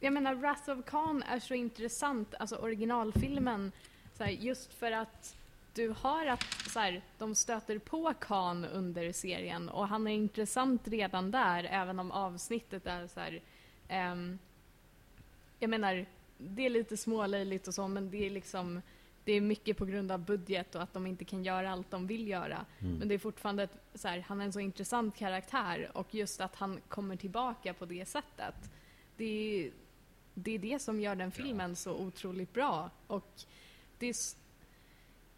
jag 0.00 0.12
menar 0.12 0.34
Wrath 0.34 0.70
of 0.70 0.84
Khan 0.84 1.22
är 1.22 1.40
så 1.40 1.54
intressant, 1.54 2.34
alltså 2.38 2.56
originalfilmen, 2.56 3.72
så 4.16 4.24
här, 4.24 4.30
just 4.30 4.74
för 4.74 4.92
att 4.92 5.36
du 5.74 5.94
har 6.00 6.26
att 6.26 6.44
så 6.72 6.78
här, 6.78 7.02
de 7.18 7.34
stöter 7.34 7.78
på 7.78 8.14
Khan 8.20 8.64
under 8.64 9.12
serien 9.12 9.68
och 9.68 9.88
han 9.88 10.06
är 10.06 10.12
intressant 10.12 10.88
redan 10.88 11.30
där, 11.30 11.64
även 11.64 11.98
om 11.98 12.10
avsnittet 12.10 12.86
är 12.86 13.06
så 13.06 13.20
här, 13.20 13.40
ehm, 13.90 14.38
jag 15.58 15.70
menar, 15.70 16.06
det 16.38 16.66
är 16.66 16.70
lite 16.70 16.96
smålöjligt 16.96 17.68
och 17.68 17.74
så, 17.74 17.88
men 17.88 18.10
det 18.10 18.26
är 18.26 18.30
liksom 18.30 18.80
det 19.24 19.32
är 19.32 19.40
mycket 19.40 19.76
på 19.76 19.84
grund 19.84 20.12
av 20.12 20.24
budget 20.24 20.74
och 20.74 20.82
att 20.82 20.92
de 20.92 21.06
inte 21.06 21.24
kan 21.24 21.44
göra 21.44 21.70
allt 21.70 21.90
de 21.90 22.06
vill 22.06 22.28
göra. 22.28 22.66
Mm. 22.78 22.94
Men 22.94 23.08
det 23.08 23.14
är 23.14 23.18
fortfarande, 23.18 23.62
ett, 23.62 23.78
så 23.94 24.08
här, 24.08 24.24
han 24.28 24.40
är 24.40 24.44
en 24.44 24.52
så 24.52 24.60
intressant 24.60 25.16
karaktär 25.16 25.90
och 25.94 26.14
just 26.14 26.40
att 26.40 26.56
han 26.56 26.80
kommer 26.88 27.16
tillbaka 27.16 27.74
på 27.74 27.84
det 27.84 28.08
sättet. 28.08 28.70
Det 29.16 29.24
är 29.64 29.70
det, 30.34 30.50
är 30.50 30.58
det 30.58 30.78
som 30.78 31.00
gör 31.00 31.14
den 31.14 31.30
filmen 31.30 31.76
så 31.76 31.94
otroligt 31.94 32.52
bra. 32.52 32.90
Och 33.06 33.32
det 33.98 34.06
är, 34.06 34.16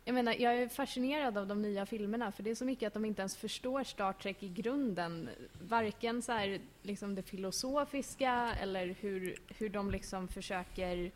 jag 0.04 0.14
menar, 0.14 0.32
jag 0.32 0.54
är 0.54 0.68
fascinerad 0.68 1.38
av 1.38 1.46
de 1.46 1.62
nya 1.62 1.86
filmerna 1.86 2.32
för 2.32 2.42
det 2.42 2.50
är 2.50 2.54
så 2.54 2.64
mycket 2.64 2.86
att 2.86 2.94
de 2.94 3.04
inte 3.04 3.22
ens 3.22 3.36
förstår 3.36 3.84
Star 3.84 4.12
Trek 4.12 4.42
i 4.42 4.48
grunden. 4.48 5.28
Varken 5.62 6.22
så 6.22 6.32
här, 6.32 6.60
liksom 6.82 7.14
det 7.14 7.22
filosofiska 7.22 8.54
eller 8.60 8.96
hur, 9.00 9.36
hur 9.48 9.68
de 9.68 9.90
liksom 9.90 10.28
försöker 10.28 11.10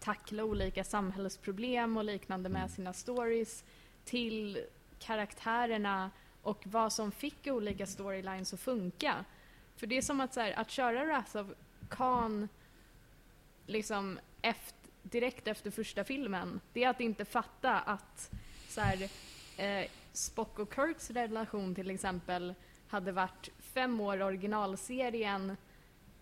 tackla 0.00 0.44
olika 0.44 0.84
samhällsproblem 0.84 1.96
och 1.96 2.04
liknande 2.04 2.48
med 2.48 2.70
sina 2.70 2.92
stories 2.92 3.64
till 4.04 4.64
karaktärerna 4.98 6.10
och 6.42 6.62
vad 6.66 6.92
som 6.92 7.12
fick 7.12 7.46
olika 7.46 7.86
storylines 7.86 8.54
att 8.54 8.60
funka. 8.60 9.24
För 9.76 9.86
det 9.86 9.96
är 9.96 10.02
som 10.02 10.20
att, 10.20 10.34
så 10.34 10.40
här, 10.40 10.52
att 10.52 10.70
köra 10.70 11.04
Wrath 11.04 11.36
of 11.36 11.46
Khan 11.88 12.48
liksom 13.66 14.18
efter, 14.42 14.79
direkt 15.10 15.48
efter 15.48 15.70
första 15.70 16.04
filmen, 16.04 16.60
det 16.72 16.84
är 16.84 16.88
att 16.88 17.00
inte 17.00 17.24
fatta 17.24 17.78
att 17.78 18.30
så 18.68 18.80
här, 18.80 19.08
eh, 19.56 19.86
Spock 20.12 20.58
och 20.58 20.74
Kirks 20.74 21.10
relation 21.10 21.74
till 21.74 21.90
exempel 21.90 22.54
hade 22.88 23.12
varit 23.12 23.48
fem 23.58 24.00
år 24.00 24.22
originalserien, 24.22 25.56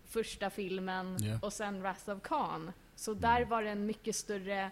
första 0.07 0.49
filmen 0.49 1.17
Ja. 1.19 1.39
och 1.41 1.53
sen 1.53 1.81
Wrath 1.81 2.09
of 2.09 2.21
Khan. 2.23 2.71
Så 2.95 3.13
där 3.13 3.45
var 3.45 3.63
det 3.63 3.69
en 3.69 3.85
mycket 3.85 4.15
större, 4.15 4.71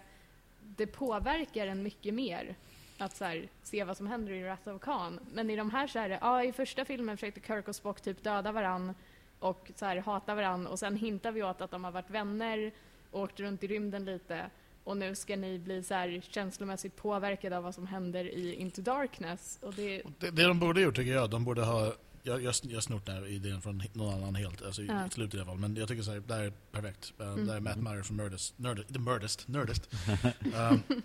det 0.60 0.86
påverkar 0.86 1.66
en 1.66 1.82
mycket 1.82 2.14
mer 2.14 2.54
att 2.98 3.16
så 3.16 3.24
här, 3.24 3.48
se 3.62 3.84
vad 3.84 3.96
som 3.96 4.06
händer 4.06 4.32
i 4.32 4.42
Wrath 4.42 4.68
of 4.68 4.80
Khan. 4.82 5.20
Men 5.32 5.50
i 5.50 5.56
de 5.56 5.70
här 5.70 5.86
så 5.86 5.98
är 5.98 6.08
det, 6.08 6.18
ja 6.20 6.44
i 6.44 6.52
första 6.52 6.84
filmen 6.84 7.16
försökte 7.16 7.40
Kirk 7.40 7.68
och 7.68 7.76
Spock 7.76 8.00
typ 8.00 8.22
döda 8.24 8.52
varann 8.52 8.94
och 9.38 9.70
så 9.76 9.84
här, 9.84 9.96
hata 9.96 10.34
varann 10.34 10.66
och 10.66 10.78
sen 10.78 10.96
hintar 10.96 11.32
vi 11.32 11.42
åt 11.42 11.60
att 11.60 11.70
de 11.70 11.84
har 11.84 11.90
varit 11.90 12.10
vänner 12.10 12.72
och 13.10 13.20
åkt 13.20 13.40
runt 13.40 13.64
i 13.64 13.66
rymden 13.66 14.04
lite 14.04 14.50
och 14.84 14.96
nu 14.96 15.14
ska 15.14 15.36
ni 15.36 15.58
bli 15.58 15.82
så 15.82 15.94
här 15.94 16.20
känslomässigt 16.30 16.96
påverkade 16.96 17.56
av 17.56 17.62
vad 17.64 17.74
som 17.74 17.86
händer 17.86 18.24
i 18.24 18.54
Into 18.54 18.82
Darkness. 18.82 19.58
Och 19.62 19.74
det, 19.74 20.02
Det, 20.18 20.30
det 20.30 20.44
de 20.44 20.58
borde 20.60 20.80
gjort 20.80 20.96
tycker 20.96 21.12
jag, 21.12 21.30
de 21.30 21.44
borde 21.44 21.62
ha 21.64 21.94
jag, 22.22 22.42
jag, 22.42 22.54
jag 22.62 22.74
har 22.76 22.80
snott 22.80 23.06
den 23.06 23.14
här 23.16 23.26
idén 23.26 23.62
från 23.62 23.82
någon 23.92 24.14
annan 24.14 24.34
helt, 24.34 24.62
alltså 24.62 24.82
i 24.82 24.86
Ja. 24.86 25.08
slutet 25.10 25.34
i 25.34 25.36
alla 25.38 25.46
fall. 25.46 25.58
Men 25.58 25.76
jag 25.76 25.88
tycker 25.88 26.02
så 26.02 26.10
här, 26.12 26.22
det 26.26 26.34
här 26.34 26.42
är 26.42 26.52
perfekt. 26.72 27.12
Uh, 27.20 27.26
Mm. 27.28 27.46
Det 27.46 27.54
är 27.54 27.60
Matt 27.60 27.76
Meyer 27.76 28.02
från 28.02 28.16
Nerdist, 28.16 28.58
Nerdist, 28.58 28.88
The 28.92 28.98
Nerdist, 28.98 29.48
Nerdist. 29.48 29.88
um, 30.90 31.02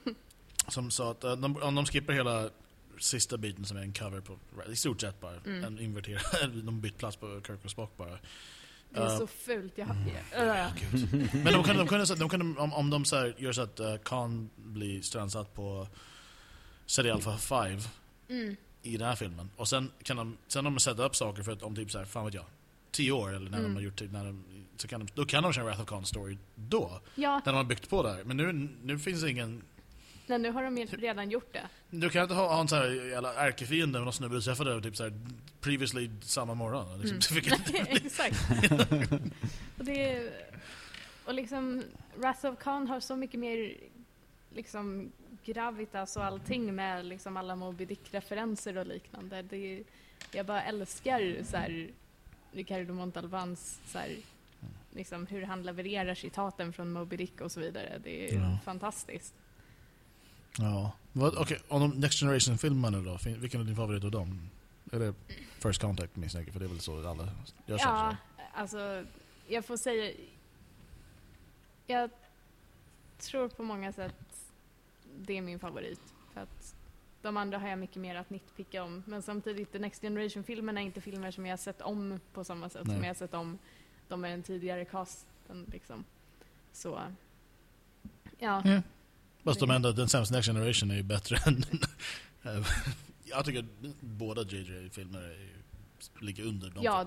som 0.68 0.92
sa 0.92 1.12
att 1.12 1.24
uh, 1.24 1.36
de, 1.36 1.58
om 1.64 1.76
de 1.76 1.86
skippar 1.86 2.14
hela 2.14 2.50
sista 3.00 3.38
biten 3.38 3.66
som 3.66 3.78
är 3.78 3.82
en 3.82 3.94
cover 3.94 4.20
på, 4.22 4.38
i 4.72 4.76
stort 4.76 5.02
sett 5.02 5.22
bara, 5.22 5.36
Mm. 5.46 5.64
en 5.64 5.80
inverterad, 5.80 6.52
de 6.64 6.82
bytt 6.82 6.98
plats 6.98 7.18
på 7.18 7.42
Kirk 7.48 7.66
och 7.66 7.72
Spock 7.72 7.98
bara. 7.98 8.18
Det 8.94 9.00
är 9.00 9.12
Uh, 9.12 9.18
så 9.18 9.28
fult. 9.28 9.74
Jag, 9.78 9.90
Mm. 9.90 10.08
jag. 10.48 10.72
Men 11.44 11.54
de 11.54 11.64
kunde, 11.64 11.74
de 11.84 11.88
kunde, 11.88 12.16
de 12.16 12.30
kunde 12.30 12.62
om, 12.62 12.74
om 12.74 12.90
de 12.90 13.06
så 13.06 13.16
här, 13.16 13.36
gör 13.38 13.52
så 13.52 13.62
att 13.62 13.80
uh, 13.80 13.98
Khan 13.98 14.50
blir 14.56 15.02
strandsatt 15.02 15.54
på 15.54 15.88
Serie 16.86 17.14
Alpha 17.14 17.38
5 17.38 17.80
mm, 18.30 18.56
i 18.82 18.98
den 18.98 19.08
här 19.08 19.16
filmen. 19.16 19.50
Och 19.56 19.68
sen 19.68 19.92
kan 20.04 20.18
de, 20.18 20.38
sen 20.48 20.68
om 20.68 20.74
de 20.74 20.80
sätter 20.80 21.06
upp 21.06 21.16
saker 21.16 21.44
för 21.44 21.52
att 21.52 21.64
om 21.64 21.76
typ 21.76 21.92
så 21.92 21.98
här, 21.98 22.06
fan 22.06 22.26
vet 22.26 22.34
jag, 22.34 22.46
tio 22.92 23.12
år 23.12 23.30
eller 23.36 23.50
när 23.52 23.58
Mm. 23.58 23.64
de 23.72 23.76
har 23.76 23.82
gjort 23.84 23.96
typ, 23.96 24.12
när 24.12 24.26
de, 24.26 24.44
så 24.78 24.88
kan 24.88 25.00
de, 25.00 25.08
då 25.16 25.26
kan 25.26 25.44
de 25.44 25.54
köra 25.54 25.66
Wrath 25.66 25.82
of 25.82 25.88
Khan 25.88 26.06
story 26.06 26.38
då. 26.56 27.02
ja, 27.16 27.42
När 27.46 27.54
de 27.54 27.56
har 27.58 27.64
byggt 27.64 27.90
på 27.90 28.04
det 28.04 28.10
här. 28.14 28.24
Men 28.24 28.38
nu, 28.38 28.70
nu 28.84 29.00
finns 29.00 29.22
det 29.22 29.30
ingen, 29.30 29.62
nej, 30.28 30.40
nu 30.40 30.52
har 30.52 30.64
de 30.64 30.78
redan 30.86 31.30
gjort 31.30 31.54
det. 31.54 31.68
du 31.90 32.10
kan 32.10 32.22
inte 32.24 32.34
ha, 32.36 32.54
ha 32.54 32.62
en 32.62 32.68
så 32.68 32.76
här 32.76 33.10
jävla 33.10 33.34
ärkefiende 33.36 34.00
med 34.00 34.04
någon 34.06 34.14
snubbe 34.14 34.36
du 34.36 34.42
träffade 34.42 34.82
typ 34.82 34.96
så 34.96 35.04
här, 35.04 35.14
previously 35.62 36.10
samma 36.22 36.54
morgon. 36.54 37.02
Liksom. 37.02 37.38
Mm. 37.38 37.88
Exakt. 38.06 38.36
och 39.78 39.86
det 39.86 40.10
är, 40.12 40.32
och 41.26 41.34
liksom 41.34 41.84
Wrath 42.16 42.46
of 42.46 42.60
Khan 42.60 42.88
har 42.88 43.00
så 43.00 43.16
mycket 43.16 43.40
mer 43.40 43.74
liksom 44.56 45.12
gravitas 45.46 46.18
och 46.18 46.24
allting 46.26 46.76
med 46.76 47.06
liksom 47.06 47.38
alla 47.38 47.56
Moby 47.56 47.86
Dick-referenser 47.86 48.78
och 48.78 48.88
liknande. 48.88 49.42
Det 49.42 49.58
är, 49.80 49.84
jag 50.32 50.46
bara 50.46 50.64
älskar 50.64 51.44
så 51.44 51.58
här, 51.58 51.90
Ricardo 52.52 52.94
Montalbans 52.94 53.80
så 53.86 53.98
här, 54.00 54.10
liksom 54.92 55.26
hur 55.28 55.42
han 55.42 55.64
levererar 55.64 56.16
citaten 56.16 56.74
från 56.74 56.92
Moby 56.92 57.18
Dick 57.18 57.42
och 57.42 57.52
så 57.52 57.60
vidare. 57.60 58.00
Det 58.04 58.30
är 58.30 58.36
Ja. 58.36 58.58
fantastiskt. 58.66 59.34
Ja. 60.58 60.92
Okej, 61.14 61.60
om 61.68 61.82
de 61.82 62.00
Next 62.00 62.20
Generation-filmerna 62.20 63.02
då, 63.02 63.18
vilken 63.26 63.62
är 63.62 63.66
din 63.66 63.76
favorit 63.76 64.04
av 64.04 64.12
dem? 64.12 64.50
Är 64.92 65.00
det 65.00 65.14
First 65.60 65.82
Contact 65.82 66.16
misstänker 66.16 66.52
för 66.52 66.60
det 66.60 66.66
är 66.66 66.70
väl 66.70 66.80
så 66.80 67.08
alla 67.08 67.26
så? 67.26 67.54
Ja, 67.66 68.16
alltså 68.54 69.06
jag 69.48 69.66
får 69.66 69.78
säga... 69.78 70.14
Jag 71.88 72.10
tror 73.18 73.48
på 73.50 73.64
många 73.64 73.94
sätt 73.94 74.52
det 75.18 75.38
är 75.38 75.42
min 75.42 75.60
favorit. 75.60 76.02
För 76.34 76.42
att 76.42 76.76
de 77.22 77.38
andra 77.38 77.58
har 77.58 77.68
jag 77.68 77.80
mycket 77.80 77.98
mer 77.98 78.16
att 78.16 78.30
nitpicka 78.30 78.84
om. 78.84 79.04
Men 79.06 79.22
samtidigt, 79.22 79.72
The 79.72 79.80
Next 79.80 80.02
Generation-filmerna 80.02 80.82
är 80.82 80.86
inte 80.86 81.02
filmer 81.02 81.32
som 81.32 81.46
jag 81.46 81.52
har 81.52 81.58
sett 81.58 81.82
om 81.82 82.20
på 82.34 82.44
samma 82.44 82.70
sätt 82.70 82.88
Nej. 82.88 82.96
som 82.96 83.04
jag 83.04 83.10
har 83.10 83.16
sett 83.16 83.34
om 83.34 83.58
de 84.08 84.22
med 84.22 84.32
den 84.32 84.44
tidigare 84.44 84.86
casten. 84.86 85.66
Liksom. 85.72 86.04
Så, 86.72 87.02
ja. 88.40 88.62
Ja. 88.66 88.82
Fast 89.44 89.60
de 89.60 89.70
enda, 89.72 89.92
den 89.92 90.08
sämsta 90.10 90.36
Next 90.36 90.48
Generation 90.50 90.92
är 90.92 90.96
ju 90.96 91.04
bättre 91.04 91.38
än... 91.48 91.64
jag 93.24 93.46
tycker 93.46 93.66
båda 94.00 94.42
JJ-filmer 94.42 95.22
är 95.22 95.30
ju- 95.30 95.50
ligger 96.20 96.44
under 96.44 96.70
de 96.70 96.84
Ja, 96.84 97.06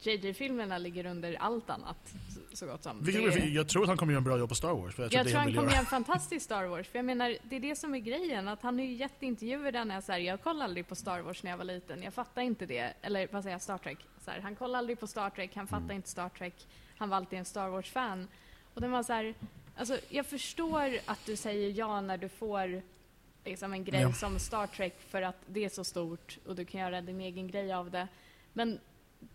JJ-filmerna 0.00 0.78
ligger 0.78 1.06
under 1.06 1.34
allt 1.34 1.70
annat, 1.70 2.14
så- 2.52 2.66
gott 2.66 2.82
som. 2.82 3.04
Det- 3.04 3.12
Jag 3.48 3.68
tror 3.68 3.82
att 3.82 3.88
han 3.88 3.96
kommer 3.96 4.12
göra 4.12 4.18
en 4.18 4.24
bra 4.24 4.38
jobb 4.38 4.48
på 4.48 4.54
Star 4.54 4.74
Wars. 4.74 4.94
För 4.94 5.02
jag 5.02 5.10
tror 5.12 5.18
Jag 5.20 5.26
tror 5.28 5.36
han 5.38 5.46
vill 5.46 5.54
kommer 5.56 5.68
göra. 5.68 5.74
göra 5.74 5.80
en 5.80 5.86
fantastisk 5.86 6.44
Star 6.44 6.64
Wars. 6.64 6.88
För 6.88 6.98
jag 6.98 7.04
menar, 7.04 7.36
det 7.42 7.56
är 7.56 7.60
det 7.60 7.76
som 7.76 7.94
är 7.94 7.98
grejen. 7.98 8.48
Att 8.48 8.62
han 8.62 8.78
har 8.78 8.84
ju 8.84 8.92
gett 8.94 9.22
intervjuer 9.22 9.72
där 9.72 9.84
när 9.84 9.94
jag 9.94 10.04
säger 10.04 10.26
jag 10.30 10.42
kollade 10.42 10.64
aldrig 10.64 10.88
på 10.88 10.94
Star 10.94 11.20
Wars 11.20 11.42
när 11.42 11.50
jag 11.50 11.58
var 11.58 11.64
liten. 11.64 12.02
Jag 12.02 12.14
fattar 12.14 12.42
inte 12.42 12.66
det. 12.66 12.92
Eller 13.02 13.28
vad 13.32 13.42
säger 13.42 13.54
jag, 13.54 13.62
Star 13.62 13.78
Trek. 13.78 13.98
Så 14.24 14.30
här, 14.30 14.40
han 14.40 14.56
kollade 14.56 14.78
aldrig 14.78 15.00
på 15.00 15.06
Star 15.06 15.30
Trek, 15.30 15.50
han 15.56 15.66
fattar 15.66 15.84
Mm. 15.84 15.96
inte 15.96 16.08
Star 16.08 16.28
Trek. 16.28 16.54
Han 16.96 17.08
var 17.08 17.16
alltid 17.16 17.38
en 17.38 17.44
Star 17.44 17.68
Wars-fan. 17.68 18.28
Och 18.74 18.80
den 18.80 18.90
var 18.90 19.02
så 19.02 19.12
här, 19.12 19.34
alltså 19.76 19.98
jag 20.08 20.26
förstår 20.26 20.90
att 21.04 21.26
du 21.26 21.36
säger 21.36 21.70
ja 21.78 22.00
när 22.00 22.16
du 22.18 22.28
får 22.28 22.82
liksom 23.44 23.72
en 23.72 23.84
grej 23.84 24.00
Ja. 24.00 24.12
som 24.12 24.38
Star 24.38 24.66
Trek 24.66 25.00
för 25.08 25.22
att 25.22 25.36
det 25.46 25.64
är 25.64 25.68
så 25.68 25.84
stort 25.84 26.38
och 26.46 26.56
du 26.56 26.64
kan 26.64 26.80
göra 26.80 27.00
din 27.00 27.20
egen 27.20 27.48
grej 27.48 27.72
av 27.72 27.90
det. 27.90 28.08
Men 28.52 28.80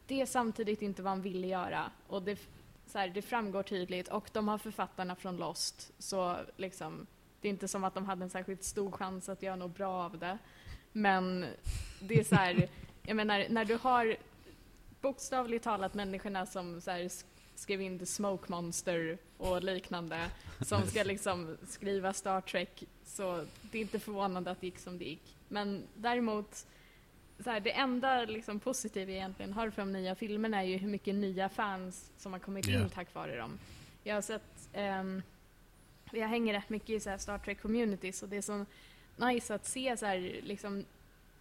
det 0.08 0.22
är 0.22 0.26
samtidigt 0.26 0.82
inte 0.82 1.02
vad 1.02 1.10
han 1.12 1.22
ville 1.22 1.48
göra. 1.48 1.92
Och 2.08 2.22
det, 2.22 2.40
så 2.88 2.98
här, 2.98 3.08
det 3.08 3.22
framgår 3.22 3.64
tydligt. 3.64 4.08
Och 4.08 4.30
de 4.34 4.48
har 4.48 4.58
författarna 4.58 5.16
från 5.16 5.38
Lost. 5.38 5.92
Så 6.00 6.38
liksom, 6.58 7.08
det 7.42 7.48
är 7.48 7.50
inte 7.50 7.68
som 7.68 7.84
att 7.84 7.94
de 7.94 8.06
hade 8.06 8.24
en 8.24 8.30
särskilt 8.30 8.64
stor 8.64 8.92
chans 8.92 9.30
att 9.30 9.44
göra 9.44 9.56
något 9.56 9.78
bra 9.78 10.04
av 10.06 10.18
det. 10.18 10.38
Men 10.92 11.46
det 12.02 12.20
är 12.20 12.24
så 12.24 12.36
här, 12.36 12.70
jag 13.04 13.16
menar, 13.16 13.46
när 13.50 13.66
du 13.66 13.76
har 13.76 14.18
bokstavligt 15.02 15.64
talat 15.64 15.94
människorna 15.94 16.46
som 16.46 16.82
så 16.82 16.92
här, 16.92 17.10
skrev 17.62 17.82
in 17.82 18.00
The 18.00 18.06
Smoke 18.06 18.52
Monster 18.52 19.18
och 19.38 19.64
liknande, 19.64 20.30
som 20.62 20.88
ska 20.88 21.04
liksom 21.06 21.58
skriva 21.68 22.14
Star 22.14 22.42
Trek, 22.42 22.84
så 23.06 23.46
det 23.62 23.78
är 23.78 23.82
inte 23.82 24.00
förvånande 24.00 24.52
att 24.52 24.62
det 24.62 24.68
gick 24.68 24.80
som 24.80 24.98
det 24.98 25.06
gick. 25.06 25.38
Men 25.48 25.84
däremot, 25.96 26.66
så 27.44 27.50
här, 27.50 27.60
det 27.60 27.72
enda 27.72 28.26
liksom 28.26 28.60
positiva 28.60 29.12
jag 29.12 29.18
egentligen 29.18 29.54
har 29.54 29.70
för 29.70 29.82
de 29.82 29.92
nya 29.92 30.16
filmerna 30.16 30.64
är 30.64 30.68
ju 30.68 30.78
hur 30.78 30.88
mycket 30.90 31.16
nya 31.16 31.50
fans 31.50 32.12
som 32.18 32.34
har 32.34 32.40
kommit 32.40 32.68
in 32.68 32.90
tack 32.90 33.14
vare 33.14 33.38
dem. 33.38 33.60
Jag 34.04 34.16
har 34.16 34.22
sett, 34.22 34.70
ehm, 34.74 35.22
jag 36.12 36.28
hänger 36.28 36.54
rätt 36.54 36.70
mycket 36.70 36.90
i 36.90 37.00
så 37.00 37.18
Star 37.18 37.38
Trek 37.38 37.62
communities 37.62 38.24
och 38.24 38.30
det 38.30 38.38
är 38.38 38.42
så 38.42 38.66
nice 39.16 39.56
att 39.56 39.66
se 39.66 39.98
så 39.98 40.06
här, 40.06 40.40
liksom, 40.44 40.86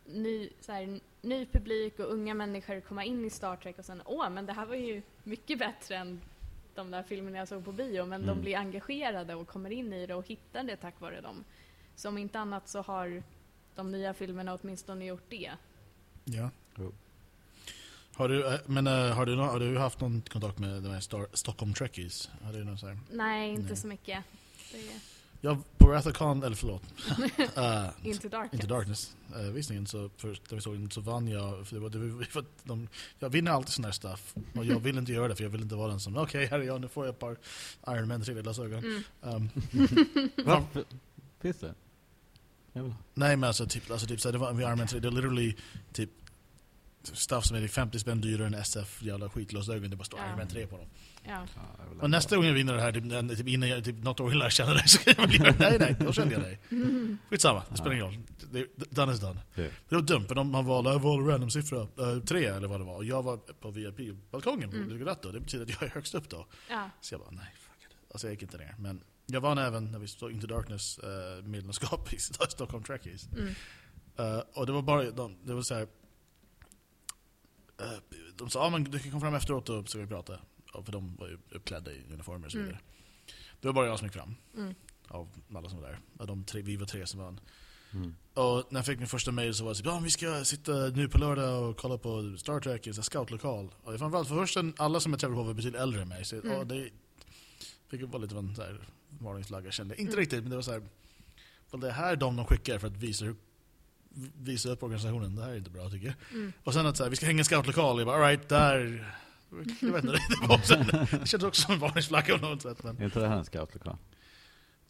ny, 0.07 0.51
så 0.61 0.73
här, 0.73 1.01
ny 1.21 1.47
publik 1.47 1.99
och 1.99 2.13
unga 2.13 2.35
människor 2.35 2.81
komma 2.81 3.05
in 3.05 3.25
i 3.25 3.31
Star 3.31 3.57
Trek 3.57 3.79
och 3.79 3.85
sen 3.85 4.03
åh, 4.05 4.31
men 4.31 4.47
det 4.47 4.53
här 4.53 4.67
var 4.67 4.75
ju 4.75 5.03
mycket 5.31 5.59
bättre 5.59 5.97
än 5.97 6.21
de 6.75 6.91
där 6.91 7.03
filmerna 7.03 7.39
jag 7.39 7.49
såg 7.49 7.65
på 7.65 7.73
bio, 7.73 8.07
men 8.07 8.21
de 8.21 8.29
Mm. 8.31 8.41
blir 8.43 8.57
engagerade 8.57 9.35
och 9.35 9.49
kommer 9.49 9.71
in 9.71 9.93
i 9.93 10.07
det 10.07 10.15
och 10.15 10.27
hittar 10.27 10.63
det 10.65 10.77
tack 10.77 11.01
vare 11.01 11.21
dem. 11.21 11.45
Så 11.97 12.09
om 12.09 12.19
inte 12.19 12.39
annat 12.41 12.69
så 12.69 12.83
har 12.83 13.23
de 13.75 13.93
nya 13.93 14.15
filmerna 14.15 14.59
åtminstone 14.63 15.05
gjort 15.05 15.25
det. 15.29 15.51
Ja. 16.25 16.51
Har 18.15 18.29
du, 18.29 18.47
eh, 18.55 18.61
men 18.67 18.87
eh, 18.87 18.93
har 19.11 19.27
du, 19.27 19.37
har 19.37 19.61
du 19.61 19.79
haft 19.79 20.01
någon 20.01 20.23
kontakt 20.29 20.59
med 20.59 20.83
de 20.83 20.93
här 20.93 21.01
Star, 21.01 21.27
Stockholm 21.33 21.75
Trekkies? 21.75 22.31
Har 22.43 22.53
du 22.53 22.65
någon 22.65 22.79
så 22.79 22.87
här? 22.87 22.99
Nej, 23.11 23.51
inte 23.51 23.67
Nej. 23.69 23.77
så 23.77 23.87
mycket. 23.87 24.25
Det 24.73 24.79
är 24.79 25.01
Ja, 25.41 25.59
på 25.79 25.80
Wrath 25.91 26.09
of 26.09 26.15
Khan, 26.15 26.43
eller 26.43 26.57
förlåt. 26.57 26.83
Eh, 27.57 27.89
Into 28.03 28.29
Darkness. 28.29 28.53
Into 28.53 28.67
Darkness 28.67 29.17
eh, 29.35 29.41
visningen 29.41 29.87
så 29.87 30.11
först 30.17 30.43
när 30.51 30.57
vi 30.57 30.63
såg 30.63 30.75
den 30.75 30.91
så 30.91 31.01
vann 31.01 31.29
jag 31.29 31.67
för 31.67 31.75
det 31.75 31.81
var, 31.81 31.91
det 31.91 31.99
var, 31.99 32.25
för 32.25 32.45
de, 32.65 32.89
jag 33.19 33.31
vinner 33.31 33.51
alltid 33.51 33.73
sån 33.73 33.85
här 33.85 33.93
stuff 33.93 34.35
och 34.55 34.65
jag 34.65 34.81
vill 34.81 34.99
inte 34.99 35.13
göra 35.13 35.29
det 35.29 35.37
för 35.37 35.43
jag 35.45 35.51
vill 35.51 35.63
inte 35.63 35.75
vara 35.75 35.91
den 35.91 36.01
som 36.01 36.17
okej 36.17 36.47
här 36.47 36.59
är 36.59 36.65
jag 36.65 36.81
nu 36.81 36.89
får 36.89 37.07
jag 37.07 37.13
ett 37.13 37.19
par 37.19 37.37
Iron 37.89 38.09
Man 38.09 38.23
3 38.23 38.35
glasögon. 38.35 38.79
Mm. 38.79 39.03
Um, 39.23 39.49
Varför? 40.45 40.85
Finns 41.41 41.57
det? 41.59 41.75
Nej 43.15 43.37
men 43.37 43.45
alltså 43.45 43.67
typ, 43.67 43.91
alltså, 43.91 44.07
typ 44.07 44.21
så 44.21 44.29
här, 44.29 44.33
det 44.33 44.39
var 44.39 44.61
Iron 44.61 44.79
Man 44.79 44.87
3 44.87 45.01
det 45.01 45.09
är 45.09 45.13
literally 45.13 45.57
typ 45.93 46.11
stuff 47.03 47.45
som 47.45 47.57
är 47.57 47.69
50 47.69 47.99
spänn 47.99 48.21
dyrare 48.21 48.47
än 48.47 48.55
SF 48.55 49.03
jävla 49.03 49.31
skitglasögon 49.31 49.91
det 49.91 49.97
bara 49.97 50.05
står 50.05 50.21
Ja. 50.21 50.27
Iron 50.27 50.39
Man 50.39 50.49
3 50.49 50.67
på 50.67 50.77
dem. 50.77 50.87
Ja. 51.25 51.47
Och 52.01 52.11
nästa 52.11 52.37
gång 52.37 52.45
jag 52.45 52.53
vinner 52.55 52.75
det 52.75 52.81
här, 52.81 52.93
typ, 52.93 53.37
typ 53.39 53.49
innan 53.49 53.69
jag, 53.69 53.85
typ, 53.85 53.97
något 54.05 54.21
år 54.21 54.35
jag 54.35 54.53
känner 54.53 54.75
dig 54.75 54.89
så 54.89 54.99
kan 54.99 55.15
jag 55.19 55.35
göra 55.35 55.55
Nej 55.59 55.77
nej, 55.81 55.97
då 56.01 56.13
känner 56.13 56.33
jag 56.33 56.43
dig. 56.43 56.61
Skitsamma, 57.31 57.63
det 57.71 57.77
spelar 57.77 57.93
ingen 57.93 58.07
roll. 58.07 58.19
Det- 58.53 58.91
Done 58.91 59.13
is 59.13 59.21
done. 59.21 59.41
Det. 59.55 59.63
Men 59.63 59.71
det 59.89 59.95
var 59.95 60.03
dumt, 60.03 60.25
för 60.29 60.35
de, 60.35 60.51
man 60.51 60.65
valde, 60.67 60.91
jag 60.91 60.99
valde 60.99 61.33
random 61.33 61.51
siffra, 61.51 61.81
eh, 61.81 62.19
tre 62.27 62.45
eller 62.47 62.69
vad 62.69 62.81
det 62.81 62.85
var. 62.85 62.97
Och 62.97 63.05
jag 63.05 63.23
var 63.23 63.37
på 63.37 63.71
VIP-balkongen 63.71 64.71
Mm. 64.75 64.89
Lugaratto. 64.89 65.33
Det 65.33 65.41
betyder 65.41 65.65
att 65.65 65.71
jag 65.71 65.83
är 65.83 65.89
högst 65.89 66.15
upp 66.15 66.29
då. 66.31 66.47
Ja. 66.71 66.91
Så 67.01 67.15
jag 67.15 67.21
bara, 67.21 67.31
nej, 67.31 67.55
fuck 67.59 67.91
it. 67.91 67.97
Alltså 68.11 68.27
jag 68.27 68.33
gick 68.33 68.43
inte 68.43 68.59
ner. 68.59 68.75
Men 68.79 69.01
jag 69.27 69.41
vann 69.41 69.59
även 69.59 69.85
när 69.93 69.99
vi 69.99 70.09
stod 70.09 70.33
Into 70.33 70.47
Darkness 70.47 70.99
eh, 70.99 71.45
medlemskap 71.45 72.13
i 72.13 72.19
Stockholm 72.49 72.85
Trekkies. 72.85 73.29
Mm. 73.33 73.55
Eh, 74.19 74.43
och 74.55 74.67
det 74.67 74.73
var 74.73 74.83
bara, 74.83 75.11
de, 75.11 75.37
det 75.45 75.55
var 75.55 75.63
så 75.63 75.75
här. 75.75 75.83
eh, 77.81 77.87
de 78.37 78.51
sa, 78.51 78.61
ah, 78.67 78.71
men 78.71 78.85
du 78.85 78.99
kan 78.99 79.11
komma 79.11 79.21
fram 79.21 79.35
efteråt 79.35 79.69
och 79.69 79.85
så 79.85 79.87
ska 79.91 79.99
vi 79.99 80.07
prata. 80.07 80.39
För 80.73 80.93
de 80.93 81.17
var 81.17 81.29
ju 81.29 81.39
uppklädda 81.51 81.93
i 81.93 82.03
uniformer 82.13 82.47
och 82.47 82.53
så 82.53 82.59
Mm. 82.59 82.69
vidare. 82.69 82.83
Det 83.61 83.69
var 83.69 83.73
bara 83.75 83.87
jag 83.87 83.99
som 83.99 84.07
gick 84.07 84.15
fram. 84.15 84.35
Mm. 84.57 84.75
Av 85.09 85.29
alla 85.55 85.69
som 85.69 85.81
var 85.81 85.89
där. 85.89 85.99
Av 86.19 86.27
de 86.27 86.45
tre, 86.45 86.63
vi 86.63 86.77
var 86.77 86.87
tre 86.87 87.07
som 87.07 87.21
vann. 87.21 87.41
Mm. 87.93 88.15
Och 88.35 88.67
när 88.73 88.79
jag 88.79 88.87
fick 88.87 88.99
min 88.99 89.09
första 89.09 89.33
mail 89.33 89.55
så 89.55 89.65
var 89.65 89.71
det 89.71 89.75
så 89.75 89.83
ja, 89.85 89.99
vi 90.05 90.11
ska 90.11 90.45
sitta 90.45 90.73
nu 90.73 91.09
på 91.09 91.19
lördag 91.19 91.63
och 91.71 91.77
kolla 91.77 91.99
på 91.99 92.37
Star 92.39 92.61
Trek 92.61 92.87
i 92.87 92.91
en 92.91 92.95
scoutlokal. 93.03 93.75
Och 93.83 93.99
framförallt 93.99 94.29
för 94.29 94.37
första, 94.37 94.65
alla 94.77 95.01
som 95.01 95.13
jag 95.13 95.21
träffade 95.21 95.37
på 95.37 95.43
var 95.43 95.55
betydligt 95.55 95.81
äldre 95.81 96.03
än 96.03 96.09
mig. 96.09 96.25
Så 96.25 96.37
Mm. 96.37 96.69
det 96.69 96.91
fick 97.89 98.03
vara 98.03 98.19
lite 98.23 98.35
av 98.35 98.39
en 98.45 98.79
varningsflagga 99.19 99.71
kände 99.71 99.95
jag. 99.95 100.01
Inte 100.01 100.13
Mm. 100.13 100.21
riktigt, 100.21 100.41
men 100.41 100.51
det 100.51 100.57
var 100.57 100.63
så 100.63 100.73
här. 100.73 100.83
Well, 101.71 101.81
det 101.81 101.89
är 101.89 101.93
här 101.93 102.17
de 102.17 102.37
de 102.37 102.47
skickar 102.47 102.79
för 102.79 102.87
att 102.87 102.97
visa, 102.97 103.25
hur, 103.25 103.37
visa 104.39 104.69
upp 104.71 104.83
organisationen. 104.83 105.37
Det 105.37 105.43
här 105.43 105.51
är 105.51 105.57
inte 105.57 105.71
bra 105.71 105.91
tycker 105.91 106.07
jag. 106.07 106.17
Mm. 106.39 106.53
Och 106.65 106.75
sen 106.75 106.87
att 106.87 106.97
så 106.97 107.03
här, 107.03 107.11
vi 107.11 107.17
ska 107.17 107.27
hänga 107.27 107.39
i 107.39 107.41
en 107.41 107.45
scoutlokal. 107.45 107.99
Jag 107.99 108.07
bara, 108.07 108.17
alright, 108.25 108.49
där... 108.49 109.15
Jag 109.81 109.93
vet 109.93 110.05
inte, 110.05 110.13
det, 110.43 110.47
var 110.49 110.57
också, 110.57 110.75
det 110.77 111.27
kändes 111.27 111.43
också 111.43 111.63
som 111.63 111.75
en 111.75 111.81
varningsflagga 111.81 112.39
på 112.39 112.47
något 112.49 112.63
sätt. 112.63 112.83
Men 112.83 112.99
Är 112.99 113.05
inte 113.05 113.21
det 113.21 113.29
här 113.29 113.37
en 113.39 113.45
scoutlokal? 113.45 113.97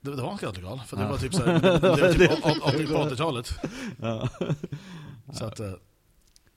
det, 0.00 0.10
det 0.16 0.22
var 0.22 0.32
en 0.32 0.38
scoutlokal, 0.38 0.80
för 0.86 0.96
det 0.96 1.02
Ja. 1.02 1.08
var 1.08 1.18
typ 1.18 1.34
så 1.34 1.44
här, 1.44 1.60
det 1.80 1.88
var 1.88 2.12
typ 2.12 2.30
på- 2.30 2.36
på- 2.54 2.70
på 2.70 3.10
80-talet. 3.10 3.50
Ja. 4.00 4.28
Så 5.32 5.44
att... 5.44 5.60
eh, 5.60 5.72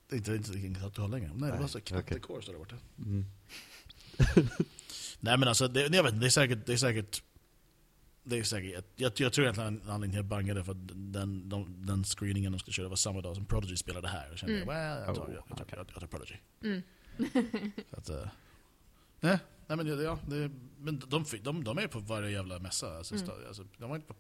Det 0.09 0.15
är 0.15 0.17
inte, 0.17 0.33
inte 0.35 0.57
ingen 0.59 0.75
scoutlokal 0.75 1.11
längre. 1.11 1.31
Nej, 1.35 1.51
det 1.51 1.57
var 1.59 1.67
så 1.67 1.81
knattekår 1.81 2.41
står 2.41 2.53
där 2.53 2.59
borta. 2.59 2.75
Mm. 2.97 3.25
Nej 5.19 5.37
men 5.37 5.47
alltså, 5.47 5.67
det, 5.67 5.81
jag 5.81 6.03
vet 6.03 6.13
inte, 6.13 6.19
det 6.19 6.25
är 6.25 6.29
säkert... 6.29 6.65
Det 6.65 6.73
är 6.73 6.77
säkert 6.77 7.23
det 8.25 8.39
är 8.39 8.43
säkert, 8.43 8.85
jag, 8.95 9.11
jag 9.15 9.33
tror 9.33 9.45
egentligen 9.45 9.67
anledningen 9.87 9.99
till 10.01 10.09
att 10.09 10.15
jag 10.15 10.25
bangade 10.25 10.63
för 10.63 10.71
att 10.71 10.77
den, 11.13 11.49
de, 11.49 11.85
den 11.85 12.03
screeningen 12.03 12.51
de 12.51 12.59
skulle 12.59 12.73
köra 12.73 12.87
var 12.89 12.95
samma 12.95 13.21
dag 13.21 13.35
som 13.35 13.45
Prodigy 13.45 13.77
spelade 13.77 14.07
här. 14.07 14.31
Och 14.31 14.37
kände 14.37 14.55
Mm. 14.55 14.67
jag, 14.69 14.75
well, 14.75 15.03
jag, 15.07 15.15
tar, 15.15 15.23
Oh, 15.23 15.33
jag, 15.33 15.43
jag, 15.49 15.57
tar, 15.57 15.65
jag, 15.77 15.85
jag 15.93 15.99
tar 15.99 16.07
Prodigy. 16.07 16.35
Mm. 16.63 16.81
Att, 17.91 18.09
eh, 18.09 18.27
nej, 19.19 19.39
nej 19.67 19.77
men, 19.77 19.87
ja, 20.03 20.19
det, 20.27 20.51
men 20.77 20.99
de, 21.07 21.25
de, 21.43 21.63
de 21.63 21.77
är 21.77 21.87
på 21.87 21.99
varje 21.99 22.29
jävla 22.31 22.59
mässa. 22.59 22.97
Alltså, 22.97 23.15
Mm. 23.15 23.47
alltså, 23.47 23.63
de, 23.77 23.89
var 23.89 23.95
inte 23.95 24.07
på, 24.07 24.15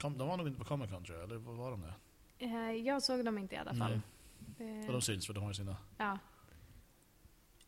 kom, 0.00 0.18
de 0.18 0.28
var 0.28 0.36
nog 0.36 0.46
inte 0.46 0.58
på 0.58 0.64
Comic 0.64 0.90
Con 0.90 1.04
tror 1.04 1.18
jag, 1.18 1.24
eller 1.24 1.36
vad 1.38 1.56
var 1.56 1.70
de 1.70 1.80
där? 1.80 1.94
Eh, 2.38 2.72
Jag 2.86 3.02
såg 3.02 3.24
dem 3.24 3.38
inte 3.38 3.54
i 3.54 3.58
alla 3.58 3.74
fall. 3.74 4.00
Nej. 4.58 4.80
Eh, 4.80 4.86
Och 4.86 4.92
de 4.92 5.02
syns 5.02 5.26
för 5.26 5.34
de 5.34 5.44
har 5.44 5.52
sina... 5.52 5.76
Ja. 5.98 6.18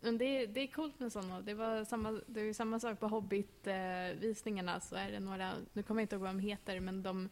Men 0.00 0.18
det, 0.18 0.24
är- 0.24 0.46
det 0.46 0.60
är 0.60 0.66
coolt 0.66 0.98
med 1.00 1.12
sådana. 1.12 1.40
Det 1.40 1.54
var 1.54 1.84
samma, 1.84 2.20
det 2.26 2.40
är 2.40 2.44
ju 2.44 2.54
samma 2.54 2.80
sak 2.80 3.00
på 3.00 3.08
Hobbit-visningarna. 3.08 4.80
så 4.80 4.96
är 4.96 5.10
det 5.10 5.20
några, 5.20 5.52
nu 5.72 5.82
kommer 5.82 6.00
jag 6.00 6.04
inte 6.04 6.14
ihåg 6.14 6.22
vad 6.22 6.30
de 6.30 6.38
heter, 6.38 6.80
men 6.80 7.02
de, 7.02 7.28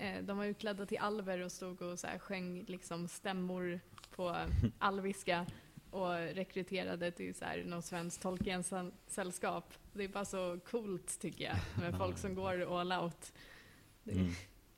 eh, 0.00 0.22
de 0.24 0.36
var 0.38 0.44
utklädda 0.44 0.86
till 0.86 0.98
alver 0.98 1.38
och 1.38 1.52
stod 1.52 1.82
och 1.82 1.98
så 1.98 2.06
här 2.06 2.18
sjöng 2.18 2.64
liksom 2.66 3.08
stämmor 3.08 3.80
på 4.16 4.36
alviska 4.78 5.46
och 5.94 6.14
rekryterade 6.14 7.10
till 7.10 7.34
så 7.34 7.44
här 7.44 7.64
någon 7.64 7.82
svensk 7.82 8.20
Tolkien-sällskap. 8.20 9.74
Det 9.92 10.04
är 10.04 10.08
bara 10.08 10.24
så 10.24 10.58
coolt 10.70 11.20
tycker 11.20 11.44
jag, 11.44 11.56
med 11.82 11.98
folk 11.98 12.18
som 12.18 12.34
går 12.34 12.80
all 12.80 12.92
out. 12.92 13.32
Det, 14.04 14.12
Mm. 14.12 14.32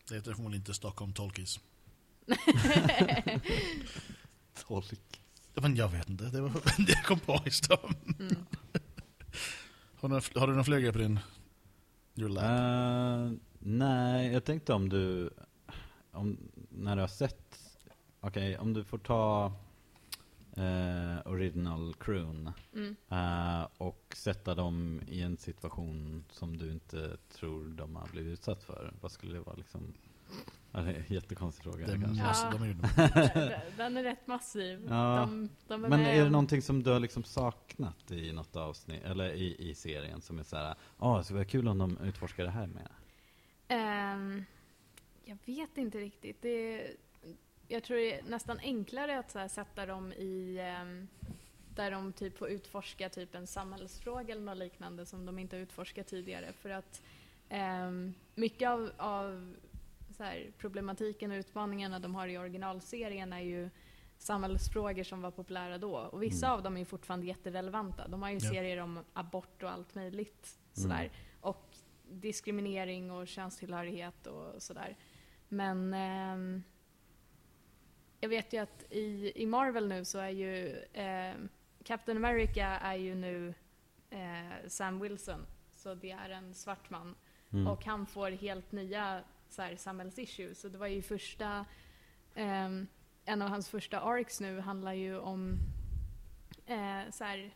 Det 0.09 0.15
heter 0.15 0.33
förmodligen 0.35 0.61
inte 0.63 0.75
Stockholm 0.75 1.13
Tolkies. 1.13 1.61
Tolk. 4.67 5.21
Ja, 5.55 5.63
Men 5.63 5.77
jag 5.77 5.89
vet 5.89 6.09
inte, 6.09 6.25
det 6.25 6.41
var 6.41 6.51
det 6.87 6.93
jag 6.93 7.05
kom 7.05 7.21
på 7.21 7.41
just 7.45 7.69
då. 7.69 7.79
mm. 8.19 8.37
Har 10.01 10.09
du, 10.09 10.15
några- 10.15 10.41
har 10.41 10.47
du 10.47 10.53
några 10.53 10.65
fler 10.65 10.79
grejer 10.79 10.93
på 10.93 10.99
din... 10.99 11.19
Your 12.15 12.29
lap? 12.29 12.45
Eh, 12.45 13.31
nej, 13.59 14.33
jag 14.33 14.45
tänkte 14.45 14.73
om 14.73 14.89
du, 14.89 15.31
om, 16.13 16.39
när 16.71 16.97
du 16.97 17.03
har 17.03 17.09
sett, 17.09 17.59
okej, 18.21 18.59
om 18.59 18.73
du 18.73 18.85
får 18.85 18.99
ta 18.99 19.53
eh, 20.57 21.27
original 21.33 21.95
crewn 21.95 22.51
Mm. 22.75 22.97
eh, 23.09 23.67
och 23.79 24.13
sätta 24.17 24.55
dem 24.55 25.01
i 25.09 25.23
en 25.23 25.37
situation 25.37 26.25
som 26.31 26.57
du 26.57 26.73
inte 26.73 27.17
tror 27.33 27.65
de 27.65 27.97
har 27.97 28.09
blivit 28.09 28.33
utsatt 28.33 28.63
för. 28.63 28.95
Vad 29.01 29.13
skulle 29.13 29.33
det 29.35 29.41
vara 29.41 29.57
liksom? 29.57 29.95
Ja, 30.73 30.81
det 30.81 30.91
är 30.91 30.95
en 30.95 31.15
jättekonstig 31.15 31.65
fråga 31.65 31.87
det 31.87 31.93
är 31.93 32.01
kanske. 32.01 32.23
mass, 32.23 32.43
Ja. 32.53 32.59
de. 32.59 32.59
Den 33.77 33.97
är 33.97 34.03
rätt 34.03 34.27
massiv. 34.27 34.87
Ja. 34.89 35.17
De, 35.21 35.49
de 35.69 35.85
är 35.85 35.89
Men 35.89 36.01
med 36.03 36.19
är 36.21 36.25
det 36.25 36.31
någonting 36.31 36.63
som 36.63 36.83
du 36.83 36.91
har 36.91 37.01
liksom 37.01 37.25
saknat 37.25 38.11
i 38.11 38.33
något 38.33 38.57
avsnitt, 38.57 39.05
eller 39.05 39.33
i, 39.33 39.69
i 39.71 39.75
serien 39.75 40.21
som 40.21 40.39
är 40.39 40.43
såhär, 40.43 40.75
ja, 40.99 41.19
det 41.19 41.25
skulle 41.25 41.37
vara 41.39 41.49
kul 41.49 41.69
om 41.69 41.79
de 41.79 41.99
utforskar 41.99 42.45
det 42.45 42.51
här 42.51 42.67
med? 42.67 42.89
Ehm, 43.69 44.45
jag 45.25 45.39
vet 45.45 45.79
inte 45.79 45.99
riktigt. 45.99 46.43
Det, 46.43 46.87
jag 47.69 47.85
tror 47.85 47.97
det 47.97 48.19
är 48.19 48.23
nästan 48.23 48.59
enklare 48.59 49.19
att 49.19 49.35
här, 49.35 49.49
sätta 49.49 49.87
dem 49.87 50.13
i 50.13 50.59
ehm, 50.61 51.09
där 51.75 51.91
de 51.91 52.13
typ 52.13 52.39
får 52.39 52.49
utforska 52.49 53.09
typ 53.09 53.35
en 53.35 53.47
samhällsfråga 53.47 54.33
eller 54.35 54.43
något 54.45 54.57
liknande 54.59 55.07
som 55.07 55.27
de 55.27 55.39
inte 55.39 55.57
utforskat 55.57 56.07
tidigare. 56.07 56.53
För 56.53 56.71
att 56.71 57.03
ehm, 57.49 58.15
mycket 58.35 58.69
av, 58.69 58.91
av 58.97 59.57
här, 60.19 60.51
problematiken 60.59 61.31
och 61.31 61.37
utmaningarna 61.37 61.99
de 61.99 62.15
har 62.15 62.29
i 62.29 62.39
originalserien 62.39 63.33
är 63.33 63.41
ju 63.41 63.71
samhällsfrågor 64.19 65.05
som 65.05 65.23
var 65.23 65.31
populära 65.31 65.79
då. 65.79 65.97
Och 65.97 66.23
vissa 66.23 66.47
Mm. 66.47 66.57
av 66.57 66.63
dem 66.63 66.77
är 66.77 66.85
fortfarande 66.85 67.27
jätterelevanta. 67.27 68.09
De 68.09 68.23
har 68.23 68.31
ju 68.31 68.35
Ja. 68.35 68.41
serier 68.51 68.77
om 68.81 69.05
abort 69.13 69.63
och 69.63 69.71
allt 69.71 69.95
möjligt 69.95 70.59
sådär. 70.73 71.01
Mm. 71.01 71.11
Och 71.41 71.75
diskriminering 72.11 73.11
och 73.11 73.29
könstillhörighet 73.29 74.27
och 74.27 74.63
sådär. 74.63 74.97
Men 75.49 75.95
ehm, 75.95 76.63
jag 78.27 78.31
vet 78.31 78.53
ju 78.53 78.59
att 78.59 78.85
i, 78.93 79.33
i 79.43 79.47
Marvel 79.47 79.89
nu 79.89 80.05
så 80.05 80.19
är 80.19 80.29
ju 80.29 80.85
ehm, 80.93 81.49
Captain 81.85 82.25
America 82.25 82.67
är 82.67 82.95
ju 82.95 83.15
nu 83.15 83.55
eh, 84.11 84.69
Sam 84.69 85.01
Wilson. 85.01 85.47
Så 85.75 85.95
det 85.95 86.11
är 86.11 86.31
en 86.31 86.55
svart 86.55 86.91
man. 86.91 87.15
Mm. 87.53 87.67
Och 87.67 87.85
han 87.85 88.07
får 88.07 88.31
helt 88.31 88.73
nya 88.73 89.21
så 89.49 89.63
här, 89.63 89.77
samhällsissues. 89.77 90.61
Så 90.61 90.69
det 90.69 90.79
var 90.79 90.87
ju 90.87 91.03
första, 91.03 91.67
ehm, 92.35 92.87
en 93.25 93.43
av 93.43 93.49
hans 93.49 93.69
första 93.69 94.01
arcs 94.01 94.41
nu 94.41 94.61
handlar 94.61 94.93
ju 94.93 95.19
om 95.19 95.59
eh, 96.67 97.11
så 97.11 97.25
här, 97.25 97.51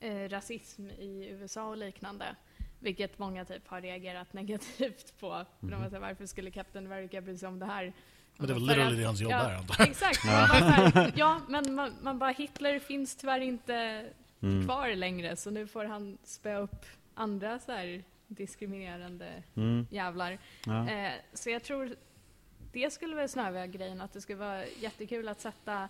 eh, 0.00 0.28
rasism 0.28 0.86
i 0.90 1.28
USA 1.30 1.68
och 1.68 1.76
liknande. 1.76 2.36
Vilket 2.80 3.18
många 3.18 3.44
typ 3.44 3.68
har 3.68 3.80
reagerat 3.80 4.32
negativt 4.32 5.20
på. 5.20 5.44
För 5.60 5.66
de 5.66 5.70
var 5.70 5.78
Mhm. 5.78 5.90
så 5.90 5.96
här, 5.96 6.00
varför 6.00 6.26
skulle 6.26 6.50
Captain 6.50 6.86
America 6.86 7.20
bry 7.20 7.36
sig 7.38 7.48
om 7.48 7.58
det 7.58 7.66
här? 7.66 7.92
Men 8.38 8.46
det 8.48 8.52
var 8.52 8.60
literally 8.60 8.92
att- 8.92 8.98
det 8.98 9.04
hans 9.04 9.20
jobb 9.20 9.30
ja, 9.32 9.50
är 9.50 9.54
antar 9.56 9.74
jag. 9.78 9.88
Exakt. 9.88 10.18
Här, 10.24 11.12
ja, 11.16 11.40
men 11.48 11.74
man, 11.74 11.92
man 12.02 12.18
bara 12.18 12.30
Hitler 12.30 12.78
finns 12.78 13.16
tyvärr 13.16 13.40
inte 13.40 14.04
Mm. 14.42 14.64
kvar 14.64 14.88
längre 14.94 15.36
så 15.36 15.50
nu 15.50 15.66
får 15.66 15.84
han 15.84 16.18
spöa 16.24 16.58
upp 16.58 16.86
andra 17.14 17.58
så 17.58 17.72
här 17.72 18.04
diskriminerande 18.28 19.42
Mm. 19.56 19.86
jävlar. 19.90 20.38
Ja. 20.66 20.88
Eh, 20.90 21.12
så 21.32 21.50
jag 21.50 21.62
tror 21.62 21.96
det 22.72 22.90
skulle 22.92 23.16
väl 23.16 23.28
snarare 23.28 23.52
vara 23.52 23.66
grejen 23.66 24.00
att 24.00 24.12
det 24.12 24.20
skulle 24.20 24.38
vara 24.38 24.66
jättekul 24.66 25.28
att 25.28 25.40
sätta 25.40 25.88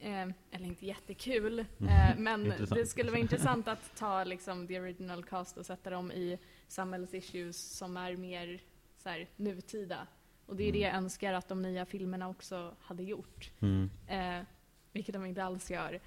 Eh, 0.00 0.28
eller 0.50 0.66
inte 0.66 0.86
jättekul, 0.86 1.58
eh, 1.58 1.66
men 2.16 2.54
det 2.70 2.86
skulle 2.86 3.10
vara 3.10 3.20
intressant 3.20 3.68
att 3.68 3.96
ta 3.98 4.24
liksom 4.24 4.66
the 4.66 4.80
original 4.80 5.24
cast 5.24 5.56
och 5.56 5.66
sätta 5.66 5.90
dem 5.90 6.12
i 6.12 6.38
samhällsissues 6.68 7.76
som 7.78 7.96
är 7.96 8.16
mer 8.16 8.60
så 9.02 9.08
här, 9.08 9.28
nutida. 9.36 10.06
Och 10.46 10.56
det 10.56 10.64
är 10.68 10.72
det 10.72 10.78
jag 10.78 10.94
önskar 10.94 11.32
att 11.32 11.48
de 11.48 11.62
nya 11.62 11.86
filmerna 11.86 12.28
också 12.28 12.74
hade 12.80 13.02
gjort. 13.02 13.50
Mm. 13.60 13.90
Eh, 14.08 14.46
vilket 14.92 15.12
de 15.12 15.24
inte 15.26 15.44
alls 15.44 15.70
gör. 15.70 16.00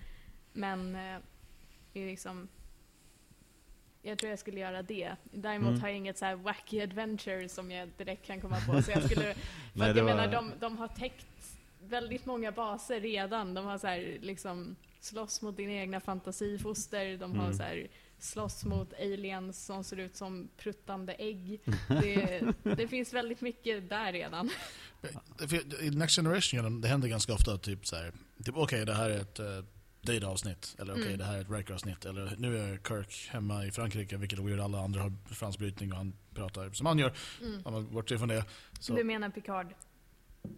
Men 0.53 0.95
eh, 0.95 1.17
det 1.93 2.01
är 2.01 2.05
liksom... 2.07 2.47
Jag 4.01 4.17
tror 4.17 4.29
jag 4.29 4.39
skulle 4.39 4.59
göra 4.59 4.81
det. 4.81 5.15
Däremot 5.23 5.67
Mm. 5.69 5.81
har 5.81 5.87
jag 5.87 5.97
inget 5.97 6.17
så 6.17 6.25
här 6.25 6.35
wacky 6.35 6.81
adventure 6.81 7.49
som 7.49 7.71
jag 7.71 7.89
direkt 7.97 8.25
kan 8.25 8.41
komma 8.41 8.57
på. 8.67 8.81
Så 8.81 8.91
jag 8.91 9.03
skulle... 9.03 9.33
För 9.33 9.35
Nej, 9.73 9.89
att 9.91 9.97
jag 9.97 10.03
var- 10.03 10.15
menar, 10.15 10.27
de, 10.31 10.51
de 10.59 10.77
har 10.77 10.87
täckt 10.87 11.57
väldigt 11.83 12.25
många 12.25 12.51
baser 12.51 12.99
redan. 12.99 13.53
De 13.53 13.65
har 13.65 13.77
så 13.77 13.87
här, 13.87 14.17
liksom 14.21 14.75
slåss 14.99 15.41
mot 15.41 15.57
dina 15.57 15.71
egna 15.73 15.99
fantasifoster. 15.99 17.17
De 17.17 17.35
har 17.35 17.45
Mm. 17.45 17.57
så 17.57 17.63
här, 17.63 17.87
slåss 18.24 18.65
mot 18.65 18.93
aliens 18.93 19.65
som 19.65 19.84
ser 19.84 19.97
ut 19.99 20.15
som 20.15 20.49
pruttande 20.57 21.13
ägg. 21.13 21.59
Det, 21.88 22.53
det 22.63 22.88
finns 22.88 23.13
väldigt 23.13 23.41
mycket 23.41 23.89
där 23.89 24.13
redan. 24.13 24.49
I 25.82 25.89
Next 25.89 26.15
Generation 26.15 26.82
det 26.82 26.88
händer 26.88 27.07
ganska 27.07 27.34
ofta 27.34 27.57
typ 27.57 27.88
så 27.88 27.95
här, 27.95 28.13
typ 28.45 28.57
okej 28.57 28.86
det 28.86 28.93
här 28.93 29.09
är 29.09 29.20
ett 29.22 29.39
uh, 29.39 29.45
Data-avsnitt, 30.01 30.76
eller 30.80 30.93
okej 30.93 31.05
Mm. 31.05 31.17
det 31.17 31.24
här 31.26 31.38
är 31.38 31.41
ett 31.41 31.49
Riker-avsnitt, 31.49 32.05
eller 32.05 32.36
nu 32.38 32.57
är 32.59 32.78
Kirk 32.88 33.30
hemma 33.32 33.65
i 33.65 33.72
Frankrike, 33.72 34.17
vilket 34.17 34.39
är 34.39 34.43
weird, 34.43 34.59
alla 34.59 34.80
andra 34.80 35.01
har 35.01 35.13
fransk 35.34 35.59
brytning 35.59 35.91
och 35.91 35.97
han 35.97 36.13
pratar 36.34 36.70
som 36.72 36.86
han 36.86 36.99
gör, 36.99 37.13
Mm. 37.41 37.61
om 37.65 37.74
man 37.74 37.93
bortser 37.93 38.17
från 38.17 38.28
det. 38.28 38.45
Så, 38.80 38.95
Du 38.95 39.03
menar 39.03 39.30
Picard? 39.30 39.67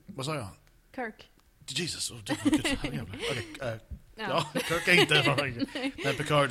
vad 0.05 0.25
sa 0.25 0.35
jag? 0.35 0.47
Kirk? 0.95 1.27
Jesus, 1.67 2.11
oh, 2.11 2.17
gud. 2.23 2.37
Okej, 2.45 3.47
eh, 3.61 3.67
Ja. 4.15 4.45
ja, 4.53 4.61
Kirk 4.67 4.87
är 4.87 5.01
inte 5.01 5.23
från 5.23 5.37
Frankrike. 5.37 5.91
Men 6.03 6.15
Picard, 6.15 6.49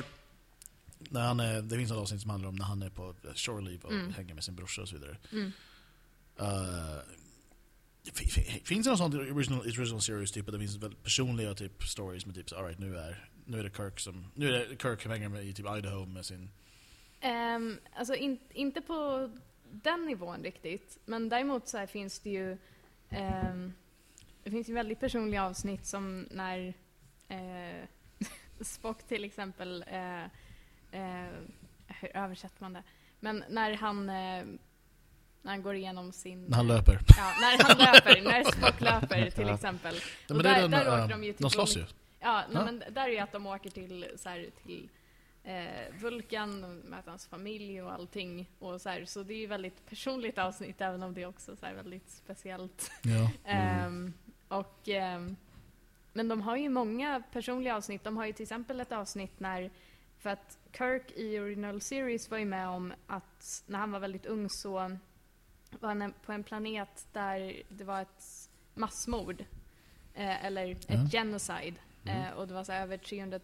när 1.10 1.20
han 1.20 1.40
är, 1.40 1.62
det 1.62 1.76
finns 1.76 1.90
ett 1.90 1.96
avsnitt 1.96 2.20
som 2.20 2.30
handlar 2.30 2.48
om 2.48 2.56
när 2.56 2.64
han 2.64 2.82
är 2.82 2.90
på 2.90 3.14
shore 3.34 3.62
leave 3.64 3.82
och 3.84 3.92
Mm. 3.92 4.12
hänger 4.12 4.34
med 4.34 4.44
sin 4.44 4.56
brorsa 4.56 4.82
och 4.82 4.88
så 4.88 4.94
vidare. 4.98 5.16
Mm. 5.32 5.52
Uh, 6.40 6.98
fi- 8.12 8.26
fi- 8.28 8.62
finns 8.64 8.84
det 8.86 8.90
någon 8.90 8.98
sån 8.98 9.14
original, 9.36 9.60
original 9.60 10.00
series 10.00 10.32
typ, 10.32 10.46
där 10.46 10.52
det 10.52 10.58
finns 10.58 10.76
väldigt 10.76 11.02
personliga 11.02 11.54
typ 11.54 11.82
stories 11.82 12.26
med 12.26 12.34
typ 12.34 12.48
så, 12.50 12.56
all 12.56 12.64
right, 12.64 12.78
nu 12.78 12.96
är 12.98 13.28
nu 13.44 13.58
är 13.58 13.64
det 13.64 13.76
Kirk 13.76 14.00
som 14.00 14.26
nu 14.34 14.48
är 14.54 14.68
det 14.68 14.82
Kirk 14.82 15.02
som 15.02 15.10
hänger 15.10 15.28
med 15.28 15.44
i 15.44 15.52
typ 15.52 15.66
Idaho 15.78 16.06
med 16.06 16.26
sin 16.26 16.50
Ehm, 17.22 17.78
alltså 17.96 18.14
in, 18.14 18.38
inte 18.54 18.80
på 18.80 19.30
den 19.72 20.06
nivån 20.06 20.42
riktigt. 20.42 20.98
Men 21.04 21.28
däremot 21.28 21.68
så 21.68 21.86
finns 21.86 22.18
det 22.20 22.30
ju 22.30 22.58
ehm, 23.10 23.72
det 24.44 24.50
finns 24.50 24.68
ju 24.68 24.74
väldigt 24.74 25.00
personliga 25.00 25.44
avsnitt 25.44 25.86
som 25.86 26.28
när 26.30 26.74
eh, 27.28 27.84
Spock 28.60 29.02
till 29.08 29.24
exempel 29.24 29.84
eh, 29.88 30.24
hur 31.86 32.16
översätter 32.16 32.62
man 32.62 32.72
det? 32.72 32.82
Men 33.20 33.44
när 33.48 33.74
han 33.74 34.08
eh, 34.08 34.44
när 35.42 35.52
han 35.52 35.62
går 35.62 35.74
igenom 35.74 36.12
sin... 36.12 36.44
när 36.44 36.56
han 36.56 36.66
löper. 36.66 36.98
Ja, 37.16 37.32
när 37.40 37.64
han 37.68 37.78
löper, 37.78 38.22
när 38.22 38.44
Spock 38.44 38.80
löper 38.90 39.30
till 39.30 39.48
exempel. 39.48 39.94
Ja, 40.28 40.34
Och 40.34 40.42
där- 40.42 40.60
den, 40.62 40.70
där 40.70 40.86
eh, 40.86 41.04
åker 41.04 41.08
de 41.08 41.24
ju 41.24 41.32
till 41.32 41.42
de 41.42 41.50
slåss 41.50 41.76
ju. 41.76 41.84
Ja, 42.20 42.44
nej, 42.50 42.64
men 42.64 42.82
där 42.90 43.08
är 43.08 43.12
ju 43.12 43.18
att 43.18 43.32
de 43.32 43.46
åker 43.46 43.70
till, 43.70 44.06
så 44.16 44.28
här, 44.28 44.50
till 44.64 44.88
eh, 45.44 45.94
Vulkan 46.00 46.78
möter 46.78 47.10
hans 47.10 47.26
familj 47.26 47.82
och 47.82 47.92
allting. 47.92 48.50
Och 48.58 48.80
så, 48.80 48.88
här, 48.88 49.04
så 49.04 49.22
det 49.22 49.34
är 49.34 49.38
ju 49.38 49.46
väldigt 49.46 49.86
personligt 49.86 50.38
avsnitt 50.38 50.80
även 50.80 51.02
om 51.02 51.14
det 51.14 51.22
är 51.22 51.26
också 51.26 51.56
så 51.56 51.66
här, 51.66 51.74
väldigt 51.74 52.10
speciellt. 52.10 52.90
Ja. 53.02 53.30
Ehm, 53.50 54.12
och, 54.48 54.88
ehm, 54.88 55.36
men 56.12 56.28
de 56.28 56.40
har 56.40 56.56
ju 56.56 56.68
många 56.68 57.22
personliga 57.32 57.76
avsnitt. 57.76 58.04
De 58.04 58.16
har 58.16 58.26
ju 58.26 58.32
till 58.32 58.42
exempel 58.42 58.80
ett 58.80 58.92
avsnitt 58.92 59.40
när, 59.40 59.70
för 60.18 60.30
att 60.30 60.58
Kirk 60.72 61.10
i 61.16 61.38
Original 61.38 61.80
Series 61.80 62.30
var 62.30 62.38
ju 62.38 62.44
med 62.44 62.68
om 62.68 62.92
att 63.06 63.64
när 63.66 63.78
han 63.78 63.92
var 63.92 64.00
väldigt 64.00 64.26
ung 64.26 64.46
så 64.50 64.72
var 65.80 65.88
han 65.88 66.14
på 66.24 66.32
en 66.32 66.44
planet 66.44 67.06
där 67.12 67.62
det 67.68 67.84
var 67.84 68.02
ett 68.02 68.24
massmord. 68.74 69.44
Eh, 70.14 70.44
eller 70.44 70.70
ett 70.72 70.86
Ja. 70.88 71.08
genocide. 71.12 71.74
Mm. 72.04 72.22
Eh, 72.22 72.30
och 72.32 72.48
det 72.48 72.54
var 72.54 72.64
så 72.64 72.72
över 72.72 72.96
300, 72.98 73.40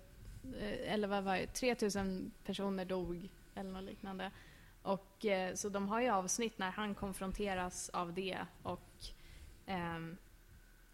eh, 0.61 0.93
eller 0.93 1.09
vad 1.09 1.25
var 1.25 1.37
det, 1.37 1.47
3000 1.47 2.33
personer 2.45 2.85
dog 2.85 3.29
eller 3.55 3.71
något 3.71 3.83
liknande. 3.85 4.31
Och 4.83 5.25
eh, 5.27 5.55
så 5.55 5.69
de 5.69 5.89
har 5.89 6.01
ju 6.01 6.09
avsnitt 6.09 6.59
när 6.59 6.71
han 6.71 6.95
konfronteras 6.95 7.89
av 7.89 8.13
det 8.13 8.39
och 8.63 8.91
ehm, 9.67 10.17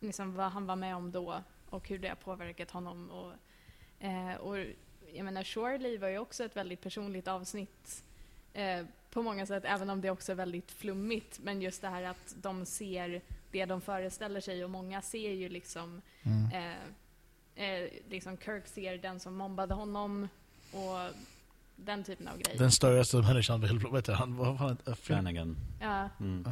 liksom 0.00 0.34
vad 0.34 0.52
han 0.52 0.66
var 0.66 0.76
med 0.76 0.96
om 0.96 1.10
då 1.12 1.42
och 1.70 1.88
hur 1.88 1.98
det 1.98 2.08
har 2.08 2.16
påverkat 2.16 2.70
honom. 2.70 3.10
Och, 3.10 3.32
och 4.40 4.56
jag 5.14 5.24
menar, 5.24 5.44
Shorely 5.44 5.98
var 5.98 6.08
ju 6.08 6.18
också 6.18 6.44
ett 6.44 6.56
väldigt 6.56 6.80
personligt 6.80 7.28
avsnitt 7.28 8.04
eh, 8.52 8.84
på 9.10 9.22
många 9.22 9.46
sätt, 9.46 9.62
även 9.66 9.90
om 9.90 10.00
det 10.00 10.10
också 10.10 10.32
är 10.32 10.36
väldigt 10.36 10.70
flummigt. 10.72 11.38
Men 11.42 11.62
just 11.62 11.80
det 11.82 11.88
här 11.88 12.02
att 12.02 12.34
de 12.42 12.66
ser 12.66 13.22
det 13.50 13.64
de 13.64 13.80
föreställer 13.80 14.40
sig 14.40 14.64
och 14.64 14.70
många 14.70 15.02
ser 15.02 15.30
ju 15.32 15.48
liksom 15.48 16.02
Mm. 16.22 16.50
eh, 17.56 17.64
eh, 17.68 17.88
liksom 18.08 18.36
Kirk 18.38 18.66
ser 18.66 18.98
den 18.98 19.20
som 19.20 19.34
mobbade 19.34 19.74
honom 19.74 20.28
och 20.72 21.14
den 21.76 22.04
typen 22.04 22.28
av 22.28 22.38
grejer. 22.38 22.58
Den 22.58 22.72
största 22.72 23.18
människan 23.22 23.60
vill, 23.60 23.78
vad 23.78 23.94
heter 23.96 24.12
han? 24.12 24.36
Vad 24.36 24.58
var 24.58 24.76
det? 24.84 24.94
Flanagan. 24.96 25.56
Ja, 25.80 26.08
Mm. 26.20 26.44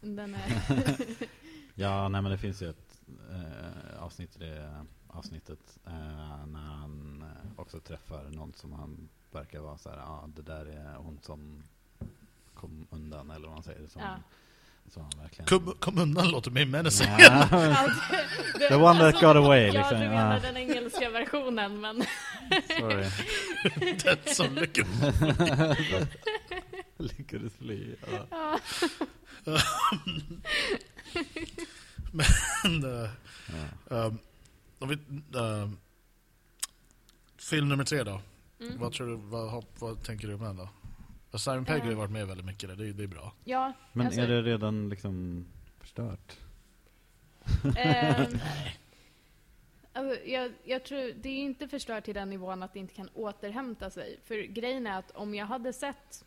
den 0.00 0.34
är... 0.34 0.96
Ja, 1.74 2.08
nej 2.08 2.22
men 2.22 2.32
det 2.32 2.38
finns 2.38 2.62
ju 2.62 2.70
ett 2.70 3.00
eh, 3.30 4.02
avsnitt 4.02 4.36
i 4.36 4.38
det 4.38 4.84
avsnittet 5.08 5.78
eh, 5.86 6.46
när 6.46 6.60
han 6.60 7.17
också 7.58 7.80
träffar 7.80 8.22
någon 8.30 8.52
som 8.56 8.72
han 8.72 9.08
verkar 9.32 9.60
vara 9.60 9.78
så 9.78 9.88
här, 9.90 9.96
ja 9.96 10.02
ah, 10.04 10.28
det 10.36 10.42
där 10.42 10.66
är 10.66 10.94
hon 10.96 11.18
som 11.22 11.62
kom 12.54 12.86
undan 12.90 13.30
eller 13.30 13.46
vad 13.46 13.54
man 13.56 13.62
säger. 13.62 13.88
Som, 13.88 14.02
Ja. 14.02 14.16
som 14.92 15.02
han 15.02 15.12
verkligen... 15.22 15.46
Kom, 15.46 15.74
kom 15.80 15.98
undan 15.98 16.28
låter 16.30 16.50
mig 16.50 16.64
menacing. 16.66 17.08
Ja, 17.18 17.48
The 18.68 18.74
one 18.74 18.98
that 18.98 19.14
got 19.14 19.36
away, 19.36 19.66
Ja, 19.66 19.72
liksom. 19.72 20.00
du 20.00 20.08
menar 20.08 20.34
Ja. 20.34 20.40
den 20.40 20.56
engelska 20.56 21.10
versionen, 21.10 21.80
men... 21.80 22.02
sorry. 22.78 23.04
That's 23.96 24.34
so 24.34 24.44
lycka. 24.50 24.86
Lyckades 26.96 27.52
fly. 27.54 27.94
Ja. 28.12 28.26
Ja. 28.30 28.58
Men, 32.12 32.84
eh, 33.04 33.10
Ja. 33.90 33.96
um, 34.06 34.18
om 34.78 34.88
vi, 34.88 34.98
um, 35.38 35.78
film 37.38 37.68
nummer 37.68 37.84
tre 37.84 38.02
då. 38.02 38.20
Mm. 38.60 38.78
Vad, 38.78 38.92
tror 38.92 39.06
du, 39.06 39.16
vad, 39.16 39.64
vad 39.78 40.02
tänker 40.04 40.28
du 40.28 40.34
om 40.34 40.40
den 40.40 40.56
då? 40.56 40.68
Och 41.30 41.40
Simon 41.40 41.64
Pegg 41.64 41.82
har 41.82 41.88
ju 41.90 41.94
varit 41.94 42.10
med 42.10 42.26
väldigt 42.26 42.46
mycket 42.46 42.68
där, 42.68 42.76
det, 42.76 42.88
är- 42.88 42.92
det 42.92 43.02
är 43.02 43.06
bra. 43.08 43.32
Ja, 43.44 43.72
Men 43.92 44.06
alltså, 44.06 44.20
är 44.20 44.28
det 44.28 44.42
redan 44.42 44.88
liksom 44.88 45.46
förstört? 45.80 46.36
alltså, 49.92 50.24
jag, 50.28 50.52
jag 50.64 50.84
tror, 50.84 51.12
det 51.22 51.28
är 51.28 51.38
inte 51.38 51.68
förstört 51.68 52.04
till 52.04 52.14
den 52.14 52.30
nivån 52.30 52.62
att 52.62 52.72
det 52.72 52.78
inte 52.78 52.94
kan 52.94 53.08
återhämta 53.14 53.90
sig. 53.90 54.18
För 54.24 54.42
grejen 54.42 54.86
är 54.86 54.98
att 54.98 55.10
om 55.10 55.34
jag 55.34 55.46
hade 55.46 55.72
sett 55.72 56.24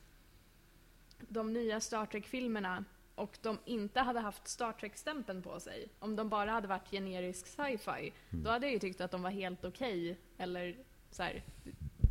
de 1.19 1.53
nya 1.53 1.79
Star 1.79 2.05
Trek-filmerna 2.05 2.85
och 3.15 3.37
de 3.41 3.57
inte 3.65 3.99
hade 3.99 4.19
haft 4.19 4.47
Star 4.47 4.71
Trek-stämpeln 4.71 5.41
på 5.41 5.59
sig, 5.59 5.87
om 5.99 6.15
de 6.15 6.29
bara 6.29 6.51
hade 6.51 6.67
varit 6.67 6.91
generisk 6.91 7.47
sci-fi, 7.47 8.13
Mm. 8.31 8.43
då 8.43 8.49
hade 8.49 8.65
jag 8.65 8.73
ju 8.73 8.79
tyckt 8.79 9.01
att 9.01 9.11
de 9.11 9.21
var 9.21 9.29
helt 9.29 9.65
okej. 9.65 10.17
Eller 10.37 10.75
så 11.11 11.23
här, 11.23 11.43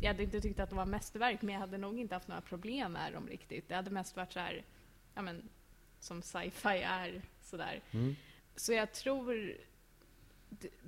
jag 0.01 0.07
hade 0.07 0.23
inte 0.23 0.41
tyckt 0.41 0.59
att 0.59 0.69
de 0.69 0.75
var 0.75 0.85
mästerverk, 0.85 1.41
men 1.41 1.53
jag 1.53 1.59
hade 1.59 1.77
nog 1.77 1.99
inte 1.99 2.15
haft 2.15 2.27
några 2.27 2.41
problem 2.41 2.91
med 2.91 3.13
dem 3.13 3.27
riktigt. 3.27 3.69
Det 3.69 3.75
hade 3.75 3.89
mest 3.89 4.15
varit 4.15 4.33
så 4.33 4.39
här, 4.39 4.63
ja 5.13 5.21
men, 5.21 5.49
som 5.99 6.21
sci-fi 6.21 6.81
är. 6.81 7.21
Sådär. 7.41 7.81
Mm. 7.91 8.15
Så 8.55 8.73
jag 8.73 8.91
tror... 8.93 9.53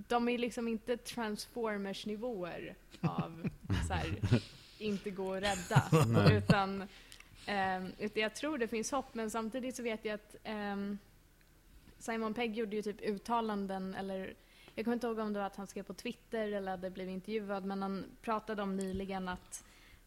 De 0.07 0.29
är 0.29 0.37
liksom 0.37 0.67
inte 0.67 0.97
Transformers-nivåer 0.97 2.75
av 3.01 3.49
så 3.87 3.93
här, 3.93 4.19
inte 4.77 5.11
gå 5.11 5.33
att 5.33 5.43
rädda. 5.43 6.05
Nej. 6.07 6.37
utan, 6.37 6.87
utan 7.99 8.21
jag 8.21 8.35
tror 8.35 8.57
det 8.57 8.67
finns 8.67 8.91
hopp, 8.91 9.13
men 9.13 9.29
samtidigt 9.29 9.75
så 9.75 9.83
vet 9.83 10.05
jag 10.05 10.13
att 10.13 10.35
ehm, 10.43 10.97
Simon 11.99 12.33
Pegg 12.33 12.55
gjorde 12.55 12.75
ju 12.75 12.81
typ 12.81 13.01
uttalanden, 13.01 13.95
eller 13.95 14.33
jag 14.75 14.85
kommer 14.85 14.95
inte 14.95 15.07
ihåg 15.07 15.19
om 15.19 15.33
det 15.33 15.39
var 15.39 15.45
att 15.45 15.55
han 15.55 15.67
skrev 15.67 15.83
på 15.83 15.93
Twitter 15.93 16.51
eller 16.51 16.71
hade 16.71 16.89
blivit 16.89 17.13
intervjuad, 17.13 17.65
men 17.65 17.81
han 17.81 18.05
pratade 18.21 18.61
om 18.61 18.75
nyligen 18.77 19.29
att 19.29 19.63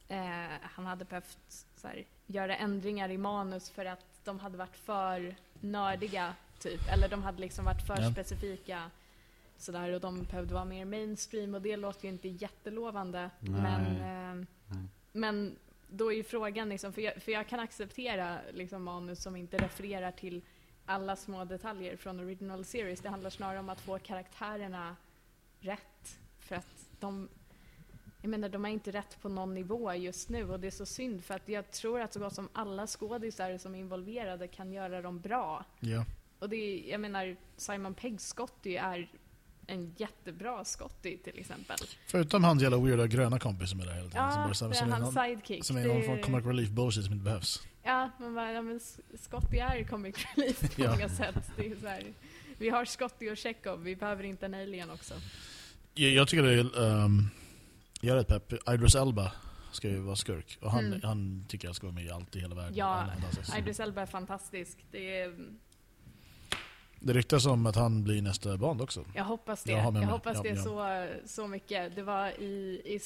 eh, 0.09 0.19
han 0.63 0.87
hade 0.87 1.05
behövt 1.05 1.67
här, 1.83 2.05
göra 2.27 2.57
ändringar 2.57 3.09
i 3.11 3.19
manus 3.19 3.71
för 3.71 3.85
att 3.85 4.21
de 4.25 4.39
hade 4.39 4.59
varit 4.59 4.77
för 4.77 5.37
nördiga, 5.61 6.35
typ. 6.59 6.93
Eller 6.93 7.09
de 7.09 7.23
hade 7.23 7.41
liksom 7.41 7.65
varit 7.65 7.87
för 7.87 8.03
Ja. 8.03 8.13
specifika 8.13 8.91
sådär 9.57 9.93
och 9.93 10.01
de 10.01 10.23
behövde 10.23 10.55
vara 10.55 10.65
mer 10.65 10.85
mainstream 10.85 11.55
och 11.55 11.63
det 11.63 11.77
låter 11.77 12.05
ju 12.05 12.09
inte 12.09 12.29
jättelovande. 12.29 13.31
Nej. 13.41 13.61
Men, 13.63 14.41
eh, 14.41 14.47
men 15.13 15.57
då 15.89 16.13
är 16.13 16.17
ju 16.17 16.25
frågan, 16.25 16.69
liksom, 16.69 16.93
för, 16.93 17.03
jag, 17.03 17.23
för 17.23 17.33
jag 17.33 17.49
kan 17.49 17.61
acceptera 17.61 18.39
liksom, 18.53 18.83
manus 18.83 19.23
som 19.23 19.37
inte 19.37 19.57
refererar 19.59 20.13
till 20.13 20.43
alla 20.87 21.17
små 21.17 21.45
detaljer 21.45 21.97
från 21.97 22.21
original 22.21 22.65
series. 22.65 23.01
Det 23.01 23.09
handlar 23.09 23.31
snarare 23.31 23.59
om 23.59 23.69
att 23.69 23.81
få 23.81 23.99
karaktärerna 23.99 24.97
rätt. 25.61 26.19
För 26.39 26.57
att 26.57 26.89
de, 27.01 27.29
jag 28.23 28.29
menar, 28.29 28.49
de 28.49 28.65
är 28.65 28.69
inte 28.69 28.91
rätt 28.91 29.23
på 29.23 29.29
någon 29.29 29.55
nivå 29.55 29.95
just 29.95 30.29
nu 30.29 30.51
och 30.51 30.61
det 30.61 30.67
är 30.67 30.71
så 30.71 30.87
synd 30.87 31.25
för 31.25 31.35
att 31.35 31.49
jag 31.49 31.71
tror 31.71 32.01
att 32.01 32.13
så 32.13 32.21
gott 32.21 32.35
som 32.35 32.49
alla 32.53 32.87
skådisar 32.87 33.59
som 33.59 33.75
är 33.75 33.79
involverade 33.79 34.49
kan 34.49 34.73
göra 34.73 35.03
dem 35.03 35.21
bra. 35.21 35.65
Ja. 35.81 36.05
Och 36.39 36.49
det 36.49 36.57
är, 36.57 36.91
jag 36.91 37.01
menar, 37.01 37.37
Simon 37.57 37.95
Pegg 37.95 38.21
Scotty 38.21 38.77
är 38.77 39.09
en 39.67 39.95
jättebra 39.97 40.65
Scotty 40.65 41.17
till 41.19 41.39
exempel. 41.39 41.77
Förutom 42.07 42.45
hans 42.45 42.63
jävla 42.63 42.79
weirda 42.79 43.07
gröna 43.07 43.39
kompis 43.39 43.71
som 43.71 43.81
är 43.81 43.87
där 43.87 43.93
hela 43.95 44.09
tiden. 44.09 44.31
som, 44.33 44.41
Ja, 44.41 44.47
bara, 44.47 44.55
som, 44.55 44.71
är 44.71 44.75
som, 44.75 44.89
är 44.89 44.93
hans 44.93 45.15
någon, 45.15 45.25
sidekick. 45.25 45.65
som 45.65 45.77
är 45.77 45.85
någon 45.87 46.03
form 46.03 46.19
av 46.19 46.23
comic 46.23 46.47
relief 46.47 46.69
bullshit 46.71 47.05
som 47.05 47.13
inte 47.13 47.25
behövs. 47.25 47.63
Ja, 47.83 48.11
man 48.21 48.35
bara, 48.35 48.53
ja 48.53 48.63
men 48.63 48.81
Scotty 49.19 49.57
är 49.57 49.85
comic 49.85 50.17
relief 50.37 50.77
på 50.77 50.83
Ja. 50.83 50.91
många 50.91 51.09
sätt. 51.09 51.51
Det 51.57 51.67
är 51.67 51.77
så 51.81 51.87
här, 51.89 52.05
vi 52.59 52.69
har 52.69 52.85
Scotty 52.85 53.31
och 53.31 53.39
Chekhov, 53.39 53.83
vi 53.83 53.97
behöver 53.97 54.25
inte 54.25 54.47
en 54.47 54.55
alien 54.55 54.91
också. 54.91 55.15
Jag, 55.95 56.11
jag 56.11 56.29
tycker 56.29 56.43
det 56.43 56.53
är... 56.53 56.81
Um, 57.05 57.31
jag 58.01 58.13
är 58.13 58.17
rätt 58.25 58.29
pepp. 58.49 58.69
Idris 58.71 58.95
Elba 58.95 59.33
ska 59.73 59.89
ju 59.89 59.99
vara 60.01 60.17
skurk. 60.17 60.59
Och 60.63 60.71
han, 60.71 60.87
Mm. 60.87 61.01
han 61.03 61.45
tycker 61.49 61.69
jag 61.69 61.75
ska 61.77 61.87
vara 61.87 61.95
med 61.95 62.05
i 62.05 62.11
allt 62.11 62.37
i 62.37 62.41
hela 62.41 62.55
världen. 62.55 62.75
Ja. 62.77 63.07
Idris 63.59 63.81
Elba 63.81 64.03
är 64.03 64.07
fantastisk. 64.07 64.79
Det 64.91 65.21
är, 65.21 65.35
Det 67.01 67.13
ryktas 67.13 67.47
om 67.47 67.67
att 67.67 67.77
han 67.77 68.05
blir 68.05 68.23
nästa 68.23 68.57
Bond 68.57 68.83
också. 68.83 69.05
jag 69.15 69.25
hoppas 69.25 69.63
det. 69.63 69.73
Jag 69.73 69.95
Jag 69.95 70.03
hoppas 70.03 70.43
det 70.43 70.49
ja. 70.49 70.57
Så, 70.57 71.07
så 71.25 71.47
mycket. 71.47 71.97
Det 71.97 72.03
var 72.03 72.29
i, 72.29 72.81
i, 72.85 73.01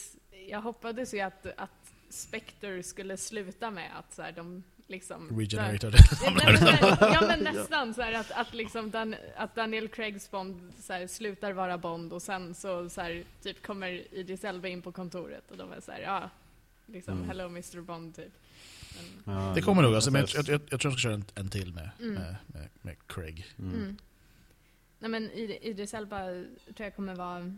jag 0.51 0.61
hoppades 0.61 1.15
ju 1.15 1.21
att, 1.21 1.47
att 1.57 1.93
Spectre 2.09 2.83
skulle 2.83 3.17
sluta 3.17 3.71
med 3.71 3.91
att 3.99 4.15
så 4.15 4.23
här, 4.23 4.33
de 4.33 4.63
liksom... 4.87 5.39
Regenerated. 5.39 5.95
Ja, 6.25 6.31
nej, 6.31 6.47
men, 6.47 6.59
så 6.59 6.67
här, 6.67 7.15
ja 7.15 7.21
men 7.27 7.39
nästan 7.55 7.95
så 7.95 8.03
här 8.03 8.13
att, 8.13 8.31
att, 8.31 8.55
liksom 8.55 8.91
Dan, 8.91 9.15
att 9.37 9.55
Daniel 9.55 9.89
Craigs 9.89 10.31
Bond 10.31 10.73
så 10.81 10.93
här, 10.93 11.07
slutar 11.07 11.53
vara 11.53 11.79
Bond 11.79 12.13
och 12.13 12.23
sen 12.23 12.55
så, 12.55 12.89
så 12.91 13.01
här, 13.01 13.25
typ 13.43 13.63
kommer 13.67 14.15
Idris 14.15 14.45
Elba 14.45 14.69
in 14.69 14.83
på 14.83 14.93
kontoret 14.93 15.51
och 15.51 15.57
de 15.57 15.73
är 15.73 15.81
så 15.81 15.93
här, 15.93 16.01
ja, 16.01 16.31
liksom 16.87 17.15
Mm. 17.15 17.29
hello 17.29 17.45
Mr 17.47 17.81
Bond 17.81 18.17
typ. 18.17 18.33
Ja, 19.25 19.53
Det 19.55 19.63
kommer 19.63 19.83
nog. 19.83 19.95
Alltså, 19.95 20.11
men 20.11 20.27
jag, 20.35 20.49
jag- 20.49 20.61
jag, 20.71 20.81
tror 20.81 20.93
jag 20.93 20.99
ska 20.99 21.09
köra 21.09 21.15
en, 21.15 21.25
en 21.35 21.49
till 21.49 21.73
med, 21.75 21.91
Mm. 22.01 22.15
med, 22.15 22.37
med, 22.47 22.69
med 22.83 22.97
Craig. 23.07 23.47
Mm. 23.59 23.75
mm. 23.75 23.97
Nej 24.99 25.11
men 25.11 25.31
Id- 25.31 25.59
Idris 25.63 25.95
Elba 25.95 26.19
tror 26.27 26.47
jag 26.77 26.97
kommer 26.97 27.15
vara 27.15 27.57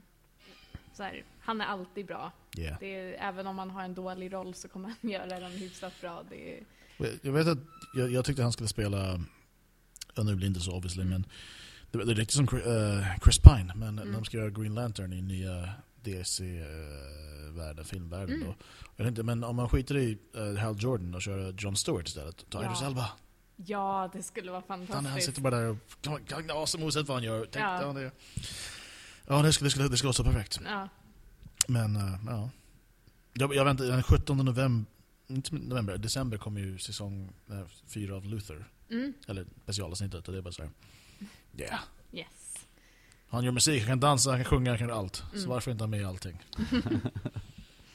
så 0.94 1.02
här, 1.02 1.24
han 1.40 1.60
är 1.60 1.64
alltid 1.66 2.06
bra. 2.06 2.32
Yeah. 2.58 2.76
Det 2.80 2.94
är, 2.94 3.28
även 3.28 3.46
om 3.46 3.58
han 3.58 3.70
har 3.70 3.82
en 3.84 3.94
dålig 3.94 4.32
roll 4.32 4.54
så 4.54 4.68
kommer 4.68 4.88
han 5.00 5.10
göra 5.10 5.40
den 5.40 5.52
hyfsat 5.52 5.92
bra. 6.00 6.22
Det 6.30 6.58
är, 6.58 6.62
Jag 7.22 7.32
vet 7.32 7.46
att 7.46 7.58
jag, 7.94 8.10
jag 8.12 8.24
tyckte 8.24 8.42
han 8.42 8.52
skulle 8.52 8.68
spela, 8.68 9.20
ja, 10.14 10.22
nu 10.22 10.34
blir 10.34 10.46
det 10.46 10.46
inte 10.46 10.60
så 10.60 10.72
obviously, 10.76 11.04
men 11.04 11.26
det, 11.90 12.04
det 12.04 12.12
är 12.12 12.14
riktigt 12.14 12.36
som 12.36 12.44
eh, 12.58 13.06
Chris 13.22 13.38
Pine, 13.38 13.72
men 13.74 13.98
Mm. 13.98 14.12
de 14.12 14.24
ska 14.24 14.36
göra 14.36 14.50
Green 14.50 14.74
Lantern 14.74 15.12
i 15.12 15.22
nya 15.22 15.70
DC-världen, 16.04 17.84
filmvärlden 17.84 18.34
Mm. 18.36 18.48
då. 18.48 18.54
Jag 18.96 19.08
inte, 19.08 19.22
men 19.22 19.44
om 19.44 19.56
man 19.56 19.68
skiter 19.68 19.96
i 19.96 20.18
uh, 20.36 20.56
Hal 20.56 20.76
Jordan 20.78 21.14
och 21.14 21.22
kör 21.22 21.54
John 21.58 21.76
Stewart 21.76 22.08
istället, 22.08 22.50
ta 22.50 22.62
Ja. 22.62 22.66
Idris 22.66 22.82
Elba. 22.82 23.10
ja, 23.56 24.10
det 24.12 24.22
skulle 24.22 24.50
vara 24.50 24.62
Han, 24.68 24.78
han 24.78 24.86
fantastiskt. 24.86 25.26
sitter 25.26 25.40
bara 25.42 25.56
där 25.56 25.68
och 25.68 25.78
kan 26.28 26.50
asem 26.50 26.82
oavsett 26.82 27.08
vad 27.08 27.16
han 27.16 27.24
gör. 27.24 27.46
Tänk, 27.50 27.64
Ja. 27.64 27.92
det, 27.92 28.10
ja, 29.26 29.42
det 29.42 29.52
skulle, 29.52 29.66
det 29.66 29.70
skulle, 29.70 29.88
det 29.88 29.96
skulle 29.96 30.08
vara 30.08 30.12
så 30.14 30.24
perfekt. 30.24 30.60
Ja, 30.64 30.88
Men, 31.68 31.96
eh, 31.96 32.14
ja. 32.26 32.50
Jag, 33.32 33.54
jag 33.54 33.64
väntar, 33.64 33.84
den 33.84 34.02
17 34.02 34.36
november, 34.44 34.90
inte 35.28 35.54
november, 35.54 35.98
december 35.98 36.38
kommer 36.38 36.60
ju 36.60 36.78
säsong 36.78 37.32
4 37.86 38.16
av 38.16 38.26
Luther. 38.26 38.64
mm. 38.90 39.12
Eller 39.28 39.46
specialavsnittet 39.62 40.26
och 40.28 40.32
det 40.32 40.38
är 40.38 40.42
bara 40.42 40.52
så 40.52 40.62
här. 40.62 40.70
Yeah. 41.58 41.80
yes. 42.12 42.26
Han 43.32 43.44
gör 43.44 43.52
musik, 43.52 43.80
han 43.82 43.88
kan 43.88 44.00
dansa, 44.00 44.30
han 44.30 44.38
kan 44.38 44.44
sjunga, 44.44 44.70
han 44.70 44.78
kan 44.78 44.88
göra 44.88 44.98
allt. 44.98 45.16
Så 45.16 45.36
Mm. 45.36 45.48
varför 45.48 45.70
inte 45.70 45.82
ha 45.84 45.88
med 45.88 46.00
i 46.00 46.04
allting? 46.04 46.38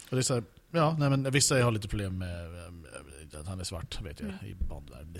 och 0.10 0.16
det 0.16 0.18
är 0.18 0.22
så 0.22 0.34
här, 0.34 0.44
ja, 0.72 0.96
nej 1.00 1.10
men 1.10 1.32
vissa 1.32 1.64
har 1.64 1.72
lite 1.72 1.88
problem 1.88 2.18
med 2.18 2.46
eh, 2.58 3.40
att 3.40 3.48
han 3.48 3.60
är 3.60 3.64
svart, 3.64 4.02
vet 4.02 4.20
jag, 4.20 4.30
Mm. 4.30 4.46
i 4.46 4.56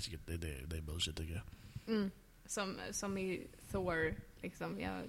tycker- 0.00 0.20
det, 0.26 0.36
det, 0.36 0.66
det 0.66 0.76
är 0.76 0.80
bullshit 0.80 1.16
tycker 1.16 1.34
jag. 1.34 1.94
Mm. 1.96 2.10
Som, 2.46 2.76
som 2.90 3.18
i 3.18 3.46
Thor, 3.70 4.14
liksom. 4.42 4.80
Jag, 4.80 5.02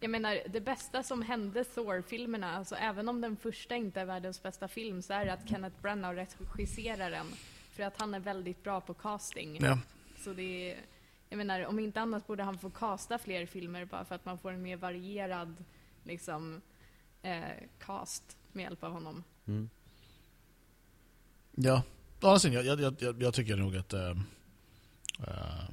jag 0.00 0.10
menar, 0.10 0.38
det 0.48 0.60
bästa 0.60 1.02
som 1.02 1.22
hände 1.22 1.64
Thor-filmerna, 1.64 2.56
alltså 2.56 2.74
även 2.74 3.08
om 3.08 3.20
den 3.20 3.36
första 3.36 3.76
inte 3.76 4.00
är 4.00 4.04
världens 4.04 4.42
bästa 4.42 4.68
film, 4.68 5.02
så 5.02 5.12
är 5.12 5.24
det 5.24 5.32
att 5.32 5.48
Kenneth 5.48 5.80
Branagh 5.82 6.24
regisserar 6.56 7.10
den. 7.10 7.26
För 7.72 7.82
att 7.82 8.00
han 8.00 8.14
är 8.14 8.20
väldigt 8.20 8.62
bra 8.62 8.80
på 8.80 8.94
casting. 8.94 9.58
Ja. 9.62 9.78
Så 10.24 10.32
det 10.32 10.70
är, 10.72 10.78
jag 11.32 11.36
menar, 11.38 11.66
om 11.66 11.78
inte 11.78 12.00
annat 12.00 12.26
borde 12.26 12.42
han 12.42 12.58
få 12.58 12.70
casta 12.70 13.18
fler 13.18 13.46
filmer 13.46 13.84
bara 13.84 14.04
för 14.04 14.14
att 14.14 14.24
man 14.24 14.38
får 14.38 14.52
en 14.52 14.62
mer 14.62 14.76
varierad 14.76 15.64
liksom, 16.04 16.60
eh, 17.22 17.42
cast 17.78 18.36
med 18.52 18.62
hjälp 18.62 18.82
av 18.82 18.92
honom. 18.92 19.24
Mm. 19.46 19.70
Ja, 21.52 21.82
å 22.20 22.26
andra 22.26 22.38
sidan, 22.38 22.66
jag, 22.66 22.80
jag, 22.80 22.94
jag, 22.98 23.22
jag 23.22 23.34
tycker 23.34 23.56
nog 23.56 23.76
att... 23.76 23.92
eh, 23.92 24.10
eh, 25.18 25.71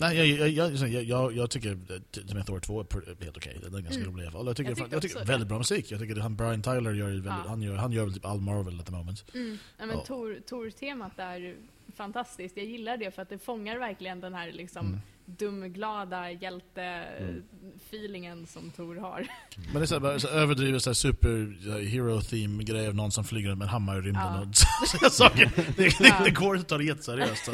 nej, 0.00 0.16
jag, 0.38 0.48
jag, 0.48 0.72
jag, 1.04 1.36
jag, 1.36 1.50
tycker 1.50 1.72
att 1.72 2.12
till 2.12 2.34
med 2.34 2.46
Thor 2.46 2.60
2 2.60 2.80
är 2.80 3.24
helt 3.24 3.36
okej. 3.36 3.58
Den 3.62 3.74
är 3.74 3.80
ganska 3.80 4.00
Mm. 4.02 4.12
rolig 4.12 4.24
i 4.24 4.26
alla 4.26 4.32
fall. 4.32 4.46
Jag 4.46 4.56
tycker, 4.56 4.76
Jag 4.90 5.02
tycker 5.02 5.16
väldigt 5.18 5.38
det. 5.40 5.44
bra 5.46 5.58
musik. 5.58 5.90
Jag 5.90 6.00
tycker 6.00 6.16
att 6.16 6.22
han, 6.22 6.36
Brian 6.36 6.62
Tyler 6.62 6.92
gör, 6.92 7.06
väldigt, 7.08 7.30
han, 7.30 7.62
gör, 7.62 7.74
han 7.76 7.92
gör 7.92 8.10
typ 8.10 8.24
all 8.24 8.40
Marvel 8.40 8.80
at 8.80 8.86
the 8.86 8.92
moment. 8.92 9.24
Mm. 9.34 9.58
Men 9.78 9.98
Tor-temat 10.46 11.18
är 11.18 11.54
fantastiskt. 11.96 12.56
Jag 12.56 12.66
gillar 12.66 12.96
det 12.96 13.10
för 13.14 13.22
att 13.22 13.28
det 13.28 13.38
fångar 13.38 13.78
verkligen 13.78 14.20
den 14.20 14.34
här 14.34 14.52
liksom, 14.52 14.86
Mm. 14.86 15.00
dumglada 15.38 16.30
hjälte-feelingen 16.30 18.46
som 18.46 18.70
Tor 18.70 18.96
har. 18.96 19.26
Men 19.56 19.74
det 19.74 19.80
är 19.80 19.86
så 19.86 20.00
här, 20.00 20.18
så 20.18 20.28
överdrivet 20.28 20.82
så 20.82 20.90
här 20.90 20.94
super 20.94 21.58
så 21.64 21.70
här, 21.70 21.80
hero 21.80 22.20
theme 22.20 22.62
grej 22.64 22.88
av 22.88 22.94
någon 22.94 23.12
som 23.12 23.24
flyger 23.24 23.48
runt 23.48 23.58
med 23.58 23.64
en 23.66 23.70
hammare 23.70 23.98
i 23.98 24.02
rymden 24.02 24.22
Ja. 24.24 24.40
och 24.40 24.46
sådana 24.88 25.10
saker. 25.10 25.50
Det, 25.56 25.72
det, 25.98 26.08
Ja. 26.08 26.20
det 26.24 26.30
går 26.30 26.56
inte 26.56 26.62
att 26.64 26.68
ta 26.68 26.78
det 26.78 26.84
jätteseriöst. 26.84 27.44
Så, 27.44 27.50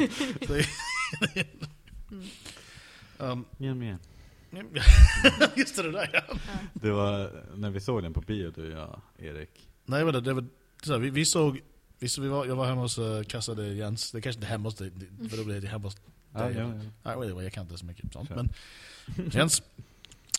så 0.47 0.53
det, 0.57 0.65
Mm. 1.35 1.47
Um, 3.17 3.45
Igen, 3.57 3.81
igen. 3.83 3.99
just 5.55 5.75
det, 5.75 5.83
det 5.83 5.91
där 5.91 6.09
ja. 6.13 6.21
Ja. 6.29 6.37
Det 6.73 6.91
var 6.91 7.43
när 7.55 7.69
vi 7.69 7.79
såg 7.79 8.03
den 8.03 8.13
på 8.13 8.21
bio 8.21 8.51
du 8.51 8.73
och 8.73 8.79
jag, 8.79 9.01
Erik. 9.17 9.69
Nej, 9.85 10.05
men 10.05 10.13
det, 10.13 10.21
det 10.21 10.33
var 10.33 10.45
så 10.83 10.91
här, 10.91 10.99
vi, 10.99 11.09
vi 11.09 11.25
såg, 11.25 11.61
vi, 11.99 12.09
så 12.09 12.21
vi 12.21 12.27
var, 12.27 12.45
jag 12.45 12.55
var 12.55 12.65
hemma 12.65 12.81
hos 12.81 12.97
uh, 12.99 13.23
kassade 13.23 13.67
Jens, 13.73 14.11
det 14.11 14.21
kanske 14.21 14.37
inte 14.37 14.47
är 14.47 14.49
hemma 14.51 14.63
hos 14.63 14.75
dig, 14.75 14.91
det- 14.95 15.29
för 15.29 15.37
då 15.37 15.43
blir 15.43 15.61
det 15.61 15.67
hemma 15.67 15.83
hos 15.83 15.97
Ja, 16.33 16.39
dig. 16.39 16.55
ja, 16.57 16.71
ja. 17.03 17.15
Wait, 17.17 17.31
wait, 17.33 17.43
jag 17.43 17.53
kan 17.53 17.63
inte 17.63 17.77
så 17.77 17.85
mycket 17.85 18.13
sånt. 18.13 18.29
Men 18.29 18.49
Jens, 19.31 19.63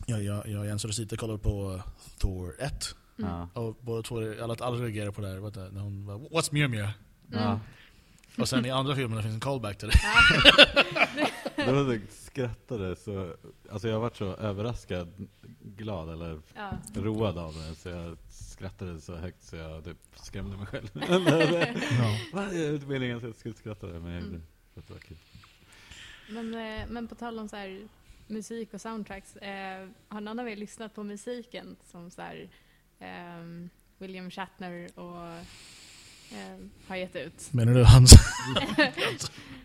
jag, 0.06 0.22
jag, 0.24 0.48
jag 0.48 0.60
och 0.60 0.66
Jens 0.66 0.84
och 0.84 0.90
Rosita 0.90 1.16
kollade 1.16 1.38
på 1.38 1.72
uh, 1.74 1.82
Thor 2.18 2.54
1. 2.58 2.94
Mm. 3.18 3.30
Ja. 3.30 3.48
Och 3.60 3.78
båda 3.80 4.02
två, 4.02 4.16
alla, 4.42 4.56
alla 4.60 4.76
reagerade 4.76 5.12
på 5.12 5.20
det 5.20 5.28
här, 5.28 5.36
vad 5.38 5.52
det, 5.54 5.70
när 5.70 5.80
hon 5.80 6.06
bara, 6.06 6.16
What's 6.18 6.48
Mew 6.52 6.68
Mew? 6.76 6.92
Ja. 7.30 7.60
Och 8.40 8.48
sen 8.48 8.66
i 8.66 8.70
andra 8.70 8.94
filmerna 8.96 9.22
finns 9.22 9.34
en 9.34 9.40
callback 9.40 9.78
till 9.78 9.88
det. 9.88 9.98
Det 11.56 11.72
var 11.72 11.94
så 11.98 12.00
skrattade 12.10 12.96
så, 12.96 13.34
alltså 13.70 13.88
jag 13.88 14.00
varit 14.00 14.16
så 14.16 14.34
överraskad, 14.36 15.28
glad 15.62 16.12
eller 16.12 16.40
Ja. 16.54 16.70
road 16.94 17.38
av 17.38 17.54
det 17.54 17.74
så 17.74 17.88
jag 17.88 18.16
skrattade 18.30 19.00
så 19.00 19.16
högt 19.16 19.42
så 19.42 19.56
jag 19.56 19.84
typ 19.84 19.96
skrämde 20.14 20.56
mig 20.56 20.66
själv. 20.66 20.88
Ja. 22.32 22.44
Det 22.50 22.64
är 22.66 22.74
inte 22.74 22.86
meningen 22.86 23.16
att 23.16 23.22
jag 23.22 23.34
skulle 23.34 23.54
skratta 23.54 23.86
men 23.86 24.04
jag 24.12 24.14
gjorde 24.22 24.26
Mm. 24.36 24.42
det. 24.74 24.90
var 24.92 24.98
kul. 25.00 25.16
Men, 26.30 26.54
eh, 26.54 26.86
men 26.88 27.08
på 27.08 27.14
tal 27.14 27.38
om 27.38 27.48
så 27.48 27.56
här, 27.56 27.88
musik 28.26 28.74
och 28.74 28.80
soundtracks, 28.80 29.36
eh, 29.36 29.88
har 30.08 30.20
någon 30.20 30.38
av 30.38 30.48
er 30.48 30.56
lyssnat 30.56 30.94
på 30.94 31.02
musiken 31.02 31.76
som 31.90 32.10
så 32.10 32.22
här, 32.22 32.48
ehm, 32.98 33.70
William 33.98 34.30
Shatner 34.30 34.88
och 34.94 35.26
eh, 35.26 35.42
har 36.88 36.96
gett 36.96 37.16
ut. 37.16 37.52
Menar 37.52 37.74
du 37.74 37.84
hans? 37.84 38.12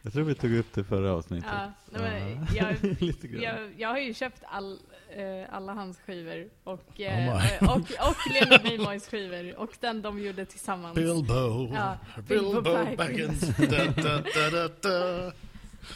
Jag 0.02 0.14
tror 0.14 0.24
vi 0.24 0.36
tog 0.36 0.54
upp 0.56 0.74
det 0.74 0.84
förra 0.84 1.12
avsnittet. 1.14 1.50
Ja, 1.52 1.72
nej, 1.92 2.36
men 2.36 2.48
Ja. 2.56 2.66
jag, 3.00 3.42
jag, 3.44 3.74
jag 3.78 3.90
har 3.90 3.98
ju 3.98 4.14
köpt 4.14 4.44
all, 4.46 4.80
eh, 5.16 5.56
alla 5.56 5.74
hans 5.74 5.98
skivor 6.00 6.50
och, 6.64 6.90
Oh 6.98 7.02
eh, 7.02 7.64
och, 7.70 7.78
och 7.78 8.32
Leonard 8.34 8.64
Nimoys 8.64 9.08
skivor 9.08 9.56
och 9.60 9.72
den 9.80 10.02
de 10.02 10.20
gjorde 10.20 10.46
tillsammans. 10.46 10.96
Bilbo. 10.96 11.70
Ja, 11.74 11.98
Bilbo 12.28 12.52
Bilbo 12.62 12.96
Baggins. 12.98 13.42
da, 13.58 13.86
da, 13.86 14.24
da, 14.36 14.50
da, 14.52 14.68
da. 14.82 15.32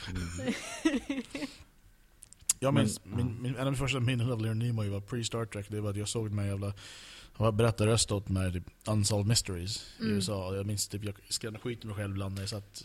Mm. 0.10 0.54
Jag 2.60 2.74
minns, 2.74 3.02
Men- 3.06 3.18
min, 3.18 3.42
min, 3.42 3.54
en 3.56 3.60
av 3.60 3.66
mina 3.66 3.78
första 3.78 4.00
minnen 4.00 4.32
av 4.32 4.42
Leonard 4.42 4.58
Nimoy 4.58 4.90
var 4.90 5.00
pre-Star 5.00 5.46
Trek. 5.46 5.66
Det 5.70 5.82
var 5.82 5.90
att 5.90 5.98
jag 5.98 6.08
såg 6.08 6.30
den 6.30 6.40
här 6.40 6.46
jävla... 6.48 6.74
Han 7.38 7.46
var 7.46 7.52
berättarröst 7.52 8.12
åt 8.12 8.30
mig 8.30 8.54
typ 8.54 8.64
Unsolved 8.88 9.28
Mysteries 9.28 9.94
i 10.00 10.02
Mm. 10.02 10.16
USA. 10.16 10.56
Jag 10.56 10.66
minns 10.66 10.88
typ, 10.88 11.04
jag 11.04 11.16
skrämde 11.30 11.60
skit 11.60 11.84
med 11.84 11.88
mig 11.88 11.96
själv 12.04 12.12
ibland 12.12 12.36
när 12.36 12.42
jag 12.42 12.50
satt... 12.50 12.84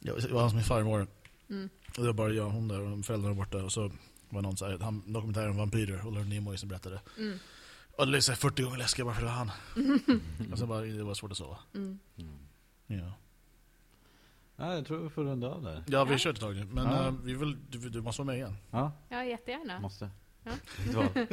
Jag, 0.00 0.22
det 0.22 0.32
var 0.32 0.40
hans 0.40 0.54
min 0.54 0.64
farmor. 0.64 1.06
Mm. 1.50 1.68
Och 1.88 2.02
det 2.02 2.06
var 2.06 2.12
bara 2.12 2.32
jag 2.32 2.46
och 2.46 2.52
hon 2.52 2.68
där 2.68 2.80
och 2.80 3.04
föräldrarna 3.04 3.34
var 3.34 3.44
borta. 3.44 3.64
Och 3.64 3.72
så 3.72 3.92
var 4.28 4.42
någon 4.42 4.56
så 4.56 4.66
här, 4.66 4.78
han, 4.78 5.12
dokumentär 5.12 5.48
om 5.48 5.56
vampyrer 5.56 6.06
och 6.06 6.12
Leonard 6.12 6.28
Nimoy 6.28 6.56
som 6.56 6.68
berättade. 6.68 7.00
Mm. 7.18 7.38
Och 7.96 8.06
det 8.06 8.10
blev 8.10 8.20
så 8.20 8.32
här 8.32 8.36
40 8.36 8.62
gånger 8.62 8.78
läskigare 8.78 9.04
bara 9.06 9.14
för 9.14 9.22
det 9.22 9.28
var 9.28 9.34
han. 9.34 9.50
Och 10.52 10.58
sen 10.58 10.68
bara, 10.68 10.80
det 10.80 11.02
var 11.02 11.14
svårt 11.14 11.30
att 11.30 11.36
sova. 11.36 11.58
Mm. 11.74 11.98
Mm. 12.18 12.32
Ja, 12.86 13.12
Ja, 14.56 14.74
jag 14.74 14.86
tror 14.86 14.98
vi 15.02 15.08
får 15.10 15.24
runda 15.24 15.48
av 15.48 15.62
där. 15.62 15.84
ja 15.86 16.04
vi 16.04 16.10
har 16.10 16.14
Ja. 16.14 16.18
kört 16.18 16.34
ett 16.34 16.40
tag 16.40 16.56
nu. 16.56 16.64
Men 16.64 16.84
Ja. 16.86 17.06
eh, 17.06 17.14
vi 17.24 17.34
vill, 17.34 17.56
du, 17.70 17.78
du 17.90 18.00
måste 18.00 18.22
vara 18.22 18.26
med 18.26 18.36
igen. 18.36 18.56
Ja, 18.70 18.92
Ja, 19.08 19.24
jättegärna. 19.24 19.80
måste. 19.80 20.10
Ja. 20.44 20.52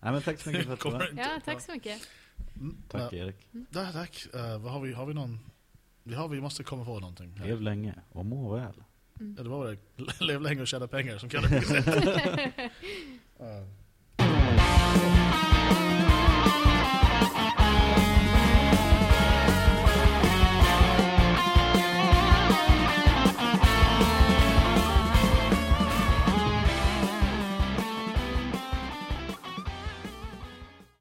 Nej, 0.00 0.12
men 0.12 0.22
tack 0.22 0.40
så 0.40 0.48
mycket 0.50 0.66
för 0.66 0.72
att 0.72 0.80
du 0.80 0.90
var 0.90 0.98
med. 0.98 1.08
inte- 1.10 1.22
Ja, 1.22 1.40
tack 1.44 1.60
så 1.60 1.72
mycket. 1.72 2.08
Mm, 2.56 2.76
Tack 2.88 3.12
ja, 3.12 3.18
Erik. 3.18 3.36
ja, 3.70 3.92
tack. 3.92 4.26
Eh, 4.34 4.58
vad 4.58 4.72
har 4.72 4.80
vi? 4.80 4.92
Har 4.92 5.06
vi 5.06 5.14
någon? 5.14 5.40
Vi, 6.02 6.14
har, 6.14 6.28
vi 6.28 6.40
måste 6.40 6.62
komma 6.64 6.84
på 6.84 7.00
någonting. 7.00 7.34
här. 7.38 7.46
Lev 7.46 7.60
länge 7.62 7.94
och 8.12 8.26
må 8.26 8.54
väl. 8.56 8.74
Ja, 9.36 9.42
det 9.42 9.48
var 9.48 9.66
det. 9.66 9.78
Lev 10.24 10.40
länge 10.42 10.60
och 10.60 10.66
tjäna 10.68 10.86
pengar 10.86 11.18
som 11.18 11.28
kallar 11.28 11.48
det. 11.48 12.70
Eh. 13.40 13.66